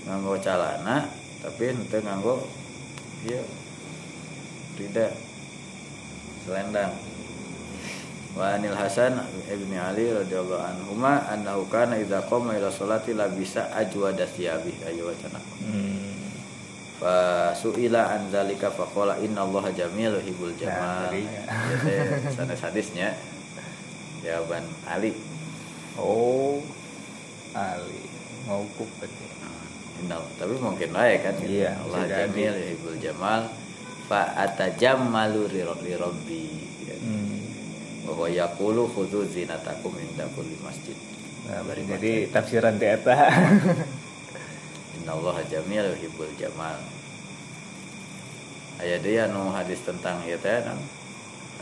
[0.05, 1.09] nganggo calana
[1.41, 2.43] tapi henteu nganggo
[3.27, 3.43] ieu
[4.79, 5.11] rida
[6.47, 6.95] selendang
[8.39, 9.19] wa anil hasan
[9.51, 15.11] ibni ali radhiyallahu anhuma annahu kana idza qama ila sholati la bisa ajwada thiyabi ayo
[15.11, 16.31] wacana Hmm.
[17.03, 21.45] fa suila an zalika fa qala inna allaha jamil hibul jamal ya
[21.83, 23.13] teh sanes hadisnya
[24.23, 25.13] jawaban ali
[25.99, 26.63] Oh.
[27.59, 28.07] Ali.
[28.47, 29.27] Maukup berarti.
[29.99, 31.59] Innal, tapi mungkin wae kan gitu.
[31.59, 33.51] Iya, Allah jamil yuhibbul jamal
[34.07, 36.45] fa atajammalu li li rabbi
[36.81, 36.95] gitu.
[37.03, 37.39] Hmm.
[38.07, 40.95] bahwa yaqulu khudhu zinatakum inda kulli masjid
[41.49, 43.17] Nah, bari jadi tafsiran teh eta.
[45.01, 46.77] innallaha jamil yuhibbul jamal
[48.79, 50.79] aya deui anu hadis tentang ieu teh nan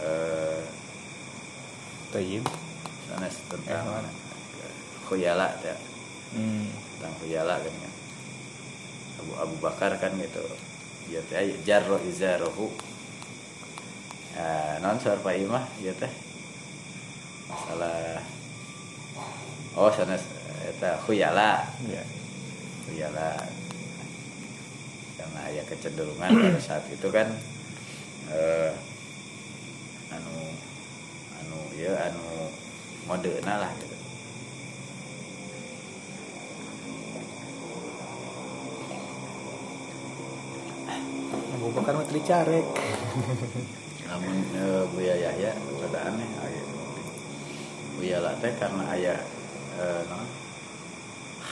[0.02, 0.60] eh
[2.12, 2.44] Tayyib.
[3.06, 4.10] sanes Eh, tentang mana?
[5.06, 5.78] khuyala teh
[6.34, 6.66] Hmm.
[6.98, 7.85] tentang khuyala kan kan
[9.20, 10.44] Abu Abu Bakar kan gitu.
[11.06, 12.68] Ya teh jarro izarahu
[14.36, 15.64] ah non Pak Imah?
[15.80, 16.12] Ya teh.
[17.48, 18.20] Masalah.
[19.76, 20.24] Oh sanes
[20.68, 21.64] eta khuyala.
[21.88, 22.02] Ya.
[22.86, 23.40] khuyala.
[25.16, 27.32] Karena ada kecenderungan pada saat itu kan
[28.30, 28.72] eh,
[30.12, 30.36] anu
[31.40, 32.52] anu ya anu
[33.08, 33.95] modena lah gitu
[41.76, 42.66] Bakar mah teu dicarek.
[44.06, 46.24] namun eh, Buya Yahya rada aneh
[48.00, 49.14] Buya lah teh karena aya
[49.76, 50.24] eh, naon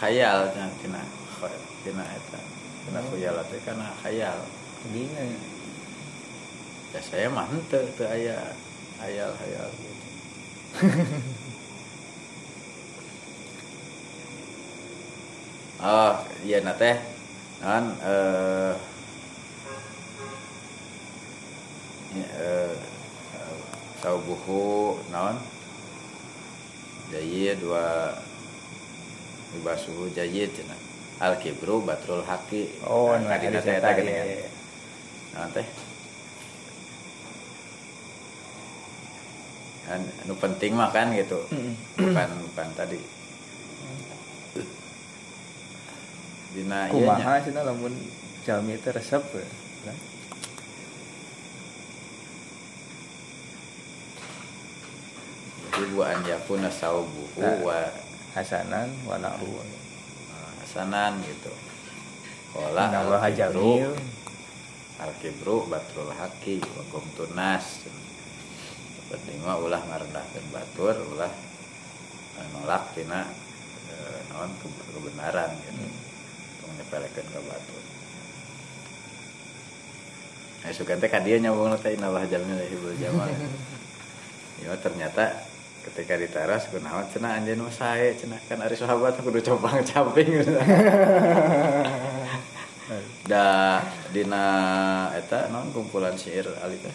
[0.00, 0.48] khayal
[0.80, 1.02] tina
[1.36, 2.40] kha- tina eta.
[2.84, 4.38] Tina khuyala teh karena khayal.
[4.80, 5.22] Tadinya
[6.94, 8.54] ya saya mah henteu teu aya
[9.02, 10.06] hayal-hayal gitu
[15.84, 16.14] oh
[16.46, 16.96] iya na teh.
[17.60, 18.72] Naon eh
[22.22, 22.74] eh,
[24.02, 25.36] saubuhu naon
[27.10, 28.14] jayid wa
[29.54, 30.78] libasuhu jayid cenah
[31.22, 34.48] al kibru batrul haqi Oh, Nah, nu kadina hadis teh eta iya, iya.
[35.34, 35.66] Naon teh?
[39.84, 41.38] Kan anu penting mah kan gitu.
[42.00, 42.98] Bukan bukan tadi.
[46.54, 47.18] Dina ieu nya.
[47.18, 47.94] Kumaha cenah lamun
[48.46, 49.44] jalmi teh resep we.
[55.92, 57.60] Wa an yakuna saubuhu Nah.
[57.60, 57.78] wa
[58.34, 59.46] Hasanan wa na'ru.
[59.46, 61.52] uh, hasanan gitu.
[62.50, 63.94] Qala Inna Allaha jamil.
[64.98, 67.84] al kibru batrul haqi wa qumtun nas.
[69.06, 71.30] Penting mah ulah ngarendahkeun batur, ulah
[72.58, 73.22] nolak tina
[73.86, 75.78] eh, naon ke- kebenaran gitu.
[75.78, 75.94] Hmm.
[76.58, 77.82] Untuk menyepelekeun ka batur.
[80.64, 83.30] Nah, suka teh ka dieu nyambung teh inna Allah jamil yuhibbul jamal.
[84.54, 85.44] Ya ternyata
[85.84, 90.40] ketika di teras kunaon cenah anjeun mah sae cenah kan ari sahabat kudu copang camping.
[93.30, 93.80] da
[94.12, 94.44] dina
[95.16, 96.92] eta naon kumpulan syair ali teh.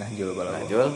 [0.00, 0.56] Nah, jul balago.
[0.56, 0.88] Najul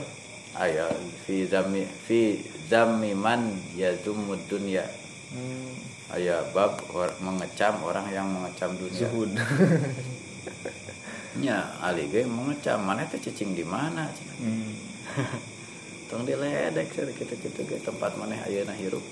[0.57, 0.89] aya
[1.28, 4.85] fi zami fi zammi man yazumud dunya
[5.27, 5.74] Hmm.
[6.15, 9.35] aya bab or- mengecam orang yang mengecam dunia zuhud
[11.43, 14.07] nya ali ge mengecam mana teh cicing di mana
[14.39, 14.70] hmm.
[16.07, 19.03] tong diledek sih gitu-gitu ge tempat mana ayeuna hirup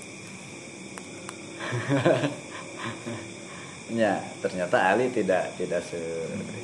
[3.95, 5.99] ya ternyata Ali tidak tidak se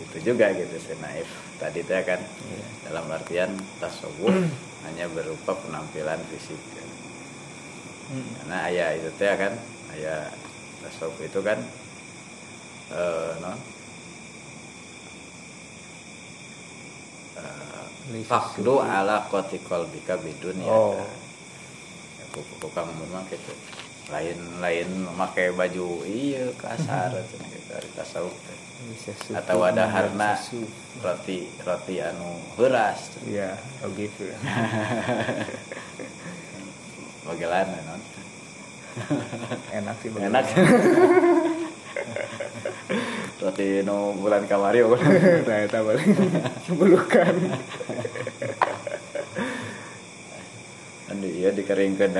[0.09, 1.27] itu juga gitu se naif
[1.59, 2.65] tadi teh kan Iya.
[2.89, 4.35] dalam artian tasawuf
[4.87, 6.59] hanya berupa penampilan fisik
[8.11, 8.27] Hmm.
[8.43, 9.55] karena ayah itu teh kan
[9.95, 10.27] ayah
[10.83, 11.55] tasawuf itu kan
[12.91, 13.55] eh non
[17.39, 17.90] eh, Lisa
[18.25, 20.97] fakdu ala koti kolbika bidun ya Oh.
[22.63, 23.51] tukang memang gitu.
[24.11, 28.35] Lain lain memakai baju iya kasar cenah gitu dari tasawuf
[29.37, 30.35] atau ada harna
[30.99, 33.55] roti roti anu heuras Iya,
[33.85, 34.25] oh gitu.
[37.27, 38.01] bagaimana non?
[39.71, 40.43] Enak sih enak
[43.41, 44.85] roti nu bulan kamari
[45.49, 46.13] Saya tahu paling
[46.69, 47.33] sebulukan.
[51.09, 52.15] kan dia dikeringkeun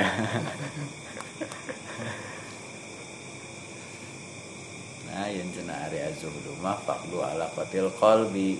[5.12, 8.60] nah yang cenah ari azuhdu mah fakdu ala qatil qalbi.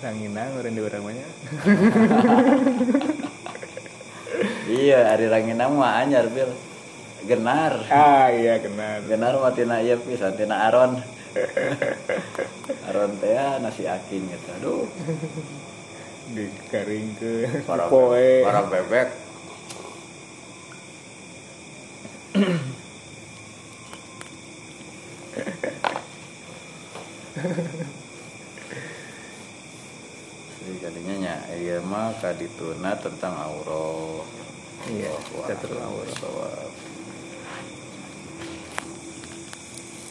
[0.00, 1.30] Ranginang orang di orang banyak.
[4.68, 6.50] iya ari rangina mah anyar bil
[7.26, 7.84] genar.
[7.90, 9.04] Ah iya genar.
[9.04, 11.00] Mah tina ieu pisan tina aron.
[12.90, 14.86] Aron teh ya, nasi aking gitu aduh.
[16.34, 18.42] Di garing ke para poe.
[18.42, 19.08] para bebek.
[30.60, 34.26] Jadi kadinya nya ieu mah kadituna tentang aurah.
[34.90, 35.12] Iya,
[35.60, 36.64] terus wah,